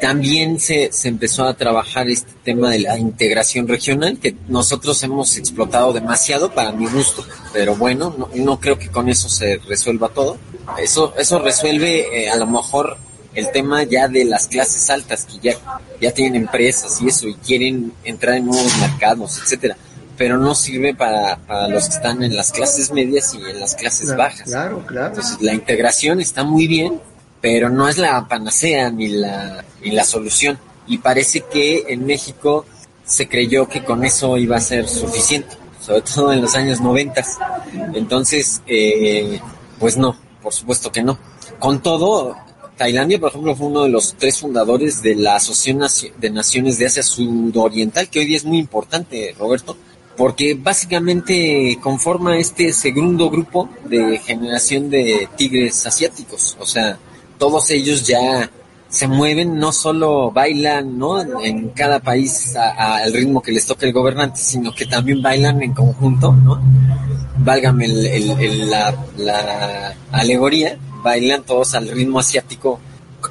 También 0.00 0.60
se, 0.60 0.92
se 0.92 1.08
empezó 1.08 1.44
a 1.44 1.54
trabajar 1.54 2.08
este 2.08 2.32
tema 2.44 2.70
de 2.70 2.80
la 2.80 2.98
integración 2.98 3.66
regional, 3.66 4.18
que 4.18 4.36
nosotros 4.48 5.02
hemos 5.02 5.36
explotado 5.36 5.92
demasiado 5.92 6.52
para 6.52 6.72
mi 6.72 6.86
gusto, 6.86 7.24
pero 7.52 7.74
bueno, 7.76 8.14
no, 8.16 8.28
no 8.34 8.60
creo 8.60 8.78
que 8.78 8.88
con 8.88 9.08
eso 9.08 9.28
se 9.28 9.58
resuelva 9.68 10.08
todo. 10.08 10.38
Eso, 10.78 11.14
eso 11.16 11.38
resuelve 11.38 12.24
eh, 12.24 12.30
a 12.30 12.36
lo 12.36 12.46
mejor 12.46 12.98
el 13.34 13.50
tema 13.50 13.82
ya 13.84 14.08
de 14.08 14.24
las 14.24 14.48
clases 14.48 14.88
altas 14.90 15.26
que 15.26 15.38
ya, 15.50 15.82
ya 16.00 16.10
tienen 16.12 16.42
empresas 16.42 17.00
y 17.02 17.08
eso 17.08 17.28
y 17.28 17.34
quieren 17.34 17.92
entrar 18.02 18.36
en 18.36 18.46
nuevos 18.46 18.76
mercados, 18.78 19.38
etcétera 19.38 19.76
pero 20.16 20.38
no 20.38 20.54
sirve 20.54 20.94
para, 20.94 21.36
para 21.36 21.68
los 21.68 21.88
que 21.88 21.96
están 21.96 22.22
en 22.22 22.36
las 22.36 22.52
clases 22.52 22.90
medias 22.92 23.34
y 23.34 23.38
en 23.38 23.60
las 23.60 23.74
clases 23.74 24.16
bajas. 24.16 24.42
Claro, 24.42 24.84
claro. 24.86 25.08
Entonces 25.08 25.40
la 25.40 25.54
integración 25.54 26.20
está 26.20 26.44
muy 26.44 26.66
bien, 26.66 27.00
pero 27.40 27.68
no 27.68 27.88
es 27.88 27.98
la 27.98 28.26
panacea 28.26 28.90
ni 28.90 29.08
la, 29.08 29.64
ni 29.82 29.90
la 29.90 30.04
solución. 30.04 30.58
Y 30.86 30.98
parece 30.98 31.40
que 31.40 31.84
en 31.88 32.06
México 32.06 32.64
se 33.04 33.28
creyó 33.28 33.68
que 33.68 33.84
con 33.84 34.04
eso 34.04 34.36
iba 34.36 34.56
a 34.56 34.60
ser 34.60 34.88
suficiente, 34.88 35.56
sobre 35.80 36.02
todo 36.02 36.32
en 36.32 36.42
los 36.42 36.54
años 36.54 36.80
noventas. 36.80 37.38
Entonces, 37.94 38.62
eh, 38.66 39.40
pues 39.78 39.96
no, 39.96 40.16
por 40.42 40.52
supuesto 40.52 40.90
que 40.90 41.02
no. 41.02 41.18
Con 41.58 41.80
todo, 41.80 42.36
Tailandia, 42.76 43.18
por 43.18 43.30
ejemplo, 43.30 43.56
fue 43.56 43.68
uno 43.68 43.84
de 43.84 43.90
los 43.90 44.14
tres 44.18 44.40
fundadores 44.40 45.02
de 45.02 45.14
la 45.14 45.36
Asociación 45.36 45.80
de 46.18 46.30
Naciones 46.30 46.78
de 46.78 46.86
Asia 46.86 47.02
Sudoriental, 47.02 48.08
que 48.08 48.20
hoy 48.20 48.26
día 48.26 48.36
es 48.36 48.44
muy 48.44 48.58
importante, 48.58 49.34
Roberto, 49.38 49.76
porque 50.16 50.54
básicamente 50.54 51.78
conforma 51.82 52.38
este 52.38 52.72
segundo 52.72 53.30
grupo 53.30 53.68
de 53.84 54.18
generación 54.18 54.90
de 54.90 55.28
tigres 55.36 55.86
asiáticos, 55.86 56.56
o 56.58 56.66
sea, 56.66 56.98
todos 57.38 57.70
ellos 57.70 58.06
ya 58.06 58.50
se 58.88 59.08
mueven, 59.08 59.58
no 59.58 59.72
solo 59.72 60.30
bailan, 60.30 60.96
¿no? 60.98 61.20
En 61.42 61.70
cada 61.70 62.00
país 62.00 62.54
al 62.56 63.12
ritmo 63.12 63.42
que 63.42 63.52
les 63.52 63.66
toca 63.66 63.84
el 63.84 63.92
gobernante, 63.92 64.40
sino 64.40 64.74
que 64.74 64.86
también 64.86 65.20
bailan 65.20 65.62
en 65.62 65.74
conjunto, 65.74 66.32
¿no? 66.32 66.62
Válgame 67.38 67.88
la, 67.88 68.94
la 69.18 69.94
alegoría, 70.12 70.78
bailan 71.02 71.42
todos 71.42 71.74
al 71.74 71.88
ritmo 71.88 72.20
asiático 72.20 72.80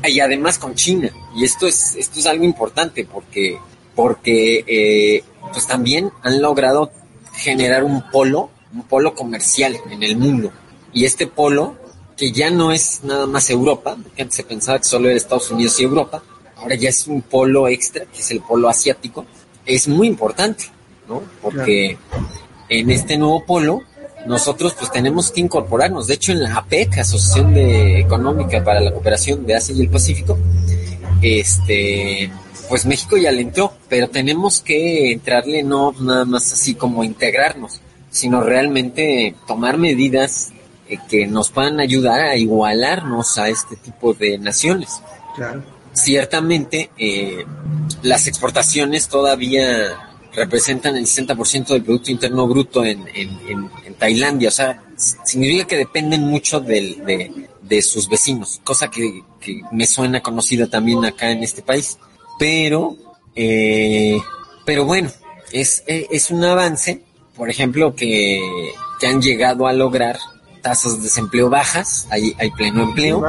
y 0.04 0.20
además 0.20 0.58
con 0.60 0.76
China. 0.76 1.10
Y 1.36 1.44
esto 1.46 1.68
es, 1.68 1.96
esto 1.96 2.20
es 2.20 2.26
algo 2.26 2.44
importante 2.44 3.06
porque, 3.06 3.58
porque 3.96 4.64
eh, 4.68 5.24
pues 5.52 5.68
también 5.68 6.12
han 6.22 6.41
logrado 6.41 6.91
generar 7.34 7.84
un 7.84 8.10
polo, 8.12 8.50
un 8.74 8.84
polo 8.84 9.14
comercial 9.14 9.78
en 9.89 10.04
el 10.04 10.18
mundo. 10.18 10.52
Y 10.93 11.06
este 11.06 11.28
polo, 11.28 11.76
que 12.18 12.32
ya 12.32 12.50
no 12.50 12.72
es 12.72 13.02
nada 13.04 13.26
más 13.26 13.50
Europa, 13.50 13.98
porque 14.02 14.22
antes 14.22 14.36
se 14.36 14.43
pensaba 14.43 14.80
que 14.80 14.86
solo 14.86 15.08
era 15.08 15.18
Estados 15.18 15.52
Unidos 15.52 15.80
y 15.80 15.84
Europa, 15.84 16.24
ahora 16.58 16.76
ya 16.76 16.89
es 16.89 17.08
un 17.08 17.22
polo 17.22 17.68
extra, 17.68 18.06
que 18.06 18.22
es 18.22 18.32
el 18.32 18.41
polo 18.41 18.70
asiático, 18.70 19.26
es 19.66 19.88
muy 19.88 20.08
importante, 20.08 20.66
¿no? 21.08 21.22
Porque 21.41 21.98
en 22.70 22.91
este 22.91 23.18
nuevo 23.18 23.46
polo 23.46 23.82
nosotros 24.26 24.74
pues 24.78 24.91
tenemos 24.91 25.32
que 25.32 25.41
incorporarnos. 25.41 26.08
De 26.08 26.16
hecho, 26.16 26.32
en 26.32 26.43
la 26.43 26.56
APEC, 26.56 27.00
Asociación 27.00 27.54
de 27.54 28.00
Económica 28.00 28.64
para 28.64 28.80
la 28.80 28.91
Cooperación 28.91 29.46
de 29.46 29.56
Asia 29.56 29.76
y 29.76 29.82
el 29.82 29.89
Pacífico, 29.89 30.38
este 31.22 32.32
pues 32.70 32.86
México 32.86 33.18
ya 33.18 33.32
le 33.32 33.41
entró, 33.41 33.74
pero 33.89 34.09
tenemos 34.09 34.61
que 34.61 35.11
entrarle 35.11 35.63
no 35.63 35.93
nada 35.99 36.26
más 36.26 36.51
así 36.53 36.76
como 36.76 37.03
integrarnos, 37.03 37.82
sino 38.09 38.41
realmente 38.41 39.36
tomar 39.47 39.78
medidas 39.78 40.51
eh, 40.88 40.97
que 41.09 41.28
nos 41.28 41.51
puedan 41.51 41.80
ayudar 41.80 42.22
a 42.22 42.36
igualarnos 42.36 43.38
a 43.38 43.49
este 43.49 43.76
tipo 43.76 44.13
de 44.13 44.38
naciones. 44.38 45.01
Claro. 45.36 45.63
Ciertamente, 45.93 46.91
eh, 46.97 47.45
las 48.03 48.28
exportaciones 48.28 49.07
todavía 49.07 50.11
representan 50.34 50.97
el 50.97 51.05
60% 51.05 51.68
del 51.68 51.84
Producto 51.84 52.11
Interno 52.11 52.47
Bruto 52.47 52.84
en, 52.84 53.05
en, 53.16 53.70
Tailandia, 53.97 54.49
o 54.49 54.51
sea, 54.51 54.84
significa 54.97 55.66
que 55.66 55.78
dependen 55.78 56.22
mucho 56.24 56.59
de, 56.59 57.32
de, 57.61 57.82
sus 57.82 58.09
vecinos, 58.09 58.59
cosa 58.66 58.91
que, 58.91 59.24
que 59.39 59.61
me 59.72 59.88
suena 59.88 60.22
conocida 60.22 60.68
también 60.68 61.05
acá 61.05 61.32
en 61.32 61.45
este 61.45 61.61
país 61.61 61.97
pero, 62.38 62.96
eh, 63.36 64.18
pero 64.66 64.86
bueno, 64.86 65.10
es, 65.52 65.84
es 65.88 66.32
un 66.32 66.44
avance, 66.44 67.02
por 67.36 67.50
ejemplo, 67.50 67.96
que, 67.96 68.42
que 69.00 69.08
han 69.08 69.22
llegado 69.22 69.68
a 69.68 69.74
lograr 69.74 70.18
tasas 70.62 70.98
de 70.98 71.04
desempleo 71.04 71.50
bajas, 71.50 72.08
hay, 72.10 72.36
hay 72.40 72.50
pleno 72.52 72.84
empleo. 72.84 73.24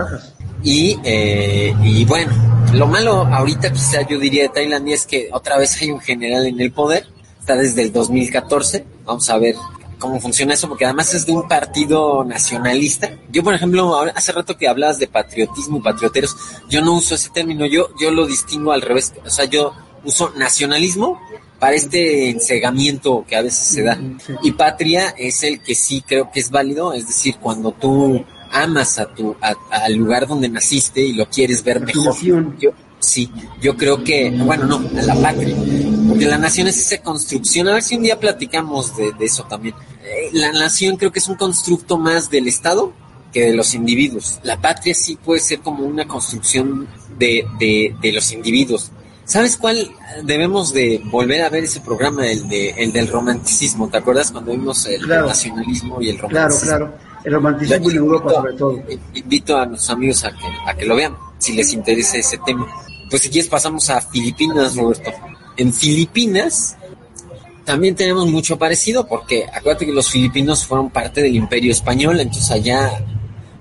Y, 0.62 0.98
eh, 1.04 1.74
y 1.82 2.04
bueno, 2.06 2.32
lo 2.72 2.86
malo 2.86 3.26
ahorita 3.26 3.72
quizá 3.72 4.02
yo 4.08 4.18
diría 4.18 4.44
de 4.44 4.48
Tailandia 4.48 4.94
es 4.94 5.06
que 5.06 5.28
otra 5.32 5.58
vez 5.58 5.80
hay 5.80 5.90
un 5.90 6.00
general 6.00 6.46
en 6.46 6.58
el 6.60 6.72
poder, 6.72 7.06
está 7.38 7.54
desde 7.56 7.82
el 7.82 7.92
2014, 7.92 8.86
vamos 9.04 9.28
a 9.28 9.36
ver 9.38 9.54
cómo 9.98 10.20
funciona 10.20 10.54
eso, 10.54 10.68
porque 10.68 10.84
además 10.84 11.14
es 11.14 11.26
de 11.26 11.32
un 11.32 11.48
partido 11.48 12.24
nacionalista. 12.24 13.10
Yo, 13.30 13.42
por 13.42 13.54
ejemplo, 13.54 13.96
hace 14.14 14.32
rato 14.32 14.56
que 14.56 14.68
hablabas 14.68 14.98
de 14.98 15.06
patriotismo 15.08 15.78
y 15.78 15.82
patrioteros, 15.82 16.36
yo 16.68 16.82
no 16.82 16.94
uso 16.94 17.14
ese 17.14 17.30
término, 17.30 17.66
yo, 17.66 17.88
yo 18.00 18.10
lo 18.10 18.26
distingo 18.26 18.72
al 18.72 18.82
revés, 18.82 19.12
o 19.24 19.30
sea, 19.30 19.44
yo 19.46 19.72
uso 20.04 20.32
nacionalismo 20.36 21.20
para 21.58 21.74
este 21.74 22.30
ensegamiento 22.30 23.24
que 23.26 23.36
a 23.36 23.42
veces 23.42 23.66
se 23.66 23.82
da. 23.82 23.98
Y 24.42 24.52
patria 24.52 25.14
es 25.16 25.42
el 25.42 25.60
que 25.60 25.74
sí 25.74 26.02
creo 26.06 26.30
que 26.30 26.40
es 26.40 26.50
válido, 26.50 26.92
es 26.92 27.06
decir, 27.06 27.36
cuando 27.40 27.72
tú 27.72 28.24
amas 28.50 28.98
a 28.98 29.06
tu 29.06 29.36
al 29.40 29.94
lugar 29.94 30.26
donde 30.26 30.48
naciste 30.48 31.00
y 31.00 31.12
lo 31.12 31.28
quieres 31.28 31.62
ver 31.64 31.80
mejor. 31.80 32.14
Yo, 32.58 32.70
sí, 32.98 33.30
yo 33.60 33.76
creo 33.76 34.04
que, 34.04 34.30
bueno, 34.30 34.66
no, 34.66 34.76
a 34.98 35.02
la 35.02 35.14
patria, 35.14 35.56
Porque 36.16 36.30
la 36.30 36.38
nación 36.38 36.66
es 36.68 36.78
esa 36.78 37.02
construcción. 37.02 37.68
A 37.68 37.74
ver 37.74 37.82
si 37.82 37.96
un 37.96 38.02
día 38.02 38.18
platicamos 38.18 38.96
de, 38.96 39.12
de 39.12 39.24
eso 39.24 39.44
también. 39.44 39.74
Eh, 40.04 40.30
la 40.32 40.52
nación 40.52 40.96
creo 40.96 41.12
que 41.12 41.18
es 41.18 41.28
un 41.28 41.36
constructo 41.36 41.98
más 41.98 42.30
del 42.30 42.46
Estado 42.48 42.92
que 43.32 43.42
de 43.46 43.54
los 43.54 43.74
individuos. 43.74 44.38
La 44.42 44.60
patria 44.60 44.94
sí 44.94 45.16
puede 45.16 45.40
ser 45.40 45.60
como 45.60 45.84
una 45.84 46.06
construcción 46.06 46.88
de, 47.18 47.46
de, 47.58 47.94
de 48.00 48.12
los 48.12 48.32
individuos. 48.32 48.90
¿Sabes 49.24 49.56
cuál? 49.56 49.90
Debemos 50.24 50.72
de 50.72 51.02
volver 51.06 51.42
a 51.42 51.48
ver 51.50 51.64
ese 51.64 51.80
programa, 51.80 52.26
el, 52.30 52.48
de, 52.48 52.70
el 52.70 52.92
del 52.92 53.08
romanticismo. 53.08 53.88
¿Te 53.88 53.98
acuerdas 53.98 54.30
cuando 54.30 54.52
vimos 54.52 54.86
el 54.86 55.02
Claro. 55.02 55.26
nacionalismo 55.26 56.00
y 56.00 56.10
el 56.10 56.16
Claro, 56.18 56.34
romanticismo? 56.34 56.68
claro. 56.76 56.94
El 57.24 57.32
romanticismo 57.32 57.90
en 57.90 57.96
Europa, 57.96 58.30
sobre 58.34 58.52
todo. 58.54 58.82
Invito 59.14 59.56
a 59.58 59.66
nuestros 59.66 59.90
amigos 59.90 60.24
a 60.24 60.30
que, 60.30 60.46
a 60.70 60.74
que 60.76 60.84
lo 60.86 60.94
vean, 60.94 61.16
si 61.38 61.54
les 61.54 61.72
interesa 61.72 62.16
ese 62.18 62.38
tema. 62.46 62.66
Pues 63.10 63.22
si 63.22 63.28
quieres 63.30 63.50
pasamos 63.50 63.90
a 63.90 64.00
Filipinas, 64.00 64.76
Roberto. 64.76 65.10
En 65.56 65.72
Filipinas 65.72 66.76
también 67.64 67.94
tenemos 67.96 68.26
mucho 68.28 68.58
parecido, 68.58 69.06
porque 69.06 69.44
acuérdate 69.52 69.86
que 69.86 69.92
los 69.92 70.08
filipinos 70.10 70.64
fueron 70.66 70.90
parte 70.90 71.22
del 71.22 71.34
imperio 71.34 71.72
español, 71.72 72.20
entonces 72.20 72.50
allá 72.50 73.04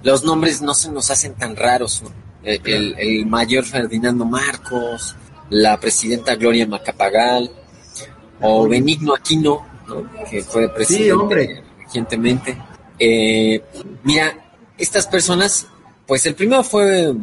los 0.03 0.23
nombres 0.23 0.61
no 0.61 0.73
se 0.73 0.91
nos 0.91 1.09
hacen 1.09 1.33
tan 1.33 1.55
raros. 1.55 2.03
El, 2.43 2.61
el- 2.65 2.95
el 2.99 3.25
mayor 3.25 3.65
Ferdinando 3.65 4.23
Marcos, 4.25 5.15
la 5.49 5.79
presidenta 5.79 6.35
Gloria 6.35 6.67
Macapagal, 6.67 7.49
o 8.41 8.67
Benigno 8.67 9.15
Aquino, 9.15 9.65
¿no? 9.87 10.03
que 10.29 10.43
fue 10.43 10.69
presidente 10.69 11.63
recientemente. 11.83 12.57
Eh, 12.99 13.61
mira, 14.03 14.51
estas 14.77 15.07
personas, 15.07 15.65
pues 16.05 16.25
el 16.27 16.35
primero 16.35 16.63
fue 16.63 17.15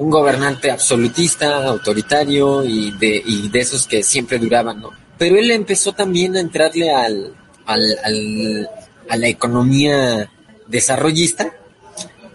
un 0.00 0.08
gobernante 0.10 0.70
absolutista, 0.70 1.64
autoritario 1.66 2.64
y 2.64 2.90
de, 2.92 3.22
y 3.24 3.48
de 3.50 3.60
esos 3.60 3.86
que 3.86 4.02
siempre 4.02 4.38
duraban, 4.38 4.80
¿no? 4.80 4.90
Pero 5.18 5.36
él 5.36 5.50
empezó 5.50 5.92
también 5.92 6.36
a 6.36 6.40
entrarle 6.40 6.90
al, 6.90 7.34
al, 7.66 7.82
al- 8.02 8.68
a 9.10 9.16
la 9.16 9.28
economía 9.28 10.30
desarrollista 10.68 11.52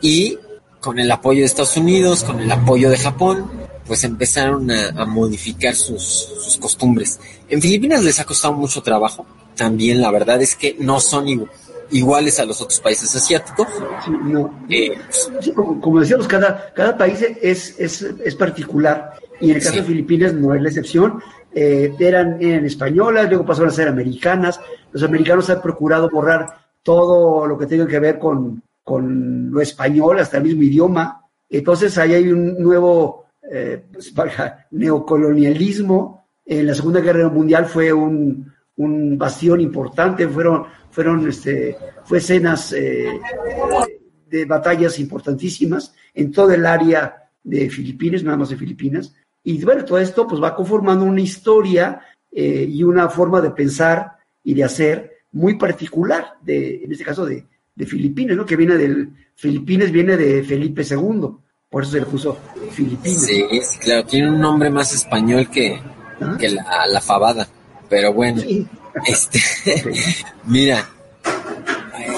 y 0.01 0.37
con 0.79 0.99
el 0.99 1.09
apoyo 1.11 1.39
de 1.39 1.45
Estados 1.47 1.75
Unidos, 1.77 2.23
con 2.23 2.39
el 2.39 2.51
apoyo 2.51 2.89
de 2.91 2.97
Japón, 2.97 3.49
pues 3.87 4.03
empezaron 4.03 4.69
a, 4.69 4.89
a 4.89 5.05
modificar 5.05 5.73
sus, 5.75 6.03
sus 6.03 6.57
costumbres. 6.57 7.19
En 7.49 7.61
Filipinas 7.61 8.03
les 8.03 8.19
ha 8.19 8.25
costado 8.25 8.53
mucho 8.53 8.83
trabajo. 8.83 9.25
También 9.55 10.01
la 10.01 10.11
verdad 10.11 10.41
es 10.41 10.55
que 10.55 10.75
no 10.79 10.99
son 10.99 11.25
igu- 11.25 11.49
iguales 11.91 12.39
a 12.39 12.45
los 12.45 12.61
otros 12.61 12.79
países 12.79 13.15
asiáticos. 13.15 13.67
Sí, 14.03 14.11
no. 14.23 14.65
Eh, 14.69 14.97
como, 15.55 15.79
como 15.81 15.99
decíamos, 15.99 16.27
cada, 16.27 16.73
cada 16.73 16.97
país 16.97 17.21
es, 17.41 17.79
es, 17.79 18.01
es 18.01 18.35
particular 18.35 19.13
y 19.39 19.49
en 19.51 19.57
el 19.57 19.61
caso 19.61 19.73
Sí. 19.73 19.79
de 19.79 19.85
Filipinas 19.85 20.33
no 20.33 20.53
es 20.53 20.61
la 20.61 20.69
excepción. 20.69 21.21
Eh, 21.53 21.93
eran, 21.99 22.41
eran 22.41 22.65
españolas, 22.65 23.29
luego 23.29 23.45
pasaron 23.45 23.69
a 23.69 23.73
ser 23.73 23.87
americanas. 23.87 24.59
Los 24.91 25.03
americanos 25.03 25.49
han 25.49 25.61
procurado 25.61 26.09
borrar 26.09 26.47
todo 26.83 27.47
lo 27.47 27.57
que 27.57 27.65
tenga 27.65 27.87
que 27.87 27.99
ver 27.99 28.19
con, 28.19 28.61
con 28.83 29.51
lo 29.51 29.61
español, 29.61 30.19
hasta 30.19 30.37
el 30.37 30.43
mismo 30.43 30.63
idioma. 30.63 31.21
Entonces 31.49 31.97
ahí 31.97 32.13
hay 32.13 32.31
un 32.31 32.61
nuevo 32.61 33.25
eh, 33.51 33.85
pues, 33.91 34.13
neocolonialismo. 34.71 36.25
En 36.45 36.67
la 36.67 36.75
Segunda 36.75 36.99
Guerra 36.99 37.27
Mundial 37.29 37.65
fue 37.65 37.91
un, 37.91 38.53
un 38.77 39.17
bastión 39.17 39.61
importante, 39.61 40.27
fueron, 40.27 40.65
fueron 40.91 41.27
este, 41.27 41.77
fue 42.03 42.17
escenas 42.17 42.73
eh, 42.73 43.19
de 44.29 44.45
batallas 44.45 44.99
importantísimas 44.99 45.93
en 46.13 46.31
todo 46.31 46.51
el 46.51 46.65
área 46.65 47.29
de 47.43 47.69
Filipinas, 47.69 48.23
nada 48.23 48.37
más 48.37 48.49
de 48.49 48.57
Filipinas. 48.57 49.13
Y 49.43 49.63
bueno, 49.63 49.85
todo 49.85 49.99
esto 49.99 50.27
pues 50.27 50.41
va 50.41 50.55
conformando 50.55 51.05
una 51.05 51.21
historia 51.21 52.01
eh, 52.31 52.65
y 52.67 52.83
una 52.83 53.07
forma 53.09 53.41
de 53.41 53.51
pensar 53.51 54.17
y 54.43 54.53
de 54.53 54.63
hacer 54.63 55.11
muy 55.31 55.55
particular, 55.55 56.35
de, 56.41 56.83
en 56.83 56.91
este 56.91 57.03
caso 57.03 57.25
de, 57.25 57.45
de 57.75 57.85
Filipinas, 57.85 58.37
¿no? 58.37 58.45
Que 58.45 58.55
viene 58.55 58.77
del, 58.77 59.11
Filipinas 59.35 59.91
viene 59.91 60.15
de 60.17 60.43
Felipe 60.43 60.83
II, 60.89 61.27
por 61.69 61.83
eso 61.83 61.91
se 61.91 61.99
le 61.99 62.05
puso 62.05 62.37
Filipinas. 62.71 63.21
sí, 63.21 63.45
sí, 63.61 63.79
claro, 63.79 64.05
tiene 64.05 64.29
un 64.29 64.39
nombre 64.39 64.69
más 64.69 64.93
español 64.93 65.49
que, 65.49 65.77
¿Ah? 66.21 66.37
que 66.39 66.49
la, 66.49 66.87
la 66.87 67.01
fabada. 67.01 67.47
Pero 67.89 68.13
bueno, 68.13 68.41
Sí. 68.41 68.67
este, 69.05 69.39
mira, 70.45 70.89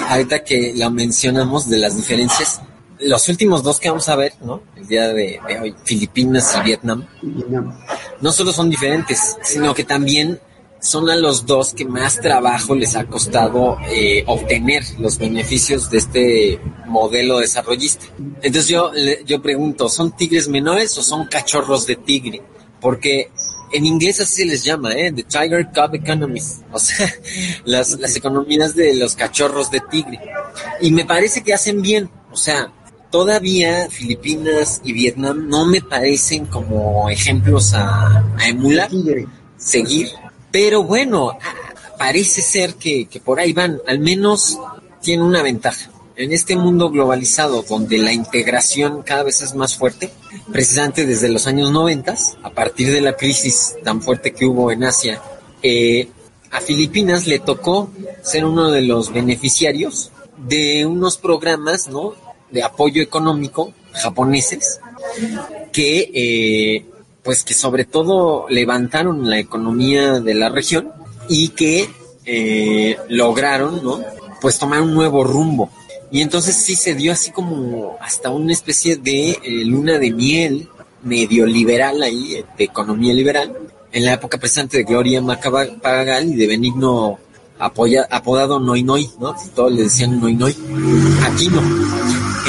ahorita 0.09 0.43
que 0.43 0.73
lo 0.75 0.89
mencionamos 0.91 1.69
de 1.69 1.77
las 1.77 1.95
diferencias, 1.95 2.61
los 2.99 3.27
últimos 3.29 3.63
dos 3.63 3.79
que 3.79 3.89
vamos 3.89 4.09
a 4.09 4.15
ver, 4.15 4.33
¿no? 4.41 4.61
El 4.75 4.87
día 4.87 5.07
de, 5.09 5.39
de 5.47 5.59
hoy, 5.59 5.75
Filipinas 5.83 6.55
y 6.59 6.63
Vietnam, 6.63 7.07
Vietnam. 7.21 7.77
no 8.21 8.31
solo 8.31 8.51
son 8.51 8.69
diferentes, 8.69 9.37
sino 9.43 9.73
que 9.73 9.83
también 9.83 10.39
son 10.79 11.09
a 11.09 11.15
los 11.15 11.45
dos 11.45 11.73
que 11.73 11.85
más 11.85 12.19
trabajo 12.21 12.75
les 12.75 12.95
ha 12.95 13.05
costado 13.05 13.77
eh, 13.89 14.23
obtener 14.27 14.83
los 14.99 15.17
beneficios 15.17 15.89
de 15.89 15.97
este 15.97 16.61
modelo 16.85 17.39
desarrollista. 17.39 18.05
Entonces 18.41 18.67
yo, 18.67 18.91
yo 19.25 19.41
pregunto, 19.41 19.89
¿son 19.89 20.11
tigres 20.15 20.47
menores 20.47 20.95
o 20.97 21.01
son 21.03 21.25
cachorros 21.25 21.87
de 21.87 21.95
tigre? 21.95 22.41
Porque 22.79 23.31
en 23.71 23.85
inglés 23.85 24.19
así 24.19 24.43
se 24.43 24.45
les 24.45 24.63
llama, 24.63 24.93
¿eh? 24.93 25.11
The 25.11 25.23
Tiger 25.23 25.67
Cub 25.67 25.95
Economies. 25.95 26.61
O 26.71 26.79
sea, 26.79 27.11
las, 27.65 27.99
las 27.99 28.15
economías 28.15 28.75
de 28.75 28.95
los 28.95 29.15
cachorros 29.15 29.71
de 29.71 29.81
tigre. 29.91 30.19
Y 30.81 30.91
me 30.91 31.05
parece 31.05 31.43
que 31.43 31.53
hacen 31.53 31.81
bien. 31.81 32.09
O 32.31 32.37
sea, 32.37 32.71
todavía 33.11 33.89
Filipinas 33.89 34.81
y 34.83 34.93
Vietnam 34.93 35.47
no 35.47 35.65
me 35.65 35.81
parecen 35.81 36.45
como 36.45 37.09
ejemplos 37.09 37.73
a, 37.73 38.25
a 38.37 38.47
emular 38.47 38.89
seguir. 39.57 40.09
Pero 40.51 40.83
bueno, 40.83 41.37
parece 41.97 42.41
ser 42.41 42.75
que, 42.75 43.05
que 43.05 43.19
por 43.19 43.39
ahí 43.39 43.53
van. 43.53 43.79
Al 43.87 43.99
menos 43.99 44.57
tiene 45.01 45.23
una 45.23 45.41
ventaja. 45.41 45.89
En 46.17 46.33
este 46.33 46.55
mundo 46.55 46.89
globalizado 46.89 47.61
donde 47.61 47.99
la 47.99 48.11
integración 48.11 49.03
cada 49.03 49.21
vez 49.21 49.43
es 49.43 49.53
más 49.53 49.75
fuerte, 49.75 50.09
precisamente 50.51 51.05
desde 51.05 51.29
los 51.29 51.45
años 51.45 51.71
90, 51.71 52.15
a 52.41 52.49
partir 52.49 52.91
de 52.91 53.01
la 53.01 53.15
crisis 53.15 53.75
tan 53.83 54.01
fuerte 54.01 54.33
que 54.33 54.47
hubo 54.47 54.71
en 54.71 54.83
Asia, 54.83 55.21
eh, 55.61 56.09
a 56.49 56.59
Filipinas 56.59 57.27
le 57.27 57.37
tocó 57.37 57.91
ser 58.23 58.45
uno 58.45 58.71
de 58.71 58.81
los 58.81 59.13
beneficiarios 59.13 60.11
de 60.37 60.87
unos 60.87 61.19
programas 61.19 61.87
¿no? 61.87 62.15
de 62.49 62.63
apoyo 62.63 63.03
económico 63.03 63.73
japoneses 63.93 64.79
que 65.71 66.11
eh, 66.13 66.85
pues 67.21 67.43
que 67.43 67.53
sobre 67.53 67.85
todo 67.85 68.47
levantaron 68.49 69.29
la 69.29 69.37
economía 69.37 70.19
de 70.19 70.33
la 70.33 70.49
región 70.49 70.91
y 71.29 71.49
que 71.49 71.87
eh, 72.25 72.97
lograron 73.07 73.83
no 73.83 73.99
pues 74.41 74.57
tomar 74.57 74.81
un 74.81 74.93
nuevo 74.93 75.23
rumbo 75.23 75.69
y 76.11 76.21
entonces 76.21 76.55
sí 76.55 76.75
se 76.75 76.95
dio 76.95 77.11
así 77.11 77.31
como 77.31 77.97
hasta 78.01 78.29
una 78.29 78.53
especie 78.53 78.95
de 78.95 79.31
eh, 79.31 79.65
luna 79.65 79.99
de 79.99 80.11
miel 80.11 80.69
medio 81.03 81.45
liberal 81.45 82.01
ahí 82.01 82.35
eh, 82.35 82.45
de 82.57 82.63
economía 82.63 83.13
liberal 83.13 83.55
en 83.91 84.05
la 84.05 84.13
época 84.13 84.37
presente 84.37 84.77
de 84.77 84.83
Gloria 84.83 85.21
Macapagal 85.21 86.29
y 86.29 86.35
de 86.35 86.47
Benigno 86.47 87.19
apoya, 87.59 88.07
apodado 88.09 88.59
Noi 88.59 88.83
Noi, 88.83 89.09
¿no? 89.19 89.35
Todos 89.55 89.71
le 89.71 89.83
decían 89.83 90.19
Noi 90.19 90.35
Noi. 90.35 90.55
Aquí 91.23 91.49
no. 91.49 91.61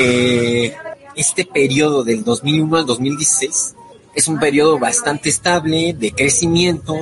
Eh, 0.00 0.74
este 1.16 1.44
periodo 1.44 2.04
del 2.04 2.24
2001 2.24 2.76
al 2.76 2.86
2016 2.86 3.74
es 4.14 4.28
un 4.28 4.38
periodo 4.38 4.78
bastante 4.78 5.28
estable 5.28 5.94
de 5.94 6.12
crecimiento 6.12 6.94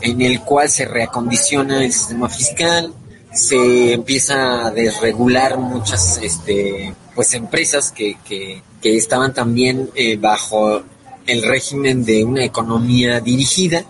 en 0.00 0.20
el 0.20 0.40
cual 0.40 0.68
se 0.68 0.84
reacondiciona 0.84 1.84
el 1.84 1.92
sistema 1.92 2.28
fiscal, 2.28 2.92
se 3.36 3.92
empieza 3.92 4.66
a 4.66 4.70
desregular 4.70 5.58
muchas 5.58 6.18
este, 6.22 6.94
pues 7.14 7.34
empresas 7.34 7.92
que, 7.92 8.16
que, 8.26 8.62
que 8.80 8.96
estaban 8.96 9.34
también 9.34 9.90
eh, 9.94 10.16
bajo 10.16 10.82
el 11.26 11.42
régimen 11.42 12.04
de 12.04 12.24
una 12.24 12.44
economía 12.44 13.20
dirigida. 13.20 13.84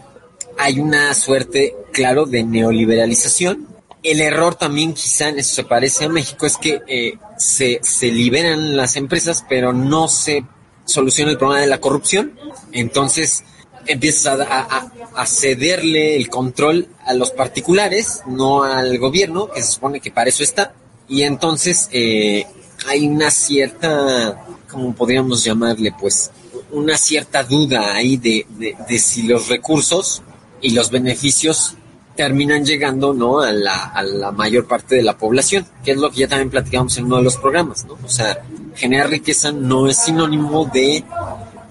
Hay 0.58 0.80
una 0.80 1.14
suerte, 1.14 1.76
claro, 1.92 2.26
de 2.26 2.42
neoliberalización. 2.42 3.68
El 4.02 4.20
error 4.20 4.54
también, 4.54 4.94
quizá 4.94 5.28
en 5.28 5.38
eso 5.38 5.54
se 5.54 5.64
parece 5.64 6.06
a 6.06 6.08
México, 6.08 6.46
es 6.46 6.56
que 6.56 6.80
eh, 6.86 7.18
se, 7.38 7.80
se 7.82 8.10
liberan 8.10 8.76
las 8.76 8.96
empresas, 8.96 9.44
pero 9.48 9.72
no 9.72 10.08
se 10.08 10.44
soluciona 10.84 11.32
el 11.32 11.38
problema 11.38 11.60
de 11.60 11.66
la 11.66 11.80
corrupción. 11.80 12.38
Entonces 12.72 13.44
empiezas 13.86 14.40
a, 14.40 14.60
a, 14.60 14.92
a, 15.14 15.26
cederle 15.26 16.16
el 16.16 16.28
control 16.28 16.88
a 17.04 17.14
los 17.14 17.30
particulares, 17.30 18.22
no 18.26 18.62
al 18.62 18.98
gobierno, 18.98 19.50
que 19.50 19.62
se 19.62 19.72
supone 19.72 20.00
que 20.00 20.10
para 20.10 20.30
eso 20.30 20.42
está. 20.42 20.72
Y 21.08 21.22
entonces 21.22 21.88
eh, 21.92 22.46
hay 22.88 23.06
una 23.06 23.30
cierta, 23.30 24.44
como 24.70 24.94
podríamos 24.94 25.44
llamarle, 25.44 25.92
pues, 25.98 26.30
una 26.72 26.96
cierta 26.96 27.42
duda 27.42 27.94
ahí 27.94 28.16
de, 28.16 28.46
de, 28.50 28.76
de 28.88 28.98
si 28.98 29.22
los 29.22 29.48
recursos 29.48 30.22
y 30.60 30.70
los 30.70 30.90
beneficios 30.90 31.76
terminan 32.16 32.64
llegando 32.64 33.12
no 33.12 33.40
a 33.40 33.52
la, 33.52 33.84
a 33.84 34.02
la 34.02 34.32
mayor 34.32 34.66
parte 34.66 34.96
de 34.96 35.02
la 35.02 35.16
población, 35.16 35.66
que 35.84 35.92
es 35.92 35.98
lo 35.98 36.10
que 36.10 36.20
ya 36.20 36.28
también 36.28 36.50
platicamos 36.50 36.96
en 36.96 37.04
uno 37.04 37.18
de 37.18 37.22
los 37.22 37.36
programas, 37.36 37.84
¿no? 37.84 37.98
O 38.02 38.08
sea, 38.08 38.42
generar 38.74 39.10
riqueza 39.10 39.52
no 39.52 39.88
es 39.88 39.98
sinónimo 39.98 40.64
de 40.72 41.04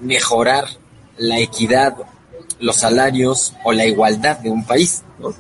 mejorar 0.02 0.68
la 1.18 1.40
equidad 1.40 1.96
los 2.60 2.78
salarios 2.78 3.54
o 3.64 3.72
la 3.74 3.86
igualdad 3.86 4.40
de 4.40 4.50
un 4.50 4.66
país. 4.66 5.04
¿no? 5.20 5.34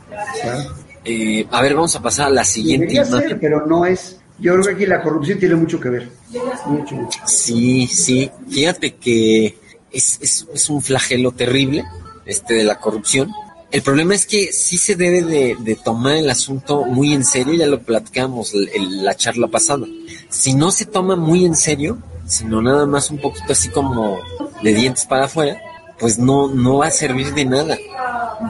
Eh, 1.04 1.46
a 1.52 1.62
ver, 1.62 1.76
vamos 1.76 1.96
a 1.96 2.02
pasar 2.02 2.28
a 2.28 2.30
la 2.30 2.44
siguiente 2.46 2.94
imagen. 2.96 3.30
ser, 3.30 3.40
pero 3.40 3.66
no 3.66 3.86
es. 3.86 4.18
Yo 4.40 4.54
creo 4.54 4.66
que 4.66 4.72
aquí 4.74 4.86
la 4.86 5.02
corrupción 5.02 5.40
tiene 5.40 5.56
mucho 5.56 5.80
que 5.80 5.90
ver. 5.90 6.10
Mucho, 6.66 6.96
mucho. 6.96 7.20
Sí, 7.26 7.88
sí. 7.88 8.30
Fíjate 8.50 8.96
que 8.96 9.58
es, 9.92 10.18
es, 10.22 10.46
es 10.54 10.70
un 10.70 10.82
flagelo 10.82 11.32
terrible 11.32 11.84
este 12.26 12.56
de 12.56 12.64
la 12.64 12.80
corrupción. 12.80 13.32
El 13.72 13.82
problema 13.82 14.14
es 14.16 14.26
que 14.26 14.52
sí 14.52 14.78
se 14.78 14.96
debe 14.96 15.22
de, 15.22 15.56
de 15.60 15.76
tomar 15.76 16.16
el 16.18 16.30
asunto 16.30 16.84
muy 16.86 17.14
en 17.14 17.24
serio, 17.24 17.54
ya 17.54 17.66
lo 17.66 17.82
platicamos 17.82 18.54
el- 18.54 19.04
la 19.04 19.16
charla 19.16 19.48
pasada. 19.48 19.86
Si 20.30 20.54
no 20.54 20.72
se 20.72 20.86
toma 20.86 21.16
muy 21.16 21.46
en 21.46 21.56
serio, 21.56 21.98
sino 22.28 22.62
nada 22.62 22.86
más 22.86 23.10
un 23.12 23.20
poquito 23.20 23.54
así 23.54 23.70
como 23.70 24.20
de 24.62 24.74
dientes 24.74 25.06
para 25.06 25.26
afuera, 25.26 25.62
pues 26.00 26.18
no, 26.18 26.48
no 26.48 26.78
va 26.78 26.88
a 26.88 26.92
servir 26.92 27.34
de 27.34 27.46
nada 27.46 27.78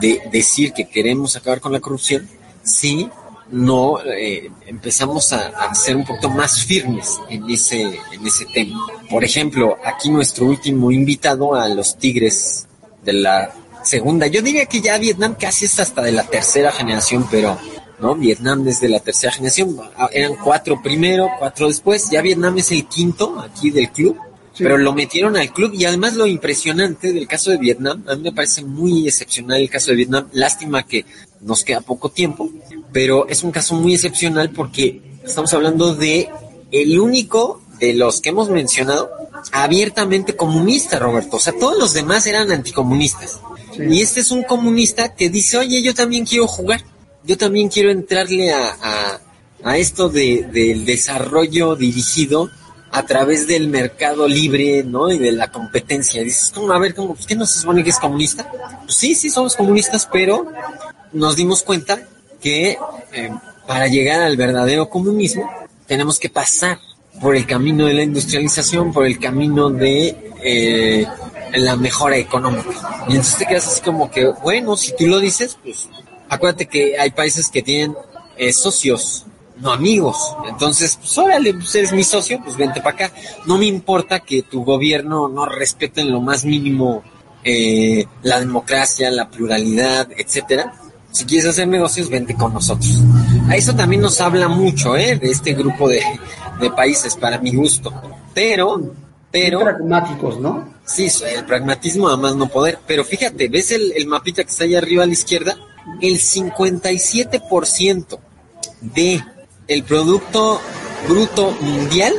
de 0.00 0.20
decir 0.32 0.72
que 0.72 0.88
queremos 0.88 1.36
acabar 1.36 1.60
con 1.60 1.72
la 1.72 1.80
corrupción 1.80 2.28
si 2.62 3.08
no 3.50 4.00
eh, 4.02 4.50
empezamos 4.66 5.32
a, 5.32 5.48
a 5.48 5.74
ser 5.74 5.96
un 5.96 6.04
poquito 6.04 6.28
más 6.30 6.64
firmes 6.64 7.20
en 7.28 7.48
ese, 7.48 7.82
en 7.82 8.26
ese 8.26 8.44
tema. 8.46 8.80
Por 9.08 9.22
ejemplo, 9.22 9.76
aquí 9.84 10.10
nuestro 10.10 10.46
último 10.46 10.90
invitado 10.90 11.54
a 11.54 11.68
los 11.68 11.96
Tigres 11.96 12.66
de 13.04 13.12
la 13.12 13.52
segunda, 13.84 14.26
yo 14.26 14.42
diría 14.42 14.66
que 14.66 14.80
ya 14.80 14.98
Vietnam 14.98 15.36
casi 15.38 15.66
es 15.66 15.78
hasta 15.78 16.02
de 16.02 16.10
la 16.10 16.24
tercera 16.24 16.72
generación, 16.72 17.28
pero 17.30 17.56
no, 18.00 18.14
Vietnam 18.14 18.64
desde 18.64 18.88
la 18.88 19.00
tercera 19.00 19.32
generación, 19.32 19.76
Ah, 19.96 20.08
eran 20.12 20.34
cuatro 20.36 20.82
primero, 20.82 21.28
cuatro 21.38 21.68
después, 21.68 22.10
ya 22.10 22.20
Vietnam 22.20 22.58
es 22.58 22.70
el 22.72 22.86
quinto 22.86 23.38
aquí 23.40 23.70
del 23.70 23.90
club. 23.90 24.16
Sí. 24.52 24.64
Pero 24.64 24.78
lo 24.78 24.94
metieron 24.94 25.36
al 25.36 25.52
club 25.52 25.74
y 25.74 25.84
además 25.84 26.14
lo 26.14 26.26
impresionante 26.26 27.12
del 27.12 27.28
caso 27.28 27.50
de 27.50 27.58
Vietnam, 27.58 28.02
a 28.08 28.16
mí 28.16 28.22
me 28.22 28.32
parece 28.32 28.64
muy 28.64 29.06
excepcional 29.06 29.60
el 29.60 29.68
caso 29.68 29.90
de 29.90 29.96
Vietnam, 29.96 30.28
lástima 30.32 30.86
que 30.86 31.04
nos 31.42 31.62
queda 31.62 31.82
poco 31.82 32.10
tiempo, 32.10 32.50
pero 32.90 33.28
es 33.28 33.44
un 33.44 33.50
caso 33.50 33.74
muy 33.74 33.94
excepcional 33.94 34.50
porque 34.50 35.02
estamos 35.24 35.52
hablando 35.52 35.94
de 35.94 36.30
el 36.72 36.98
único 36.98 37.60
de 37.78 37.92
los 37.92 38.22
que 38.22 38.30
hemos 38.30 38.48
mencionado 38.48 39.10
abiertamente 39.52 40.34
comunista, 40.36 40.98
Roberto. 40.98 41.36
O 41.36 41.40
sea, 41.40 41.52
todos 41.52 41.78
los 41.78 41.92
demás 41.92 42.26
eran 42.26 42.50
anticomunistas. 42.50 43.40
Sí. 43.76 43.82
Y 43.90 44.00
este 44.00 44.20
es 44.20 44.30
un 44.30 44.42
comunista 44.42 45.14
que 45.14 45.28
dice, 45.28 45.58
oye, 45.58 45.82
yo 45.82 45.94
también 45.94 46.24
quiero 46.24 46.46
jugar, 46.46 46.82
yo 47.26 47.36
también 47.36 47.68
quiero 47.68 47.90
entrarle 47.90 48.52
a, 48.52 48.76
a, 48.80 49.20
a 49.64 49.76
esto 49.78 50.08
de, 50.08 50.46
del 50.52 50.84
desarrollo 50.84 51.74
dirigido 51.74 52.50
a 52.92 53.04
través 53.04 53.46
del 53.46 53.68
mercado 53.68 54.28
libre, 54.28 54.84
¿no? 54.84 55.10
Y 55.10 55.18
de 55.18 55.32
la 55.32 55.50
competencia. 55.50 56.22
Dices, 56.22 56.52
¿cómo? 56.54 56.72
A 56.72 56.78
ver, 56.78 56.94
¿cómo? 56.94 57.16
¿Qué 57.26 57.34
no 57.34 57.44
se 57.44 57.58
supone 57.58 57.82
que 57.82 57.90
es 57.90 57.98
comunista? 57.98 58.50
Pues 58.84 58.96
sí, 58.96 59.14
sí 59.14 59.28
somos 59.28 59.56
comunistas, 59.56 60.08
pero 60.10 60.46
nos 61.12 61.36
dimos 61.36 61.62
cuenta 61.62 62.00
que 62.40 62.78
eh, 63.12 63.30
para 63.66 63.88
llegar 63.88 64.22
al 64.22 64.36
verdadero 64.36 64.88
comunismo 64.88 65.50
tenemos 65.86 66.18
que 66.18 66.30
pasar 66.30 66.78
por 67.20 67.34
el 67.34 67.46
camino 67.46 67.86
de 67.86 67.94
la 67.94 68.02
industrialización, 68.02 68.92
por 68.92 69.06
el 69.06 69.18
camino 69.18 69.68
de 69.68 70.32
eh, 70.44 71.06
la 71.54 71.76
mejora 71.76 72.16
económica. 72.16 72.70
Y 73.08 73.12
entonces 73.12 73.38
te 73.38 73.46
quedas 73.46 73.66
así 73.66 73.80
como 73.80 74.10
que, 74.10 74.26
bueno, 74.42 74.76
si 74.76 74.94
tú 74.94 75.06
lo 75.06 75.18
dices, 75.18 75.58
pues 75.62 75.88
acuérdate 76.28 76.66
que 76.66 76.98
hay 76.98 77.10
países 77.10 77.48
que 77.48 77.62
tienen 77.62 77.94
eh, 78.36 78.52
socios, 78.52 79.26
no 79.58 79.72
amigos. 79.72 80.16
Entonces, 80.48 80.96
pues 80.96 81.16
órale, 81.18 81.54
pues 81.54 81.74
eres 81.74 81.92
mi 81.92 82.04
socio, 82.04 82.40
pues 82.44 82.56
vente 82.56 82.80
para 82.80 83.06
acá. 83.06 83.12
No 83.46 83.58
me 83.58 83.66
importa 83.66 84.20
que 84.20 84.42
tu 84.42 84.64
gobierno 84.64 85.28
no 85.28 85.46
respete 85.46 86.02
en 86.02 86.12
lo 86.12 86.20
más 86.20 86.44
mínimo 86.44 87.02
eh, 87.44 88.04
la 88.22 88.40
democracia, 88.40 89.10
la 89.10 89.28
pluralidad, 89.28 90.08
etcétera. 90.16 90.74
Si 91.12 91.24
quieres 91.24 91.46
hacer 91.46 91.66
negocios, 91.68 92.10
vente 92.10 92.34
con 92.34 92.52
nosotros. 92.52 93.00
A 93.48 93.56
eso 93.56 93.74
también 93.74 94.02
nos 94.02 94.20
habla 94.20 94.48
mucho, 94.48 94.96
¿eh? 94.96 95.16
De 95.16 95.30
este 95.30 95.54
grupo 95.54 95.88
de, 95.88 96.02
de 96.60 96.70
países, 96.70 97.16
para 97.16 97.38
mi 97.38 97.54
gusto. 97.54 97.90
Pero, 98.34 98.92
pero... 99.30 99.60
pragmáticos, 99.60 100.38
¿no? 100.38 100.74
Sí, 100.84 101.08
el 101.34 101.46
pragmatismo 101.46 102.08
a 102.08 102.18
más 102.18 102.36
no 102.36 102.48
poder. 102.48 102.78
Pero 102.86 103.02
fíjate, 103.02 103.48
¿ves 103.48 103.70
el, 103.70 103.92
el 103.96 104.06
mapita 104.06 104.44
que 104.44 104.50
está 104.50 104.64
allá 104.64 104.78
arriba 104.78 105.04
a 105.04 105.06
la 105.06 105.14
izquierda? 105.14 105.56
El 106.00 106.18
57% 106.20 108.18
de 108.80 109.22
el 109.68 109.82
producto 109.84 110.60
bruto 111.08 111.50
mundial 111.60 112.14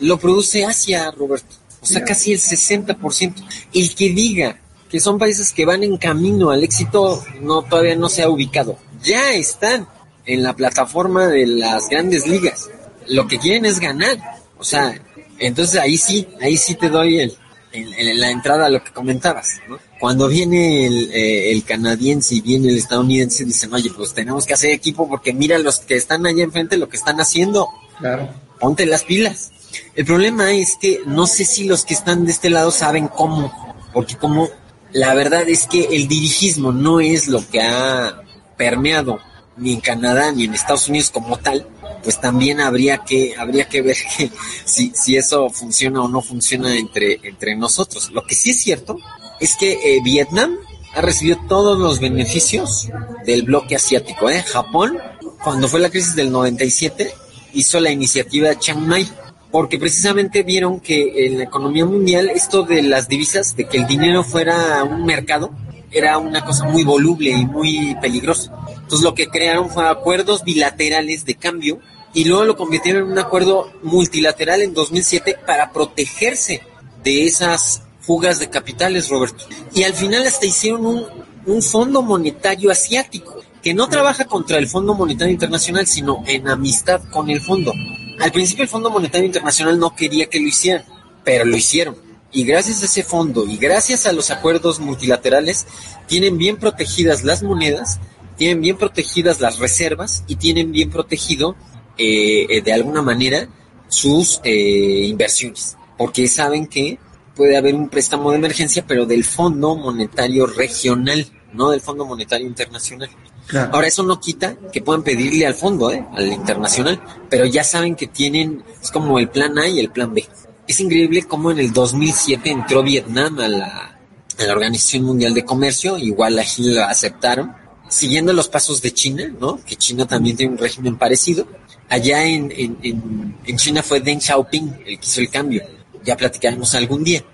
lo 0.00 0.18
produce 0.18 0.64
Asia, 0.64 1.10
Roberto. 1.10 1.56
O 1.82 1.86
sea, 1.86 2.04
casi 2.04 2.32
el 2.32 2.38
60%. 2.38 3.34
El 3.72 3.94
que 3.94 4.10
diga 4.10 4.60
que 4.90 5.00
son 5.00 5.18
países 5.18 5.52
que 5.52 5.64
van 5.64 5.82
en 5.82 5.96
camino 5.96 6.50
al 6.50 6.64
éxito, 6.64 7.24
no 7.40 7.62
todavía 7.62 7.96
no 7.96 8.08
se 8.08 8.22
ha 8.22 8.28
ubicado. 8.28 8.76
Ya 9.02 9.32
están 9.32 9.86
en 10.26 10.42
la 10.42 10.54
plataforma 10.54 11.28
de 11.28 11.46
las 11.46 11.88
grandes 11.88 12.26
ligas. 12.26 12.68
Lo 13.06 13.26
que 13.26 13.38
quieren 13.38 13.64
es 13.64 13.80
ganar. 13.80 14.18
O 14.58 14.64
sea, 14.64 15.00
entonces 15.38 15.80
ahí 15.80 15.96
sí, 15.96 16.28
ahí 16.40 16.56
sí 16.56 16.74
te 16.74 16.88
doy 16.88 17.20
el, 17.20 17.36
el- 17.72 18.20
la 18.20 18.30
entrada 18.30 18.66
a 18.66 18.68
lo 18.70 18.82
que 18.82 18.92
comentabas. 18.92 19.60
¿no? 19.68 19.78
Cuando 19.98 20.28
viene 20.28 20.86
el, 20.86 21.10
eh, 21.12 21.52
el 21.52 21.64
canadiense 21.64 22.34
y 22.36 22.40
viene 22.40 22.68
el 22.68 22.78
estadounidense, 22.78 23.44
dicen, 23.44 23.72
oye, 23.72 23.90
pues 23.96 24.12
tenemos 24.14 24.46
que 24.46 24.54
hacer 24.54 24.70
equipo 24.70 25.08
porque 25.08 25.32
mira 25.32 25.58
los 25.58 25.80
que 25.80 25.96
están 25.96 26.26
allá 26.26 26.42
enfrente 26.42 26.76
lo 26.76 26.88
que 26.88 26.96
están 26.96 27.20
haciendo. 27.20 27.68
Claro. 27.98 28.28
Ponte 28.58 28.86
las 28.86 29.04
pilas. 29.04 29.52
El 29.94 30.04
problema 30.04 30.52
es 30.52 30.76
que 30.80 31.00
no 31.06 31.26
sé 31.26 31.44
si 31.44 31.64
los 31.64 31.84
que 31.84 31.94
están 31.94 32.24
de 32.24 32.32
este 32.32 32.50
lado 32.50 32.70
saben 32.72 33.06
cómo, 33.08 33.52
porque 33.92 34.16
como 34.16 34.48
la 34.92 35.14
verdad 35.14 35.48
es 35.48 35.66
que 35.68 35.84
el 35.92 36.08
dirigismo 36.08 36.72
no 36.72 36.98
es 37.00 37.28
lo 37.28 37.46
que 37.48 37.60
ha 37.62 38.22
permeado 38.56 39.20
ni 39.56 39.74
en 39.74 39.80
Canadá 39.80 40.32
ni 40.32 40.44
en 40.44 40.54
Estados 40.54 40.88
Unidos 40.88 41.10
como 41.10 41.36
tal, 41.38 41.66
pues 42.02 42.20
también 42.20 42.60
habría 42.60 42.98
que 42.98 43.34
habría 43.36 43.68
que 43.68 43.82
ver 43.82 43.96
que 44.16 44.30
si, 44.64 44.92
si 44.94 45.16
eso 45.16 45.50
funciona 45.50 46.02
o 46.02 46.08
no 46.08 46.22
funciona 46.22 46.76
entre, 46.76 47.20
entre 47.22 47.56
nosotros. 47.56 48.10
Lo 48.10 48.24
que 48.24 48.34
sí 48.34 48.50
es 48.50 48.62
cierto 48.62 48.98
es 49.40 49.56
que 49.56 49.72
eh, 49.72 50.00
Vietnam 50.02 50.56
ha 50.94 51.00
recibido 51.00 51.38
todos 51.48 51.78
los 51.78 52.00
beneficios 52.00 52.88
del 53.24 53.42
bloque 53.42 53.76
asiático. 53.76 54.28
¿eh? 54.28 54.42
Japón, 54.42 54.98
cuando 55.42 55.68
fue 55.68 55.80
la 55.80 55.90
crisis 55.90 56.14
del 56.14 56.30
97, 56.30 57.12
hizo 57.54 57.80
la 57.80 57.90
iniciativa 57.90 58.58
Chiang 58.58 58.86
Mai, 58.86 59.08
porque 59.50 59.78
precisamente 59.78 60.42
vieron 60.42 60.80
que 60.80 61.26
en 61.26 61.38
la 61.38 61.44
economía 61.44 61.84
mundial 61.84 62.30
esto 62.30 62.62
de 62.62 62.82
las 62.82 63.08
divisas, 63.08 63.56
de 63.56 63.66
que 63.66 63.78
el 63.78 63.86
dinero 63.86 64.24
fuera 64.24 64.84
un 64.84 65.04
mercado, 65.04 65.50
era 65.90 66.18
una 66.18 66.44
cosa 66.44 66.64
muy 66.64 66.84
voluble 66.84 67.30
y 67.30 67.46
muy 67.46 67.96
peligrosa. 68.00 68.52
Entonces 68.68 69.02
lo 69.02 69.14
que 69.14 69.28
crearon 69.28 69.70
fue 69.70 69.88
acuerdos 69.88 70.44
bilaterales 70.44 71.24
de 71.24 71.34
cambio 71.34 71.80
y 72.12 72.24
luego 72.24 72.44
lo 72.44 72.56
convirtieron 72.56 73.04
en 73.04 73.12
un 73.12 73.18
acuerdo 73.18 73.72
multilateral 73.82 74.62
en 74.62 74.74
2007 74.74 75.36
para 75.46 75.72
protegerse 75.72 76.62
de 77.02 77.26
esas 77.26 77.82
fugas 78.00 78.38
de 78.38 78.50
capitales, 78.50 79.08
Roberto. 79.08 79.44
Y 79.72 79.84
al 79.84 79.94
final 79.94 80.26
hasta 80.26 80.46
hicieron 80.46 80.86
un, 80.86 81.06
un 81.46 81.62
fondo 81.62 82.02
monetario 82.02 82.70
asiático 82.70 83.36
que 83.62 83.74
no 83.74 83.88
trabaja 83.88 84.24
contra 84.24 84.58
el 84.58 84.68
Fondo 84.68 84.94
Monetario 84.94 85.32
Internacional, 85.32 85.86
sino 85.86 86.22
en 86.26 86.48
amistad 86.48 87.02
con 87.10 87.30
el 87.30 87.40
fondo. 87.40 87.72
Al 88.18 88.32
principio 88.32 88.64
el 88.64 88.70
Fondo 88.70 88.90
Monetario 88.90 89.26
Internacional 89.26 89.78
no 89.78 89.94
quería 89.94 90.26
que 90.26 90.40
lo 90.40 90.48
hicieran, 90.48 90.84
pero 91.24 91.44
lo 91.44 91.56
hicieron. 91.56 91.96
Y 92.32 92.44
gracias 92.44 92.82
a 92.82 92.86
ese 92.86 93.02
fondo 93.02 93.44
y 93.46 93.56
gracias 93.56 94.06
a 94.06 94.12
los 94.12 94.30
acuerdos 94.30 94.78
multilaterales, 94.78 95.66
tienen 96.06 96.38
bien 96.38 96.56
protegidas 96.56 97.24
las 97.24 97.42
monedas, 97.42 97.98
tienen 98.36 98.60
bien 98.60 98.78
protegidas 98.78 99.40
las 99.40 99.58
reservas 99.58 100.24
y 100.28 100.36
tienen 100.36 100.70
bien 100.72 100.90
protegido, 100.90 101.56
eh, 101.98 102.46
eh, 102.48 102.62
de 102.62 102.72
alguna 102.72 103.02
manera, 103.02 103.48
sus 103.88 104.40
eh, 104.44 105.06
inversiones. 105.06 105.76
Porque 105.98 106.28
saben 106.28 106.66
que 106.66 106.98
puede 107.34 107.56
haber 107.56 107.74
un 107.74 107.88
préstamo 107.88 108.30
de 108.30 108.36
emergencia, 108.36 108.84
pero 108.86 109.06
del 109.06 109.24
Fondo 109.24 109.74
Monetario 109.74 110.46
Regional, 110.46 111.26
no 111.52 111.70
del 111.70 111.80
Fondo 111.80 112.06
Monetario 112.06 112.46
Internacional. 112.46 113.10
Claro. 113.46 113.70
Ahora, 113.74 113.88
eso 113.88 114.04
no 114.04 114.20
quita 114.20 114.56
que 114.72 114.80
puedan 114.80 115.02
pedirle 115.02 115.46
al 115.46 115.54
fondo, 115.54 115.90
¿eh? 115.90 116.06
al 116.14 116.32
internacional, 116.32 117.02
pero 117.28 117.44
ya 117.46 117.64
saben 117.64 117.96
que 117.96 118.06
tienen, 118.06 118.62
es 118.80 118.92
como 118.92 119.18
el 119.18 119.28
plan 119.28 119.58
A 119.58 119.66
y 119.66 119.80
el 119.80 119.90
plan 119.90 120.14
B. 120.14 120.24
Es 120.66 120.80
increíble 120.80 121.22
cómo 121.24 121.50
en 121.50 121.58
el 121.58 121.72
2007 121.72 122.50
entró 122.50 122.82
Vietnam 122.82 123.38
a 123.40 123.48
la, 123.48 123.98
a 124.38 124.44
la 124.44 124.52
Organización 124.52 125.04
Mundial 125.04 125.34
de 125.34 125.44
Comercio, 125.44 125.98
igual 125.98 126.38
aquí 126.38 126.62
lo 126.72 126.84
aceptaron, 126.84 127.52
siguiendo 127.88 128.32
los 128.32 128.48
pasos 128.48 128.80
de 128.80 128.92
China, 128.92 129.32
¿no? 129.40 129.60
Que 129.64 129.76
China 129.76 130.06
también 130.06 130.36
tiene 130.36 130.52
un 130.52 130.58
régimen 130.58 130.96
parecido. 130.96 131.46
Allá 131.88 132.24
en, 132.24 132.52
en, 132.56 132.78
en, 132.82 133.36
en 133.44 133.56
China 133.56 133.82
fue 133.82 134.00
Deng 134.00 134.20
Xiaoping 134.20 134.82
el 134.86 134.98
que 135.00 135.06
hizo 135.06 135.20
el 135.20 135.28
cambio. 135.28 135.64
Ya 136.04 136.16
platicaremos 136.16 136.74
algún 136.74 137.02
día. 137.02 137.24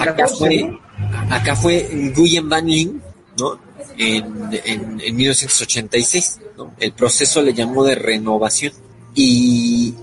Acá 0.00 0.16
14, 0.16 0.36
fue, 0.36 0.78
acá 1.30 1.56
fue 1.56 1.88
Nguyen 1.92 2.48
Van 2.48 2.66
Linh, 2.66 3.00
¿no? 3.38 3.60
En, 3.96 4.24
en, 4.64 5.00
en 5.00 5.16
1986, 5.16 6.40
¿no? 6.56 6.74
El 6.78 6.92
proceso 6.92 7.40
le 7.40 7.54
llamó 7.54 7.84
de 7.84 7.94
renovación. 7.94 8.72
Y, 9.14 9.94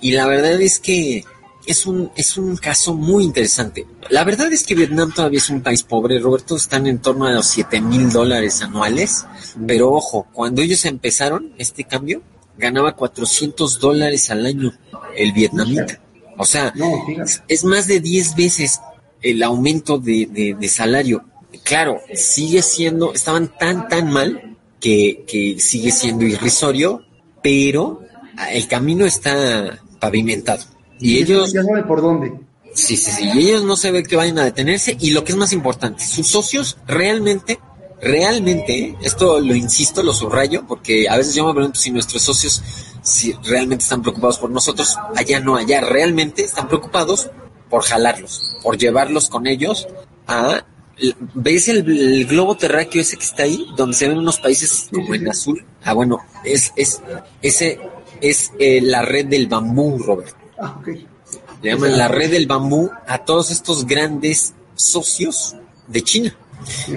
y 0.00 0.12
la 0.12 0.26
verdad 0.26 0.60
es 0.60 0.78
que 0.78 1.24
es 1.66 1.86
un, 1.86 2.10
es 2.16 2.36
un 2.36 2.56
caso 2.56 2.94
muy 2.94 3.24
interesante. 3.24 3.86
La 4.10 4.24
verdad 4.24 4.52
es 4.52 4.64
que 4.64 4.74
Vietnam 4.74 5.12
todavía 5.14 5.38
es 5.38 5.48
un 5.50 5.62
país 5.62 5.82
pobre, 5.82 6.18
Roberto, 6.18 6.56
están 6.56 6.86
en 6.86 6.98
torno 7.00 7.26
a 7.26 7.32
los 7.32 7.46
7 7.46 7.80
mil 7.80 8.10
dólares 8.10 8.62
anuales, 8.62 9.24
pero 9.66 9.90
ojo, 9.92 10.26
cuando 10.32 10.62
ellos 10.62 10.84
empezaron 10.84 11.52
este 11.58 11.84
cambio, 11.84 12.22
ganaba 12.58 12.94
400 12.96 13.78
dólares 13.78 14.30
al 14.30 14.44
año 14.46 14.72
el 15.16 15.32
vietnamita. 15.32 16.00
O 16.38 16.44
sea, 16.44 16.72
No, 16.74 16.90
es 17.48 17.64
más 17.64 17.86
de 17.86 18.00
10 18.00 18.34
veces 18.36 18.80
el 19.20 19.42
aumento 19.42 19.98
de, 19.98 20.26
de- 20.30 20.56
de 20.58 20.68
salario. 20.68 21.24
Claro, 21.64 22.00
sigue 22.14 22.62
siendo, 22.62 23.12
estaban 23.12 23.52
tan, 23.58 23.86
tan 23.88 24.10
mal 24.10 24.56
que, 24.80 25.24
que 25.28 25.60
sigue 25.60 25.92
siendo 25.92 26.24
irrisorio, 26.24 27.02
pero 27.42 28.00
el 28.50 28.66
camino 28.66 29.04
está 29.06 29.78
pavimentado. 30.00 30.64
Y 31.02 31.18
ellos, 31.18 31.52
Ya 31.52 31.62
saben 31.62 31.86
por 31.86 32.00
dónde. 32.00 32.32
sí, 32.74 32.96
sí, 32.96 33.10
sí, 33.10 33.30
y 33.34 33.48
ellos 33.48 33.64
no 33.64 33.76
se 33.76 33.90
ve 33.90 34.02
que 34.02 34.16
vayan 34.16 34.38
a 34.38 34.44
detenerse. 34.44 34.96
Y 35.00 35.10
lo 35.10 35.24
que 35.24 35.32
es 35.32 35.38
más 35.38 35.52
importante, 35.52 36.04
sus 36.04 36.26
socios 36.28 36.78
realmente, 36.86 37.58
realmente, 38.00 38.96
esto 39.02 39.40
lo 39.40 39.54
insisto, 39.54 40.02
lo 40.02 40.12
subrayo, 40.12 40.64
porque 40.66 41.08
a 41.08 41.16
veces 41.16 41.34
yo 41.34 41.46
me 41.46 41.54
pregunto 41.54 41.78
si 41.78 41.90
nuestros 41.90 42.22
socios 42.22 42.62
si 43.02 43.32
realmente 43.44 43.82
están 43.82 44.00
preocupados 44.02 44.38
por 44.38 44.50
nosotros, 44.50 44.96
allá 45.16 45.40
no, 45.40 45.56
allá 45.56 45.80
realmente 45.80 46.44
están 46.44 46.68
preocupados 46.68 47.30
por 47.68 47.82
jalarlos, 47.82 48.56
por 48.62 48.76
llevarlos 48.78 49.28
con 49.28 49.46
ellos 49.46 49.88
a... 50.26 50.64
¿Ves 51.34 51.68
el, 51.68 51.78
el 51.90 52.26
globo 52.26 52.54
terráqueo 52.56 53.00
ese 53.02 53.16
que 53.16 53.24
está 53.24 53.42
ahí? 53.44 53.66
Donde 53.76 53.96
se 53.96 54.06
ven 54.08 54.18
unos 54.18 54.38
países 54.38 54.88
como 54.92 55.14
en 55.14 55.28
azul. 55.28 55.64
Ah, 55.82 55.94
bueno, 55.94 56.18
es, 56.44 56.70
es, 56.76 57.00
ese 57.40 57.80
es 58.20 58.52
eh, 58.60 58.80
la 58.82 59.02
red 59.02 59.26
del 59.26 59.48
bambú, 59.48 59.98
Robert. 59.98 60.36
Ah. 60.62 60.80
Le 61.62 61.70
llaman 61.70 61.96
la 61.98 62.08
red 62.08 62.30
del 62.30 62.46
bambú 62.46 62.90
a 63.06 63.18
todos 63.18 63.50
estos 63.50 63.86
grandes 63.86 64.54
socios 64.74 65.56
de 65.88 66.02
China. 66.02 66.36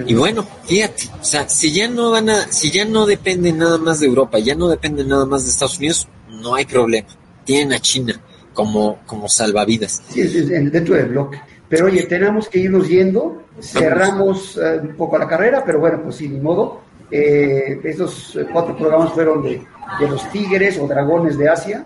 Y 0.06 0.14
bueno, 0.14 0.46
fíjate, 0.64 1.08
o 1.20 1.24
sea, 1.24 1.48
si 1.48 1.72
ya 1.72 1.88
no 1.88 2.10
van 2.12 2.30
a, 2.30 2.52
si 2.52 2.70
ya 2.70 2.84
no 2.84 3.04
dependen 3.06 3.58
nada 3.58 3.78
más 3.78 3.98
de 4.00 4.06
Europa, 4.06 4.38
ya 4.38 4.54
no 4.54 4.68
dependen 4.68 5.08
nada 5.08 5.26
más 5.26 5.44
de 5.44 5.50
Estados 5.50 5.78
Unidos, 5.78 6.06
no 6.28 6.54
hay 6.54 6.64
problema. 6.66 7.08
Tienen 7.44 7.72
a 7.72 7.80
China 7.80 8.20
como, 8.54 8.98
como 9.06 9.28
salvavidas. 9.28 10.02
Sí, 10.08 10.20
es, 10.20 10.34
es 10.34 10.50
en- 10.50 10.70
dentro 10.70 10.94
del 10.94 11.06
bloque. 11.08 11.40
Pero 11.68 11.86
oye, 11.86 12.04
tenemos 12.04 12.48
que 12.48 12.60
irnos 12.60 12.88
yendo. 12.88 13.42
Cerramos 13.60 14.56
eh, 14.56 14.78
un 14.82 14.94
poco 14.96 15.18
la 15.18 15.26
carrera, 15.26 15.64
pero 15.64 15.80
bueno, 15.80 16.00
pues 16.04 16.16
sí, 16.16 16.28
ni 16.28 16.38
modo. 16.38 16.80
Eh, 17.10 17.80
estos 17.84 18.36
eh, 18.36 18.46
cuatro 18.52 18.76
programas 18.76 19.12
fueron 19.12 19.42
de, 19.42 19.64
de 20.00 20.08
los 20.08 20.30
tigres 20.30 20.78
o 20.78 20.86
dragones 20.86 21.36
de 21.38 21.48
Asia. 21.48 21.84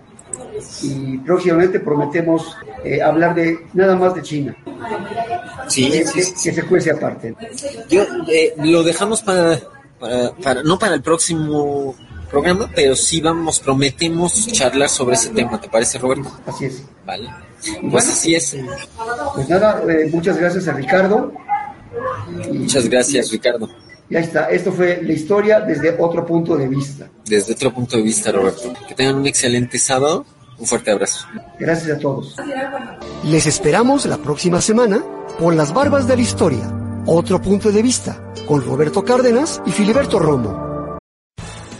Y 0.83 1.17
próximamente 1.19 1.79
prometemos 1.79 2.55
eh, 2.83 3.01
hablar 3.01 3.35
de 3.35 3.65
nada 3.73 3.95
más 3.95 4.15
de 4.15 4.21
China. 4.21 4.55
Sí, 5.67 5.91
sí, 6.05 6.23
sí. 6.23 6.49
que 6.49 6.55
se 6.55 6.63
cuece 6.63 6.91
aparte. 6.91 7.35
Yo 7.89 8.03
eh, 8.27 8.53
lo 8.57 8.83
dejamos 8.83 9.21
para, 9.21 9.59
para, 9.99 10.31
para, 10.35 10.63
no 10.63 10.77
para 10.77 10.95
el 10.95 11.01
próximo 11.01 11.95
programa, 12.29 12.69
pero 12.73 12.95
sí 12.95 13.21
vamos, 13.21 13.59
prometemos 13.59 14.47
charlar 14.47 14.89
sobre 14.89 15.15
ese 15.15 15.29
tema. 15.29 15.59
¿Te 15.59 15.69
parece, 15.69 15.97
Roberto? 15.97 16.31
Así 16.45 16.65
es. 16.65 16.83
Vale. 17.05 17.29
Pues 17.89 18.09
así 18.09 18.33
es. 18.33 18.57
Pues 19.35 19.49
nada, 19.49 19.83
eh, 19.87 20.09
muchas 20.11 20.37
gracias 20.37 20.67
a 20.67 20.73
Ricardo. 20.73 21.33
Muchas 22.51 22.87
gracias, 22.89 23.31
Ricardo. 23.31 23.69
Ya 24.09 24.19
está, 24.19 24.49
esto 24.49 24.71
fue 24.73 25.01
la 25.01 25.13
historia 25.13 25.61
desde 25.61 25.95
otro 25.97 26.25
punto 26.25 26.57
de 26.57 26.67
vista. 26.67 27.09
Desde 27.25 27.53
otro 27.53 27.73
punto 27.73 27.95
de 27.95 28.03
vista, 28.03 28.31
Roberto. 28.31 28.73
Que 28.87 28.93
tengan 28.93 29.15
un 29.15 29.27
excelente 29.27 29.77
sábado. 29.77 30.25
Un 30.61 30.67
fuerte 30.67 30.91
abrazo. 30.91 31.25
Gracias 31.57 31.97
a 31.97 31.99
todos. 31.99 32.35
Les 33.23 33.47
esperamos 33.47 34.05
la 34.05 34.17
próxima 34.17 34.61
semana 34.61 35.03
por 35.39 35.55
las 35.55 35.73
barbas 35.73 36.07
de 36.07 36.15
la 36.15 36.21
historia. 36.21 36.71
Otro 37.07 37.41
punto 37.41 37.71
de 37.71 37.81
vista 37.81 38.23
con 38.47 38.63
Roberto 38.63 39.03
Cárdenas 39.03 39.59
y 39.65 39.71
Filiberto 39.71 40.19
Romo. 40.19 40.70